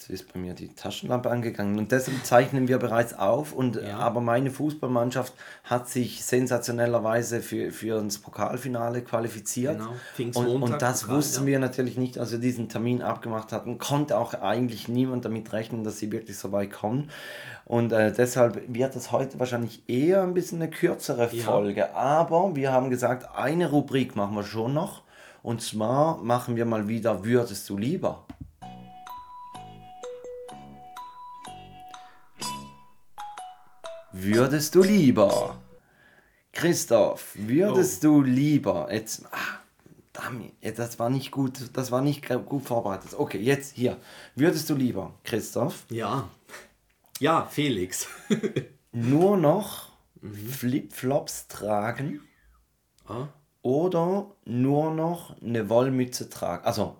Jetzt 0.00 0.08
ist 0.08 0.32
bei 0.32 0.40
mir 0.40 0.54
die 0.54 0.68
Taschenlampe 0.68 1.30
angegangen 1.30 1.78
und 1.78 1.92
deshalb 1.92 2.24
zeichnen 2.24 2.68
wir 2.68 2.78
bereits 2.78 3.12
auf. 3.12 3.52
Und 3.52 3.76
ja. 3.76 3.98
aber 3.98 4.22
meine 4.22 4.50
Fußballmannschaft 4.50 5.34
hat 5.62 5.90
sich 5.90 6.24
sensationellerweise 6.24 7.42
für, 7.42 7.70
für 7.70 7.98
ins 7.98 8.16
Pokalfinale 8.16 9.02
qualifiziert. 9.02 9.78
Genau. 10.16 10.40
Und, 10.40 10.62
und 10.62 10.80
das 10.80 11.02
Pokal, 11.02 11.16
wussten 11.16 11.42
ja. 11.42 11.48
wir 11.48 11.58
natürlich 11.58 11.98
nicht, 11.98 12.16
als 12.16 12.32
wir 12.32 12.38
diesen 12.38 12.70
Termin 12.70 13.02
abgemacht 13.02 13.52
hatten. 13.52 13.76
Konnte 13.76 14.16
auch 14.16 14.32
eigentlich 14.32 14.88
niemand 14.88 15.26
damit 15.26 15.52
rechnen, 15.52 15.84
dass 15.84 15.98
sie 15.98 16.10
wirklich 16.10 16.38
so 16.38 16.50
weit 16.50 16.72
kommen. 16.72 17.10
Und 17.66 17.92
äh, 17.92 18.10
deshalb 18.10 18.62
wird 18.68 18.96
es 18.96 19.12
heute 19.12 19.38
wahrscheinlich 19.38 19.82
eher 19.86 20.22
ein 20.22 20.32
bisschen 20.32 20.62
eine 20.62 20.70
kürzere 20.70 21.28
ja. 21.30 21.44
Folge. 21.44 21.94
Aber 21.94 22.56
wir 22.56 22.72
haben 22.72 22.88
gesagt, 22.88 23.28
eine 23.36 23.68
Rubrik 23.68 24.16
machen 24.16 24.34
wir 24.34 24.44
schon 24.44 24.72
noch. 24.72 25.02
Und 25.42 25.60
zwar 25.60 26.16
machen 26.22 26.56
wir 26.56 26.64
mal 26.64 26.88
wieder 26.88 27.22
Würdest 27.22 27.68
du 27.68 27.76
lieber? 27.76 28.24
Würdest 34.12 34.74
du 34.74 34.82
lieber? 34.82 35.56
Christoph, 36.52 37.32
würdest 37.36 38.04
oh. 38.04 38.08
du 38.08 38.22
lieber 38.22 38.88
jetzt 38.90 39.24
ah, 39.30 39.60
damit, 40.12 40.52
das 40.76 40.98
war 40.98 41.08
nicht 41.10 41.30
gut, 41.30 41.60
das 41.74 41.92
war 41.92 42.02
nicht 42.02 42.28
gut 42.46 42.64
vorbereitet. 42.64 43.14
Okay, 43.16 43.38
jetzt 43.38 43.76
hier. 43.76 43.98
Würdest 44.34 44.68
du 44.68 44.74
lieber, 44.74 45.14
Christoph? 45.22 45.84
Ja. 45.90 46.28
Ja, 47.20 47.46
Felix. 47.48 48.08
nur 48.92 49.36
noch 49.36 49.90
mhm. 50.20 50.34
Flipflops 50.34 51.46
tragen 51.46 52.20
ah. 53.06 53.28
oder 53.62 54.32
nur 54.44 54.92
noch 54.92 55.40
eine 55.40 55.68
Wollmütze 55.68 56.28
tragen. 56.28 56.64
Also 56.64 56.96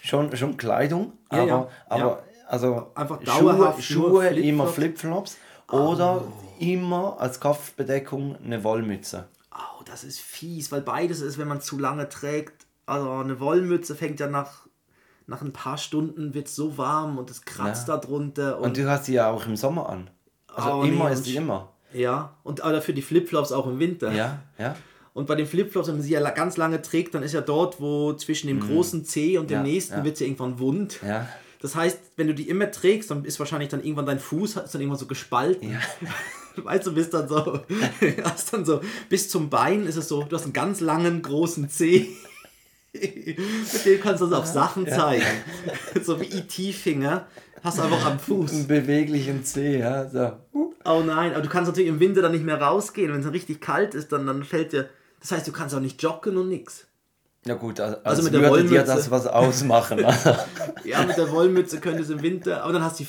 schon, 0.00 0.34
schon 0.36 0.56
Kleidung, 0.56 1.12
ja, 1.30 1.38
aber, 1.38 1.46
ja. 1.46 1.68
aber 1.88 2.00
ja. 2.00 2.48
also 2.48 2.92
einfach 2.94 3.20
Schuhe, 3.22 3.74
Schuhe 3.82 4.28
Flip 4.28 4.44
immer 4.44 4.66
Flipflops 4.66 5.36
oder 5.70 6.22
oh. 6.22 6.32
immer 6.58 7.16
als 7.18 7.40
Kopfbedeckung 7.40 8.36
eine 8.44 8.64
Wollmütze. 8.64 9.28
Oh, 9.52 9.82
das 9.84 10.04
ist 10.04 10.20
fies, 10.20 10.72
weil 10.72 10.80
beides 10.80 11.20
ist, 11.20 11.38
wenn 11.38 11.48
man 11.48 11.60
zu 11.60 11.78
lange 11.78 12.08
trägt. 12.08 12.66
Also 12.86 13.10
eine 13.10 13.40
Wollmütze 13.40 13.94
fängt 13.94 14.20
ja 14.20 14.28
nach, 14.28 14.66
nach 15.26 15.42
ein 15.42 15.52
paar 15.52 15.78
Stunden 15.78 16.34
wird 16.34 16.48
so 16.48 16.76
warm 16.76 17.18
und 17.18 17.30
es 17.30 17.42
kratzt 17.42 17.88
ja. 17.88 17.96
darunter. 17.96 18.58
Und, 18.58 18.64
und 18.64 18.76
du 18.76 18.88
hast 18.88 19.06
sie 19.06 19.14
ja 19.14 19.30
auch 19.30 19.46
im 19.46 19.56
Sommer 19.56 19.88
an. 19.88 20.10
Also 20.54 20.70
oh, 20.70 20.82
immer 20.84 21.08
nee, 21.08 21.14
ist 21.14 21.24
sie 21.24 21.36
immer. 21.36 21.70
Ja, 21.92 22.36
und 22.42 22.60
aber 22.60 22.74
dafür 22.74 22.94
die 22.94 23.02
Flipflops 23.02 23.52
auch 23.52 23.66
im 23.66 23.78
Winter. 23.78 24.12
Ja, 24.12 24.42
ja. 24.58 24.76
Und 25.12 25.28
bei 25.28 25.36
den 25.36 25.46
Flipflops, 25.46 25.86
wenn 25.86 25.94
man 25.94 26.02
sie 26.02 26.10
ja 26.10 26.30
ganz 26.30 26.56
lange 26.56 26.82
trägt, 26.82 27.14
dann 27.14 27.22
ist 27.22 27.32
ja 27.32 27.40
dort, 27.40 27.80
wo 27.80 28.12
zwischen 28.14 28.48
dem 28.48 28.56
mhm. 28.56 28.68
großen 28.68 29.04
C 29.04 29.38
und 29.38 29.48
dem 29.48 29.58
ja, 29.58 29.62
nächsten 29.62 29.98
ja. 29.98 30.04
wird 30.04 30.16
sie 30.16 30.24
irgendwann 30.24 30.58
wund. 30.58 31.00
Ja. 31.06 31.28
Das 31.64 31.74
heißt, 31.74 31.98
wenn 32.16 32.26
du 32.26 32.34
die 32.34 32.50
immer 32.50 32.70
trägst, 32.70 33.10
dann 33.10 33.24
ist 33.24 33.38
wahrscheinlich 33.38 33.70
dann 33.70 33.82
irgendwann 33.82 34.04
dein 34.04 34.18
Fuß 34.18 34.56
ist 34.56 34.74
dann 34.74 34.82
irgendwann 34.82 34.98
so 34.98 35.06
gespalten. 35.06 35.72
Ja. 35.72 35.80
Weißt 36.62 36.86
du, 36.86 36.92
bist 36.92 37.14
dann 37.14 37.26
so, 37.26 37.58
hast 38.22 38.52
dann 38.52 38.66
so, 38.66 38.82
bis 39.08 39.30
zum 39.30 39.48
Bein 39.48 39.86
ist 39.86 39.96
es 39.96 40.08
so, 40.08 40.24
du 40.24 40.36
hast 40.36 40.44
einen 40.44 40.52
ganz 40.52 40.82
langen, 40.82 41.22
großen 41.22 41.70
Zeh. 41.70 42.10
Mit 42.92 43.86
dem 43.86 43.98
kannst 43.98 44.20
du 44.20 44.26
also 44.26 44.36
auch 44.36 44.44
Sachen 44.44 44.84
ja. 44.84 44.94
zeigen. 44.94 45.24
so 46.02 46.20
wie 46.20 46.26
IT-Finger. 46.26 47.28
Hast 47.62 47.78
du 47.78 47.82
einfach 47.82 48.04
am 48.10 48.18
Fuß. 48.18 48.52
Einen 48.52 48.66
beweglichen 48.66 49.42
Zeh, 49.42 49.78
ja. 49.78 50.06
So. 50.06 50.32
Oh 50.84 51.02
nein, 51.02 51.32
aber 51.32 51.40
du 51.40 51.48
kannst 51.48 51.70
natürlich 51.70 51.88
im 51.88 51.98
Winter 51.98 52.20
dann 52.20 52.32
nicht 52.32 52.44
mehr 52.44 52.60
rausgehen. 52.60 53.10
Wenn 53.10 53.22
es 53.22 53.32
richtig 53.32 53.62
kalt 53.62 53.94
ist, 53.94 54.12
dann, 54.12 54.26
dann 54.26 54.44
fällt 54.44 54.74
dir. 54.74 54.90
Das 55.18 55.32
heißt, 55.32 55.48
du 55.48 55.52
kannst 55.52 55.74
auch 55.74 55.80
nicht 55.80 56.02
joggen 56.02 56.36
und 56.36 56.50
nichts. 56.50 56.86
Ja 57.46 57.54
gut, 57.54 57.78
also, 57.78 57.98
also 58.04 58.22
mit 58.22 58.32
der 58.32 58.48
Wollmütze. 58.48 58.74
dir 58.74 58.84
das 58.84 59.10
was 59.10 59.26
ausmachen. 59.26 59.98
ja, 60.84 61.04
mit 61.04 61.16
der 61.16 61.30
Wollmütze 61.30 61.78
könnte 61.78 62.02
es 62.02 62.10
im 62.10 62.22
Winter, 62.22 62.62
aber 62.62 62.72
dann 62.72 62.82
hast 62.82 63.00
du 63.00 63.04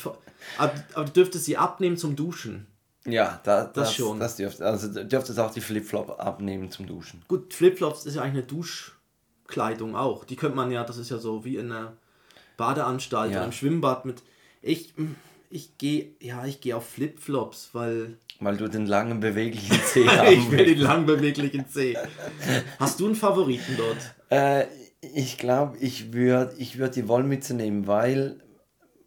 aber, 0.58 0.74
aber 0.94 1.04
du 1.04 1.12
dürftest 1.12 1.46
sie 1.46 1.56
abnehmen 1.56 1.96
zum 1.96 2.16
Duschen. 2.16 2.66
Ja, 3.06 3.40
da, 3.44 3.64
das, 3.64 3.72
das 3.72 3.94
schon. 3.94 4.20
Das 4.20 4.36
dürft, 4.36 4.60
also 4.60 4.88
dürftest 5.04 5.38
auch 5.38 5.52
die 5.52 5.60
Flipflop 5.60 6.18
abnehmen 6.18 6.70
zum 6.70 6.86
Duschen. 6.86 7.22
Gut, 7.28 7.54
Flipflops 7.54 8.04
ist 8.04 8.16
ja 8.16 8.22
eigentlich 8.22 8.44
eine 8.44 8.60
Duschkleidung 8.60 9.96
auch. 9.96 10.24
Die 10.24 10.36
könnte 10.36 10.56
man 10.56 10.70
ja, 10.70 10.84
das 10.84 10.98
ist 10.98 11.10
ja 11.10 11.18
so 11.18 11.44
wie 11.44 11.56
in 11.56 11.70
einer 11.70 11.92
Badeanstalt 12.56 13.30
ja. 13.30 13.38
oder 13.38 13.46
im 13.46 13.52
Schwimmbad 13.52 14.04
mit. 14.04 14.22
Ich, 14.60 14.92
ich 15.56 15.78
gehe, 15.78 16.10
ja, 16.20 16.44
ich 16.44 16.60
gehe 16.60 16.76
auf 16.76 16.86
Flipflops, 16.86 17.70
weil 17.72 18.18
weil 18.40 18.58
du 18.58 18.68
den 18.68 18.86
langen 18.86 19.20
beweglichen 19.20 19.80
C 19.86 20.06
hast. 20.06 20.30
ich 20.30 20.50
will 20.50 20.66
den 20.66 20.78
langen 20.78 21.06
beweglichen 21.06 21.66
C. 21.66 21.96
Hast 22.78 23.00
du 23.00 23.06
einen 23.06 23.14
Favoriten 23.14 23.76
dort? 23.78 23.96
Äh, 24.28 24.66
ich 25.00 25.38
glaube, 25.38 25.78
ich 25.78 26.12
würde 26.12 26.54
ich 26.58 26.76
würd 26.78 26.94
die 26.96 27.08
Wollmütze 27.08 27.54
nehmen, 27.54 27.86
weil, 27.86 28.42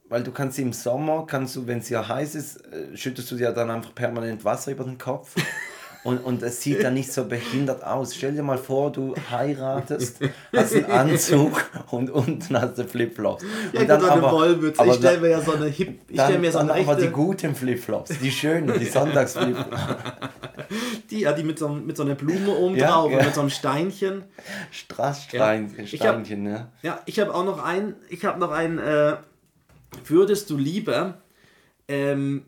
weil 0.08 0.24
du 0.24 0.32
kannst 0.32 0.56
sie 0.56 0.64
im 0.64 0.74
Sommer, 0.74 1.28
kannst 1.28 1.56
du, 1.56 1.68
wenn 1.68 1.78
es 1.78 1.90
ja 1.90 2.08
heiß 2.08 2.34
ist, 2.34 2.66
äh, 2.66 2.98
schüttest 2.98 3.30
du 3.30 3.36
dir 3.36 3.52
dann 3.52 3.70
einfach 3.70 3.94
permanent 3.94 4.44
Wasser 4.44 4.72
über 4.72 4.84
den 4.84 4.98
Kopf. 4.98 5.36
Und, 6.04 6.20
und 6.20 6.42
es 6.44 6.62
sieht 6.62 6.82
dann 6.82 6.94
nicht 6.94 7.12
so 7.12 7.26
behindert 7.26 7.84
aus. 7.84 8.16
Stell 8.16 8.34
dir 8.34 8.42
mal 8.42 8.58
vor, 8.58 8.92
du 8.92 9.16
heiratest, 9.30 10.20
hast 10.56 10.74
einen 10.74 10.86
Anzug 10.86 11.70
und 11.92 12.10
unten 12.10 12.60
hast 12.60 12.78
du 12.78 12.86
Flipflops. 12.86 13.44
Ja, 13.74 13.82
und 13.82 13.88
dann 13.90 14.06
aber, 14.06 14.14
eine 14.14 14.32
Wollmütze. 14.32 14.82
Ich 14.86 14.94
stelle 14.94 15.20
mir 15.20 15.30
ja 15.30 15.42
so 15.42 15.54
eine 15.54 15.66
hip, 15.66 16.00
ich 16.08 16.22
stell 16.22 16.40
mir 16.40 16.52
so 16.52 16.60
eine 16.60 16.74
aber 16.74 16.96
die 16.96 17.10
guten 17.10 17.54
Flipflops, 17.54 18.18
die 18.20 18.32
schönen, 18.32 18.80
die 18.80 18.86
Sonntagsflipflops. 18.86 19.68
Die, 21.10 21.22
ja, 21.22 21.34
die 21.34 21.44
mit 21.44 21.58
so, 21.58 21.68
mit 21.70 21.98
so 21.98 22.04
einer 22.04 22.14
Blume 22.14 22.52
oben 22.52 22.76
ja, 22.76 22.92
drauf 22.92 23.12
ja. 23.12 23.24
mit 23.24 23.34
so 23.34 23.42
einem 23.42 23.50
Steinchen. 23.50 24.26
Strasssteinchen, 24.70 25.86
ja. 25.86 25.88
Steinchen, 25.88 26.54
hab, 26.54 26.54
ja. 26.54 26.68
Ja, 26.84 27.02
ich 27.08 27.20
habe 27.20 27.34
auch 27.34 27.44
noch 27.44 27.64
ein, 27.64 27.96
ich 28.10 28.24
habe 28.26 28.40
noch 28.40 28.52
ein, 28.52 28.78
äh, 28.78 29.16
würdest 30.06 30.52
du 30.52 30.58
lieber 30.58 31.18
ähm, 31.88 32.44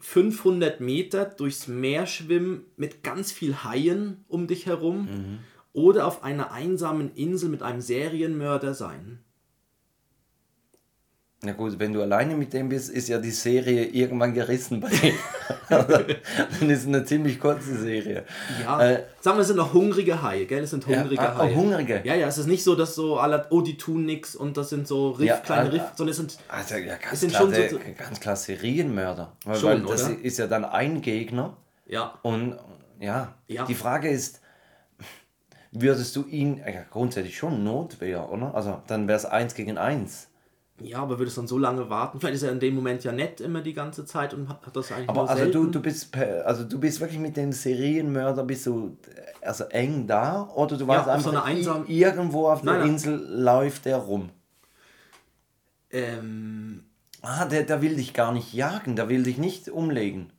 500 0.00 0.80
Meter 0.80 1.24
durchs 1.24 1.68
Meer 1.68 2.06
schwimmen 2.06 2.64
mit 2.76 3.02
ganz 3.02 3.32
viel 3.32 3.64
Haien 3.64 4.24
um 4.28 4.46
dich 4.46 4.66
herum 4.66 5.06
mhm. 5.06 5.38
oder 5.72 6.06
auf 6.06 6.22
einer 6.22 6.52
einsamen 6.52 7.14
Insel 7.14 7.48
mit 7.48 7.62
einem 7.62 7.80
Serienmörder 7.80 8.74
sein. 8.74 9.20
Na 11.44 11.52
gut, 11.52 11.78
wenn 11.78 11.92
du 11.92 12.00
alleine 12.00 12.34
mit 12.34 12.52
dem 12.52 12.68
bist, 12.70 12.90
ist 12.90 13.08
ja 13.08 13.18
die 13.18 13.30
Serie 13.30 13.84
irgendwann 13.84 14.32
gerissen 14.32 14.80
bei 14.80 14.88
dir. 14.88 15.12
Dann 15.68 16.70
ist 16.70 16.80
es 16.80 16.86
eine 16.86 17.04
ziemlich 17.04 17.38
kurze 17.38 17.76
Serie. 17.76 18.24
Ja, 18.62 18.80
äh, 18.80 19.04
sagen 19.20 19.36
wir, 19.36 19.42
es 19.42 19.48
sind 19.48 19.56
noch 19.56 19.72
hungrige 19.74 20.22
Haie, 20.22 20.46
gell? 20.46 20.62
Es 20.62 20.70
sind 20.70 20.86
hungrige 20.86 21.16
ja, 21.16 21.34
ah, 21.34 21.38
Haie. 21.38 21.54
hungrige? 21.54 22.00
Ja, 22.04 22.14
ja, 22.14 22.26
es 22.26 22.38
ist 22.38 22.46
nicht 22.46 22.64
so, 22.64 22.74
dass 22.74 22.94
so 22.94 23.18
alle, 23.18 23.46
oh, 23.50 23.60
die 23.60 23.76
tun 23.76 24.06
nichts 24.06 24.34
und 24.34 24.56
das 24.56 24.70
sind 24.70 24.88
so 24.88 25.10
Riff, 25.10 25.26
ja, 25.26 25.36
kleine 25.36 25.72
Riff, 25.72 25.82
sondern 25.94 26.10
es 26.12 26.16
sind, 26.16 26.38
also, 26.48 26.76
ja, 26.76 26.96
ganz, 26.96 27.12
es 27.12 27.20
sind 27.20 27.30
klar, 27.30 27.42
schon 27.42 27.68
so, 27.68 27.80
ganz 27.96 28.20
klar 28.20 28.36
Serienmörder. 28.36 29.36
Weil, 29.44 29.56
schon, 29.56 29.70
weil 29.70 29.92
das 29.92 30.04
oder? 30.06 30.24
ist 30.24 30.38
ja 30.38 30.46
dann 30.46 30.64
ein 30.64 31.02
Gegner. 31.02 31.56
Ja. 31.86 32.18
Und 32.22 32.58
ja, 33.00 33.34
ja. 33.48 33.64
die 33.66 33.74
Frage 33.74 34.08
ist, 34.08 34.40
würdest 35.72 36.16
du 36.16 36.24
ihn, 36.24 36.58
ja, 36.58 36.84
grundsätzlich 36.90 37.36
schon 37.36 37.64
Notwehr, 37.64 38.30
oder? 38.30 38.54
Also 38.54 38.80
dann 38.86 39.08
wäre 39.08 39.18
es 39.18 39.26
eins 39.26 39.54
gegen 39.54 39.76
eins. 39.76 40.28
Ja, 40.80 40.98
aber 40.98 41.18
würdest 41.18 41.38
dann 41.38 41.46
so 41.46 41.56
lange 41.56 41.88
warten? 41.88 42.18
Vielleicht 42.18 42.36
ist 42.36 42.42
er 42.42 42.50
in 42.50 42.58
dem 42.58 42.74
Moment 42.74 43.04
ja 43.04 43.12
nett 43.12 43.40
immer 43.40 43.60
die 43.60 43.74
ganze 43.74 44.04
Zeit 44.04 44.34
und 44.34 44.48
hat 44.48 44.76
das 44.76 44.90
eigentlich 44.90 45.08
Aber 45.08 45.30
also 45.30 45.50
du, 45.50 45.66
du 45.66 45.80
bist 45.80 46.16
also 46.16 46.64
du 46.64 46.80
bist 46.80 47.00
wirklich 47.00 47.20
mit 47.20 47.36
dem 47.36 47.52
Serienmörder 47.52 48.42
bist 48.42 48.66
du 48.66 48.96
also 49.40 49.64
eng 49.64 50.08
da 50.08 50.48
oder 50.54 50.76
du 50.76 50.86
warst 50.88 51.06
ja, 51.06 51.14
einfach 51.14 51.32
so 51.32 51.38
einsam 51.38 51.86
irgendwo 51.86 52.48
auf 52.48 52.62
der 52.62 52.82
Insel 52.82 53.14
läuft 53.14 53.84
der 53.84 53.98
rum. 53.98 54.30
Ähm, 55.90 56.82
ah, 57.22 57.44
der, 57.44 57.62
der 57.62 57.80
will 57.80 57.94
dich 57.94 58.12
gar 58.12 58.32
nicht 58.32 58.52
jagen, 58.52 58.96
der 58.96 59.08
will 59.08 59.22
dich 59.22 59.38
nicht 59.38 59.68
umlegen. 59.68 60.32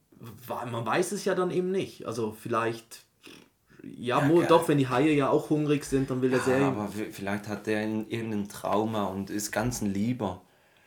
Man 0.50 0.86
weiß 0.86 1.13
es 1.13 1.24
ja 1.24 1.34
dann 1.34 1.50
eben 1.50 1.71
nicht. 1.71 2.06
Also 2.08 2.36
vielleicht 2.38 3.05
ja, 3.98 4.28
ja 4.28 4.45
doch, 4.48 4.67
wenn 4.67 4.78
die 4.78 4.88
Haie 4.88 5.13
ja 5.13 5.30
auch 5.30 5.50
hungrig 5.50 5.86
sind, 5.86 6.10
dann 6.10 6.21
will 6.21 6.32
er 6.32 6.39
ja, 6.39 6.43
sehr. 6.43 6.62
Aber 6.62 6.89
vielleicht 7.12 7.48
hat 7.48 7.67
der 7.67 7.84
irgendein 7.84 8.50
Trauma 8.50 9.06
und 9.06 9.30
ist 9.30 9.52
ganz 9.52 9.82
ein 9.82 9.93
Lieber. 9.93 10.41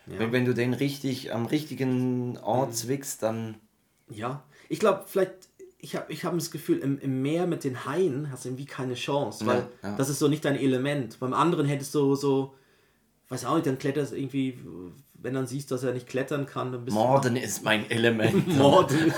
Ja. 0.06 0.18
Wenn, 0.18 0.32
wenn 0.32 0.44
du 0.44 0.54
den 0.54 0.74
richtig 0.74 1.32
am 1.32 1.46
richtigen 1.46 2.38
Ort 2.38 2.70
mhm. 2.70 2.74
zwickst, 2.74 3.22
dann. 3.22 3.56
Ja, 4.10 4.42
ich 4.68 4.80
glaube, 4.80 5.04
vielleicht, 5.06 5.32
ich 5.78 5.94
habe 5.94 6.12
ich 6.12 6.24
hab 6.24 6.34
das 6.34 6.50
Gefühl, 6.50 6.78
im, 6.78 6.98
im 6.98 7.22
Meer 7.22 7.46
mit 7.46 7.64
den 7.64 7.84
Haien 7.84 8.30
hast 8.30 8.44
du 8.44 8.48
irgendwie 8.48 8.64
keine 8.66 8.94
Chance, 8.94 9.46
weil 9.46 9.68
ja, 9.82 9.96
das 9.96 10.08
ist 10.08 10.18
so 10.18 10.28
nicht 10.28 10.44
dein 10.44 10.56
Element. 10.56 11.20
Beim 11.20 11.34
anderen 11.34 11.66
hättest 11.66 11.94
du 11.94 12.14
so, 12.14 12.54
weiß 13.28 13.44
auch 13.44 13.54
nicht, 13.54 13.66
dann 13.66 13.78
kletterst 13.78 14.12
irgendwie, 14.12 14.58
wenn 15.14 15.34
dann 15.34 15.46
siehst, 15.46 15.70
dass 15.70 15.82
er 15.82 15.92
nicht 15.92 16.06
klettern 16.06 16.46
kann, 16.46 16.72
dann 16.72 16.84
bist 16.84 16.94
Morden 16.94 17.34
du. 17.34 17.40
ist 17.40 17.62
mein 17.62 17.88
Element. 17.90 18.48
Morden. 18.56 19.12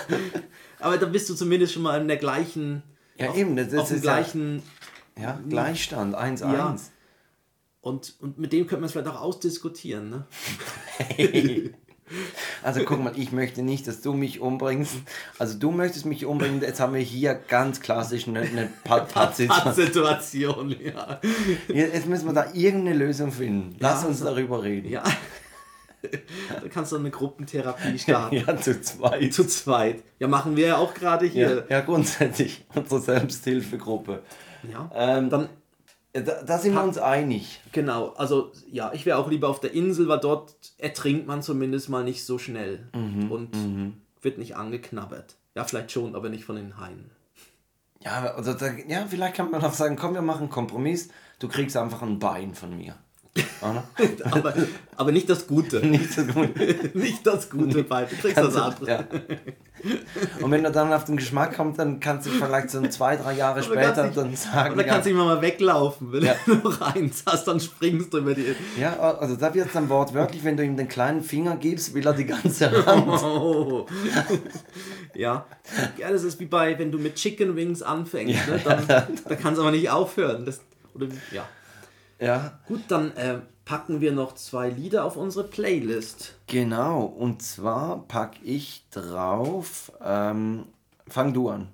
Aber 0.81 0.99
dann 0.99 1.13
bist 1.13 1.31
du 1.31 1.35
zumindest 1.35 1.73
schon 1.73 1.83
mal 1.83 2.01
in 2.01 2.09
der 2.09 2.17
gleichen 2.17 2.83
ja, 3.21 3.31
auf, 3.31 3.37
eben, 3.37 3.57
das, 3.57 3.75
auf 3.75 3.89
dem 3.89 4.01
gleichen. 4.01 4.63
Ja, 5.17 5.23
ja 5.23 5.41
Gleichstand, 5.49 6.17
1-1. 6.17 6.41
Ja. 6.53 6.77
Und, 7.81 8.15
und 8.21 8.39
mit 8.39 8.53
dem 8.53 8.67
könnte 8.67 8.81
man 8.81 8.87
es 8.87 8.93
vielleicht 8.93 9.09
auch 9.09 9.21
ausdiskutieren, 9.21 10.11
ne? 10.11 10.27
Hey. 10.99 11.75
Also 12.63 12.83
guck 12.85 13.03
mal, 13.03 13.13
ich 13.17 13.33
möchte 13.33 13.63
nicht, 13.63 13.87
dass 13.87 14.01
du 14.01 14.13
mich 14.13 14.41
umbringst. 14.41 14.97
Also 15.39 15.59
du 15.59 15.71
möchtest 15.71 16.07
mich 16.07 16.27
umbringen. 16.27 16.61
Jetzt 16.61 16.81
haben 16.81 16.95
wir 16.95 17.01
hier 17.01 17.35
ganz 17.35 17.81
klassisch 17.81 18.27
eine, 18.27 18.41
eine 18.41 18.69
Pat-Situation. 18.85 20.75
ja. 20.83 21.21
Jetzt 21.69 22.07
müssen 22.07 22.27
wir 22.27 22.33
da 22.33 22.53
irgendeine 22.53 22.99
Lösung 22.99 23.33
finden. 23.33 23.77
Lass 23.79 24.03
ja, 24.03 24.09
uns 24.09 24.21
darüber 24.21 24.63
reden. 24.63 24.89
Ja. 24.89 25.05
Da 26.03 26.69
kannst 26.69 26.93
du 26.93 26.97
eine 26.97 27.11
Gruppentherapie 27.11 27.99
starten. 27.99 28.37
ja, 28.37 28.57
zu 28.57 28.81
zweit. 28.81 29.33
Zu 29.35 29.47
zweit. 29.47 30.03
Ja, 30.19 30.29
machen 30.29 30.57
wir 30.57 30.67
ja 30.69 30.77
auch 30.79 30.95
gerade 30.95 31.27
hier. 31.27 31.67
Ja, 31.69 31.77
ja, 31.77 31.81
grundsätzlich. 31.81 32.65
Unsere 32.75 33.01
Selbsthilfegruppe. 33.01 34.23
Ja. 34.71 34.91
Ähm, 34.95 35.31
Dann, 35.31 35.49
da, 36.13 36.43
da 36.43 36.59
sind 36.59 36.75
wir 36.75 36.83
uns 36.83 36.99
einig. 36.99 37.61
genau, 37.73 38.09
also 38.17 38.53
ja, 38.71 38.93
ich 38.93 39.07
wäre 39.07 39.19
auch 39.19 39.31
lieber 39.31 39.49
auf 39.49 39.61
der 39.61 39.73
Insel, 39.73 40.09
weil 40.09 40.19
dort 40.21 40.55
ertrinkt 40.79 41.27
man 41.27 41.43
zumindest 41.43 41.89
mal 41.89 42.03
nicht 42.03 42.25
so 42.25 42.37
schnell 42.39 42.89
und 42.93 43.51
wird 44.21 44.37
nicht 44.39 44.57
angeknabbert. 44.57 45.37
Ja, 45.55 45.65
vielleicht 45.65 45.93
schon, 45.93 46.15
aber 46.17 46.29
nicht 46.29 46.45
von 46.45 46.57
den 46.57 46.79
Haien. 46.81 47.11
Ja, 48.03 48.35
also 48.35 48.55
da, 48.55 48.71
ja, 48.89 49.07
vielleicht 49.09 49.35
kann 49.37 49.51
man 49.51 49.63
auch 49.63 49.73
sagen, 49.73 49.97
komm, 49.97 50.15
wir 50.15 50.23
machen 50.23 50.43
einen 50.43 50.51
Kompromiss. 50.51 51.11
Du 51.39 51.49
kriegst 51.49 51.77
einfach 51.77 52.03
ein 52.03 52.19
Bein 52.19 52.55
von 52.55 52.77
mir. 52.77 52.97
Aber, 53.61 54.55
aber 54.97 55.13
nicht 55.13 55.29
das 55.31 55.47
Gute. 55.47 55.85
Nicht 55.87 56.13
so 56.13 56.25
gut. 56.25 56.51
nicht 56.95 57.25
das 57.27 57.49
Gute 57.49 57.85
bei. 57.89 58.05
Du 58.05 58.17
kriegst 58.17 58.37
das 58.37 58.55
Kannst 58.55 58.57
du- 58.57 58.63
andere. 58.63 58.91
ja. 58.91 59.05
Und 60.43 60.51
wenn 60.51 60.65
du 60.65 60.71
dann 60.73 60.93
auf 60.93 61.05
den 61.05 61.17
Geschmack 61.17 61.55
kommst, 61.57 61.79
dann 61.79 62.01
kannst 62.01 62.27
du 62.27 62.31
vielleicht 62.31 62.71
so 62.71 62.83
zwei, 62.89 63.17
drei 63.17 63.35
Jahre 63.35 63.61
Aber 63.61 63.63
später 63.63 63.93
kannst 63.93 64.17
dann 64.17 64.35
sagen, 64.35 64.75
Oder 64.75 64.87
ja, 64.87 64.93
kannst 64.93 65.07
du 65.07 65.11
immer 65.11 65.25
mal 65.27 65.41
weglaufen, 65.43 66.11
wenn 66.13 66.25
Ja. 66.25 66.35
du 66.45 66.55
noch 66.57 66.81
eins 66.81 67.23
hast, 67.27 67.45
dann 67.47 67.61
springst 67.61 68.13
du 68.13 68.19
über 68.19 68.35
die. 68.35 68.55
ja, 68.79 68.99
also 68.99 69.37
da 69.37 69.55
wird 69.55 69.69
es 69.69 69.73
dann 69.75 69.89
wortwörtlich, 69.89 70.43
wenn 70.43 70.57
du 70.57 70.65
ihm 70.65 70.77
den 70.77 70.89
kleinen 70.89 71.23
Finger 71.23 71.57
gibst, 71.57 71.95
will 71.95 72.05
er 72.07 72.15
die 72.15 72.27
ganze 72.27 72.85
Hand. 72.85 73.07
Oh. 73.23 73.87
ja. 75.15 75.47
ja, 75.99 76.11
das 76.11 76.25
ist 76.25 76.41
wie 76.41 76.47
bei, 76.47 76.79
wenn 76.79 76.91
du 76.91 76.99
mit 76.99 77.15
Chicken 77.15 77.55
Wings 77.57 77.83
anfängst, 77.83 78.49
ne? 78.49 78.61
dann, 78.65 78.87
dann 78.89 79.39
kannst 79.39 79.59
du 79.59 79.63
aber 79.63 79.71
nicht 79.71 79.89
aufhören. 79.91 80.45
Das, 80.45 80.61
oder, 80.95 81.07
ja. 81.33 81.45
Ja, 82.21 82.61
Gut, 82.67 82.83
dann 82.89 83.17
äh, 83.17 83.41
packen 83.65 84.01
wir 84.01 84.13
noch 84.13 84.35
zwei 84.35 84.69
Lieder 84.69 85.05
auf 85.05 85.17
unsere 85.17 85.45
Playlist. 85.49 86.35
genau. 86.47 87.03
Und 87.05 87.43
zwar 87.43 88.07
packe 88.09 88.45
ich 88.45 88.85
drauf, 88.91 89.91
ähm, 90.05 90.67
fang 91.09 91.33
du 91.33 91.49
an. 91.49 91.69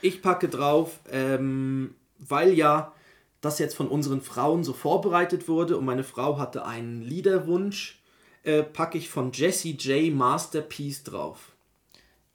Ich 0.00 0.22
packe 0.22 0.48
drauf, 0.48 1.00
ähm, 1.10 1.94
weil 2.18 2.52
ja 2.52 2.92
das 3.40 3.58
jetzt 3.58 3.74
von 3.74 3.88
unseren 3.88 4.20
Frauen 4.22 4.64
so 4.64 4.72
vorbereitet 4.72 5.48
wurde 5.48 5.76
und 5.76 5.84
meine 5.84 6.04
Frau 6.04 6.38
hatte 6.38 6.64
einen 6.64 7.02
Liederwunsch, 7.02 8.00
äh, 8.42 8.62
packe 8.62 8.96
ich 8.98 9.08
von 9.08 9.32
Jessie 9.32 9.72
J 9.72 10.14
Masterpiece 10.14 11.02
drauf. 11.04 11.52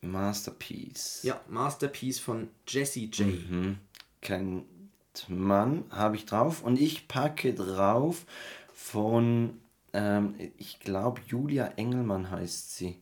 Masterpiece. 0.02 1.22
Ja, 1.24 1.40
Masterpiece 1.48 2.20
von 2.20 2.50
Jessie 2.68 3.06
J. 3.12 3.76
kennt 4.22 4.66
man, 5.28 5.84
habe 5.90 6.16
ich 6.16 6.26
drauf. 6.26 6.64
Und 6.64 6.80
ich 6.80 7.08
packe 7.08 7.54
drauf 7.54 8.26
von, 8.74 9.60
ähm, 9.94 10.36
ich 10.58 10.80
glaube, 10.80 11.22
Julia 11.28 11.68
Engelmann 11.76 12.32
heißt 12.32 12.76
sie. 12.78 12.98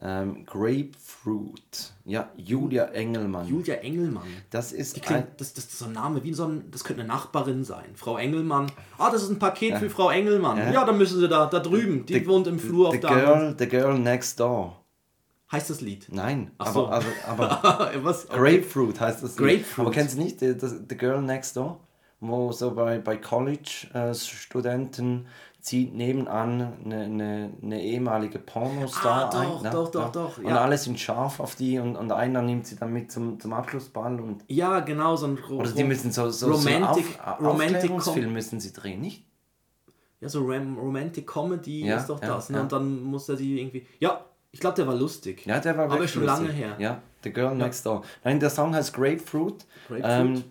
Ähm, 0.00 0.46
Grapefruit. 0.46 1.92
Ja, 2.04 2.30
Julia 2.36 2.84
Engelmann. 2.84 3.48
Julia 3.48 3.74
Engelmann. 3.76 4.28
das 4.50 4.70
ist 4.72 4.94
Die 4.94 5.00
ein, 5.00 5.06
klingt, 5.06 5.26
das, 5.40 5.54
das 5.54 5.64
ist 5.64 5.78
so 5.78 5.86
ein 5.86 5.92
Name, 5.92 6.22
wie 6.22 6.32
so 6.32 6.44
ein, 6.44 6.70
das 6.70 6.84
könnte 6.84 7.02
eine 7.02 7.12
Nachbarin 7.12 7.64
sein. 7.64 7.86
Frau 7.96 8.16
Engelmann. 8.16 8.70
Ah, 8.96 9.10
das 9.10 9.24
ist 9.24 9.30
ein 9.30 9.40
Paket 9.40 9.78
für 9.78 9.90
Frau 9.90 10.10
Engelmann. 10.10 10.72
Ja. 10.72 10.84
dann 10.84 10.98
müssen 10.98 11.18
sie 11.18 11.28
da, 11.28 11.46
da 11.46 11.58
drüben. 11.58 12.06
Die 12.06 12.26
wohnt 12.28 12.46
im 12.46 12.60
Flur 12.60 12.88
auf 12.88 12.94
the 12.94 13.00
der 13.00 13.10
anderen. 13.10 13.38
girl, 13.40 13.56
the 13.58 13.68
girl 13.68 13.98
next 13.98 14.38
door. 14.38 14.76
Heißt 15.50 15.70
das 15.70 15.80
Lied? 15.80 16.06
Nein, 16.10 16.50
Ach 16.58 16.72
so. 16.72 16.88
aber, 16.88 17.04
aber, 17.26 17.64
aber 17.88 17.90
Was? 18.04 18.28
Grapefruit 18.28 19.00
heißt 19.00 19.22
das. 19.22 19.36
Grapefruit. 19.36 19.86
Aber 19.86 19.94
kennst 19.94 20.16
du 20.16 20.20
nicht 20.22 20.40
the, 20.40 20.54
the, 20.58 20.66
the 20.88 20.96
Girl 20.96 21.22
Next 21.22 21.56
Door? 21.56 21.80
Wo 22.20 22.50
so 22.52 22.72
bei, 22.74 22.98
bei 22.98 23.16
College-Studenten 23.16 25.26
zieht 25.60 25.94
nebenan 25.94 26.72
eine, 26.84 27.00
eine, 27.04 27.52
eine 27.62 27.82
ehemalige 27.82 28.38
Pornostar 28.38 29.26
Ah, 29.26 29.30
doch, 29.30 29.56
ein. 29.58 29.62
ne? 29.64 29.70
doch, 29.70 29.90
doch, 29.90 30.00
Ja. 30.02 30.08
doch, 30.10 30.38
Und 30.38 30.46
ja. 30.48 30.60
alle 30.60 30.78
sind 30.78 30.98
scharf 31.00 31.40
auf 31.40 31.54
die 31.56 31.78
und, 31.78 31.96
und 31.96 32.12
einer 32.12 32.42
nimmt 32.42 32.66
sie 32.66 32.76
dann 32.76 32.92
mit 32.92 33.10
zum, 33.10 33.40
zum 33.40 33.52
Abschlussball. 33.52 34.20
Und, 34.20 34.44
Ja, 34.48 34.80
genau, 34.80 35.16
so 35.16 35.26
ein 35.26 35.38
oder 35.38 35.70
die 35.70 35.84
müssen 35.84 36.12
so, 36.12 36.30
so, 36.30 36.50
Romantic, 36.52 37.04
so 37.06 37.20
Auf, 37.22 37.40
Romantic 37.40 37.90
müssen 38.30 38.60
sie 38.60 38.72
drehen, 38.72 39.00
nicht? 39.00 39.24
Ja, 40.20 40.28
so 40.28 40.44
Ram 40.44 40.76
Romantic 40.78 41.26
Comedy 41.26 41.86
Ja, 41.86 41.96
ist 41.98 42.08
doch 42.08 42.18
das. 42.20 42.50
Ne? 42.50 42.60
Und 42.62 42.72
dann 42.72 43.02
muss 43.04 43.28
er 43.28 43.36
die 43.36 43.60
irgendwie. 43.60 43.86
Ja, 44.00 44.24
ich 44.52 44.60
glaube, 44.60 44.76
der 44.76 44.86
war 44.86 44.94
lustig. 44.94 45.44
Ja, 45.46 45.58
der 45.60 45.76
war 45.76 45.84
Aber 45.84 45.94
wirklich 45.94 46.12
schon 46.12 46.24
lustig. 46.24 46.46
lange 46.48 46.52
her. 46.52 46.76
Ja, 46.78 47.02
The 47.24 47.32
Girl 47.32 47.54
Next 47.54 47.84
Door. 47.86 48.02
Nein, 48.24 48.40
der 48.40 48.50
Song 48.50 48.74
heißt 48.74 48.92
Grapefruit. 48.94 49.66
Grapefruit. 49.88 50.04
Ähm, 50.04 50.44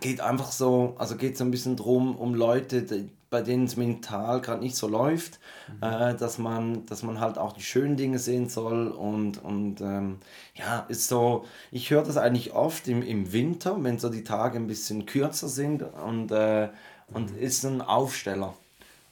geht 0.00 0.20
einfach 0.20 0.52
so, 0.52 0.94
also 0.98 1.16
geht 1.16 1.36
so 1.36 1.44
ein 1.44 1.50
bisschen 1.50 1.76
drum, 1.76 2.16
um 2.16 2.34
Leute, 2.34 2.82
die, 2.82 3.10
bei 3.30 3.42
denen 3.42 3.64
es 3.64 3.76
mental 3.76 4.40
gerade 4.40 4.62
nicht 4.62 4.76
so 4.76 4.86
läuft, 4.88 5.38
Mhm. 5.68 5.82
äh, 5.82 6.14
dass, 6.16 6.38
man, 6.38 6.86
dass 6.86 7.02
man 7.02 7.20
halt 7.20 7.38
auch 7.38 7.52
die 7.52 7.62
schönen 7.62 7.96
Dinge 7.96 8.18
sehen 8.18 8.48
soll 8.48 8.88
und, 8.88 9.42
und 9.42 9.80
ähm, 9.80 10.18
ja, 10.54 10.80
ist 10.88 11.08
so, 11.08 11.44
ich 11.70 11.90
höre 11.90 12.02
das 12.02 12.16
eigentlich 12.16 12.52
oft 12.52 12.88
im, 12.88 13.02
im 13.02 13.32
Winter, 13.32 13.76
wenn 13.82 13.98
so 13.98 14.08
die 14.08 14.24
Tage 14.24 14.56
ein 14.58 14.66
bisschen 14.66 15.06
kürzer 15.06 15.48
sind 15.48 15.82
und, 15.82 16.30
äh, 16.32 16.68
und 17.12 17.32
Mhm. 17.32 17.38
ist 17.38 17.64
ein 17.64 17.80
Aufsteller. 17.82 18.54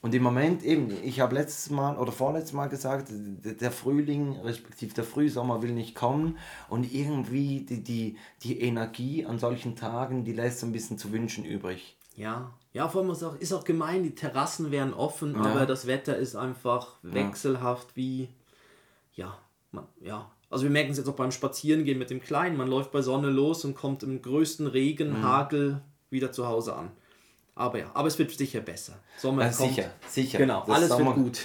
Und 0.03 0.14
im 0.14 0.22
Moment 0.22 0.62
eben, 0.64 0.90
ich 1.05 1.20
habe 1.20 1.34
letztes 1.34 1.70
Mal 1.70 1.98
oder 1.98 2.11
vorletztes 2.11 2.55
Mal 2.55 2.68
gesagt, 2.68 3.09
der 3.11 3.70
Frühling, 3.70 4.40
respektive 4.40 4.94
der 4.94 5.05
Frühsommer 5.05 5.61
will 5.62 5.72
nicht 5.72 5.94
kommen 5.94 6.38
und 6.70 6.90
irgendwie 6.92 7.61
die, 7.61 7.82
die, 7.82 8.16
die 8.42 8.61
Energie 8.62 9.26
an 9.26 9.38
solchen 9.38 9.76
Tagen, 9.76 10.24
die 10.24 10.32
lässt 10.32 10.61
so 10.61 10.66
ein 10.66 10.72
bisschen 10.72 10.96
zu 10.96 11.12
wünschen 11.12 11.44
übrig. 11.44 11.96
Ja. 12.16 12.51
Ja, 12.72 12.88
vor 12.88 13.03
allem 13.03 13.11
ist 13.11 13.22
auch, 13.24 13.36
ist 13.36 13.53
auch 13.53 13.64
gemein, 13.64 14.05
die 14.05 14.14
Terrassen 14.14 14.70
wären 14.70 14.94
offen, 14.94 15.34
aber 15.34 15.66
das 15.66 15.86
Wetter 15.88 16.16
ist 16.16 16.36
einfach 16.36 16.94
wechselhaft 17.03 17.96
wie. 17.96 18.28
Ja, 19.14 19.36
man, 19.72 19.86
ja. 20.01 20.30
Also 20.51 20.64
wir 20.64 20.70
merken 20.70 20.92
es 20.92 20.98
jetzt 20.98 21.09
auch 21.09 21.14
beim 21.16 21.32
Spazierengehen 21.32 21.98
mit 21.98 22.11
dem 22.11 22.20
Kleinen. 22.20 22.57
Man 22.57 22.68
läuft 22.68 22.92
bei 22.92 23.03
Sonne 23.03 23.28
los 23.28 23.64
und 23.64 23.74
kommt 23.74 24.03
im 24.03 24.22
größten 24.22 24.66
Regen, 24.66 25.18
Mhm. 25.18 25.22
Hagel 25.24 25.80
wieder 26.11 26.32
zu 26.32 26.46
Hause 26.46 26.74
an. 26.76 26.90
Aber 27.61 27.78
ja, 27.78 27.90
aber 27.94 28.08
es 28.08 28.18
wird 28.18 28.30
sicher 28.30 28.61
besser. 28.61 28.94
Sommer 29.18 29.44
Ja, 29.44 29.52
kommt. 29.52 29.70
sicher, 29.70 29.90
sicher. 30.08 30.38
Genau, 30.38 30.64
Das 30.66 30.76
alles 30.76 30.88
Sommer- 30.88 31.14
wird 31.16 31.24
gut. 31.26 31.40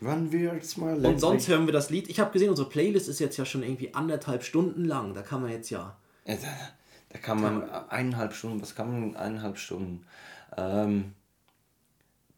Wann 0.00 0.32
wird's 0.32 0.76
mal 0.76 1.06
Und 1.06 1.20
sonst 1.20 1.46
hören 1.46 1.66
wir 1.66 1.72
das 1.72 1.88
Lied. 1.88 2.08
Ich 2.10 2.18
habe 2.18 2.32
gesehen, 2.32 2.50
unsere 2.50 2.68
Playlist 2.68 3.08
ist 3.08 3.20
jetzt 3.20 3.36
ja 3.36 3.44
schon 3.44 3.62
irgendwie 3.62 3.94
anderthalb 3.94 4.42
Stunden 4.42 4.84
lang. 4.84 5.14
Da 5.14 5.22
kann 5.22 5.40
man 5.42 5.52
jetzt 5.52 5.70
ja. 5.70 5.96
Da, 6.24 6.34
da 7.10 7.18
kann 7.18 7.40
man 7.40 7.70
eineinhalb 7.88 8.34
Stunden, 8.34 8.60
was 8.60 8.74
kann 8.74 8.90
man 8.90 9.10
in 9.10 9.16
eineinhalb 9.16 9.58
Stunden? 9.58 10.04
Ähm, 10.56 11.12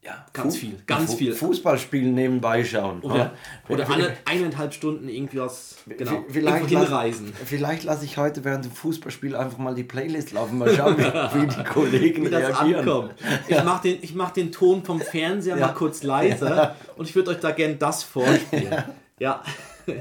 ja, 0.04 0.26
Ganz 0.34 0.56
viel, 0.56 0.76
ganz 0.86 1.14
viel. 1.14 1.32
Fußball 1.34 1.78
spielen 1.78 2.14
nebenbei 2.14 2.62
schauen. 2.64 3.00
Oder, 3.00 3.16
Ja. 3.16 3.32
oder 3.68 3.84
Vi- 3.86 3.92
eine, 3.94 4.12
eineinhalb 4.26 4.74
Stunden 4.74 5.08
irgendwie 5.08 5.38
was. 5.40 5.76
Genau. 5.86 6.10
vi- 6.10 6.24
Vielleicht, 6.28 6.56
irgendwo 6.56 6.74
lass- 6.74 6.84
hinreisen. 6.88 7.32
vielleicht 7.44 7.84
lasse 7.84 8.04
ich 8.04 8.18
heute 8.18 8.44
während 8.44 8.64
dem 8.66 8.72
Fußballspiel 8.72 9.34
einfach 9.34 9.56
mal 9.58 9.74
die 9.74 9.84
Playlist 9.84 10.32
laufen, 10.32 10.58
mal 10.58 10.74
schauen, 10.74 10.98
wie, 10.98 11.02
wie 11.42 11.46
die 11.46 11.64
Kollegen 11.64 12.26
Wie 12.26 12.30
das 12.30 12.42
reagieren. 12.60 12.80
ankommt. 12.88 13.14
Ich 13.48 13.64
mache 13.64 13.82
den, 13.88 13.98
ich 14.02 14.14
mach 14.14 14.30
den 14.32 14.52
Ton 14.52 14.84
vom 14.84 15.00
Fernseher 15.00 15.56
Ja. 15.56 15.68
mal 15.68 15.72
kurz 15.72 16.02
leiser 16.02 16.76
und 16.96 17.08
ich 17.08 17.14
würde 17.14 17.30
euch 17.30 17.40
da 17.40 17.50
gern 17.52 17.78
das 17.78 18.02
vorspielen. 18.02 18.84
Ja. 19.18 19.42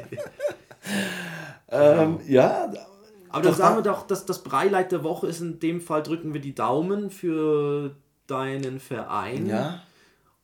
Ähm, 1.70 2.20
ja, 2.28 2.72
Aber 3.30 3.42
dann 3.42 3.54
sagen 3.56 3.78
wir 3.78 3.82
doch, 3.84 4.06
dass 4.06 4.26
das 4.26 4.44
Breileid 4.44 4.92
der 4.92 5.04
Woche 5.04 5.28
ist 5.28 5.40
in 5.42 5.60
dem 5.60 5.82
Fall, 5.82 6.04
drücken 6.04 6.34
wir 6.34 6.42
die 6.42 6.54
Daumen 6.54 7.10
für 7.10 7.96
deinen 8.28 8.80
Verein. 8.80 9.48
ja, 9.48 9.82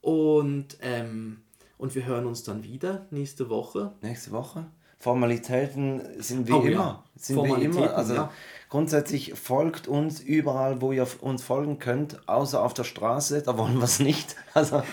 Und, 0.01 0.77
ähm, 0.81 1.41
und 1.77 1.95
wir 1.95 2.05
hören 2.05 2.25
uns 2.25 2.43
dann 2.43 2.63
wieder 2.63 3.05
nächste 3.11 3.49
Woche. 3.49 3.93
nächste 4.01 4.31
Woche. 4.31 4.65
Formalitäten 4.97 6.01
sind 6.21 6.47
wie 6.47 6.51
Oh 6.51 6.61
ja, 6.63 6.71
immer. 6.71 7.03
Sind 7.15 7.43
wie 7.43 7.63
immer. 7.63 7.95
Also 7.95 8.15
ja. 8.15 8.31
grundsätzlich 8.69 9.33
folgt 9.33 9.87
uns 9.87 10.19
überall, 10.19 10.81
wo 10.81 10.91
ihr 10.91 11.07
uns 11.21 11.41
folgen 11.41 11.79
könnt, 11.79 12.27
außer 12.27 12.61
auf 12.61 12.73
der 12.73 12.83
Straße, 12.83 13.41
da 13.41 13.57
wollen 13.57 13.77
wir 13.77 13.85
es 13.85 13.99
nicht. 13.99 14.35
Also 14.53 14.83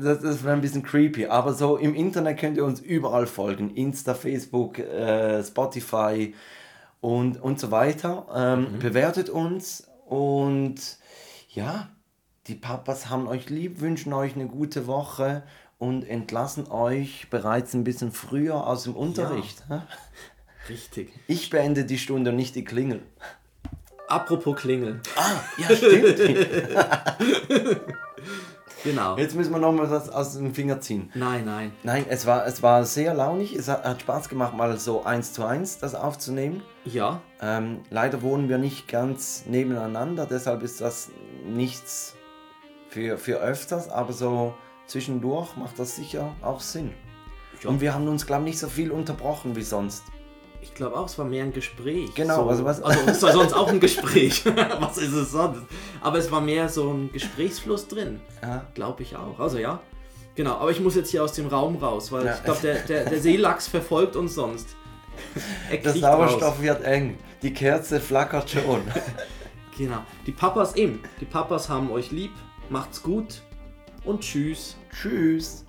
das, 0.00 0.20
das 0.20 0.44
wäre 0.44 0.54
ein 0.54 0.60
bisschen 0.60 0.82
creepy. 0.82 1.26
Aber 1.26 1.52
so 1.52 1.76
im 1.76 1.94
Internet 1.94 2.38
könnt 2.38 2.56
ihr 2.56 2.64
uns 2.64 2.80
überall 2.80 3.26
folgen. 3.26 3.70
Insta, 3.70 4.14
Facebook, 4.14 4.78
äh, 4.78 5.42
Spotify 5.42 6.34
und, 7.00 7.40
und 7.40 7.60
so 7.60 7.70
weiter. 7.70 8.26
Ähm, 8.34 8.78
Bewertet 8.78 9.30
uns 9.30 9.86
und 10.06 10.76
ja, 11.50 11.88
die 12.46 12.54
Papas 12.54 13.08
haben 13.08 13.26
euch 13.26 13.48
lieb, 13.50 13.80
wünschen 13.80 14.12
euch 14.12 14.34
eine 14.34 14.46
gute 14.46 14.86
Woche 14.86 15.42
und 15.78 16.08
entlassen 16.08 16.70
euch 16.70 17.28
bereits 17.30 17.74
ein 17.74 17.84
bisschen 17.84 18.12
früher 18.12 18.66
aus 18.66 18.84
dem 18.84 18.94
Unterricht. 18.94 19.62
hä? 19.68 19.80
Richtig. 20.68 21.12
Ich 21.26 21.50
beende 21.50 21.84
die 21.84 21.98
Stunde 21.98 22.30
und 22.30 22.36
nicht 22.36 22.54
die 22.54 22.64
Klingel. 22.64 23.02
Apropos 24.08 24.56
Klingeln. 24.56 25.00
Ah, 25.16 25.40
ja, 25.58 25.74
stimmt. 25.76 26.18
Genau. 28.84 29.16
Jetzt 29.16 29.34
müssen 29.34 29.50
wir 29.50 29.58
noch 29.58 29.72
mal 29.72 29.90
was 29.90 30.10
aus 30.10 30.36
dem 30.36 30.54
Finger 30.54 30.78
ziehen. 30.78 31.10
Nein, 31.14 31.46
nein. 31.46 31.72
Nein, 31.84 32.04
es 32.06 32.26
war, 32.26 32.46
es 32.46 32.62
war 32.62 32.84
sehr 32.84 33.14
launig. 33.14 33.54
Es 33.54 33.66
hat, 33.66 33.82
hat 33.82 34.02
Spaß 34.02 34.28
gemacht, 34.28 34.54
mal 34.54 34.76
so 34.78 35.04
eins 35.04 35.32
zu 35.32 35.42
eins 35.42 35.78
das 35.78 35.94
aufzunehmen. 35.94 36.62
Ja, 36.84 37.22
Ähm, 37.40 37.80
leider 37.88 38.20
wohnen 38.20 38.50
wir 38.50 38.58
nicht 38.58 38.86
ganz 38.86 39.44
nebeneinander, 39.46 40.26
deshalb 40.26 40.62
ist 40.62 40.82
das 40.82 41.08
nichts 41.46 42.14
für, 42.94 43.18
für 43.18 43.38
öfters, 43.40 43.88
aber 43.88 44.12
so 44.12 44.54
zwischendurch 44.86 45.56
macht 45.56 45.78
das 45.80 45.96
sicher 45.96 46.34
auch 46.42 46.60
Sinn. 46.60 46.92
Ja. 47.62 47.70
Und 47.70 47.80
wir 47.80 47.92
haben 47.92 48.06
uns, 48.06 48.24
glaube 48.26 48.42
ich, 48.44 48.50
nicht 48.50 48.58
so 48.60 48.68
viel 48.68 48.90
unterbrochen 48.92 49.56
wie 49.56 49.62
sonst. 49.62 50.04
Ich 50.62 50.72
glaube 50.74 50.96
auch, 50.96 51.06
es 51.06 51.18
war 51.18 51.24
mehr 51.26 51.42
ein 51.44 51.52
Gespräch. 51.52 52.14
Genau, 52.14 52.44
so, 52.44 52.48
also 52.50 52.64
was- 52.64 52.80
also 52.82 53.00
es 53.10 53.20
war 53.22 53.32
sonst 53.32 53.52
auch 53.52 53.68
ein 53.68 53.80
Gespräch. 53.86 54.44
was 54.80 54.96
ist 54.98 55.12
es 55.12 55.32
sonst? 55.32 55.62
Aber 56.00 56.18
es 56.18 56.30
war 56.30 56.40
mehr 56.40 56.68
so 56.68 56.90
ein 56.92 57.10
Gesprächsfluss 57.12 57.88
drin. 57.88 58.20
Ja. 58.42 58.64
Glaube 58.74 59.02
ich 59.02 59.16
auch. 59.16 59.38
Also 59.40 59.58
ja. 59.58 59.80
Genau, 60.36 60.52
aber 60.54 60.70
ich 60.70 60.80
muss 60.80 60.94
jetzt 60.94 61.10
hier 61.10 61.22
aus 61.24 61.32
dem 61.32 61.48
Raum 61.48 61.76
raus, 61.76 62.12
weil 62.12 62.24
Ja. 62.26 62.34
ich 62.34 62.44
glaube, 62.44 62.60
der, 62.62 62.74
der, 62.82 63.04
der 63.10 63.20
Seelachs 63.20 63.66
verfolgt 63.68 64.14
uns 64.16 64.34
sonst. 64.34 64.68
Er 65.70 65.78
Der 65.78 65.92
kriecht 65.92 66.04
raus. 66.04 66.30
Sauerstoff 66.30 66.62
wird 66.62 66.82
eng. 66.84 67.18
Die 67.42 67.52
Kerze 67.52 68.00
flackert 68.00 68.48
schon. 68.50 68.82
Genau. 69.76 69.98
Die 70.24 70.30
Papas 70.30 70.76
eben. 70.76 71.00
Die 71.20 71.24
Papas 71.24 71.68
haben 71.68 71.90
euch 71.90 72.12
lieb. 72.12 72.30
Macht's 72.70 73.02
gut 73.02 73.42
und 74.04 74.20
tschüss. 74.20 74.76
Tschüss. 74.90 75.63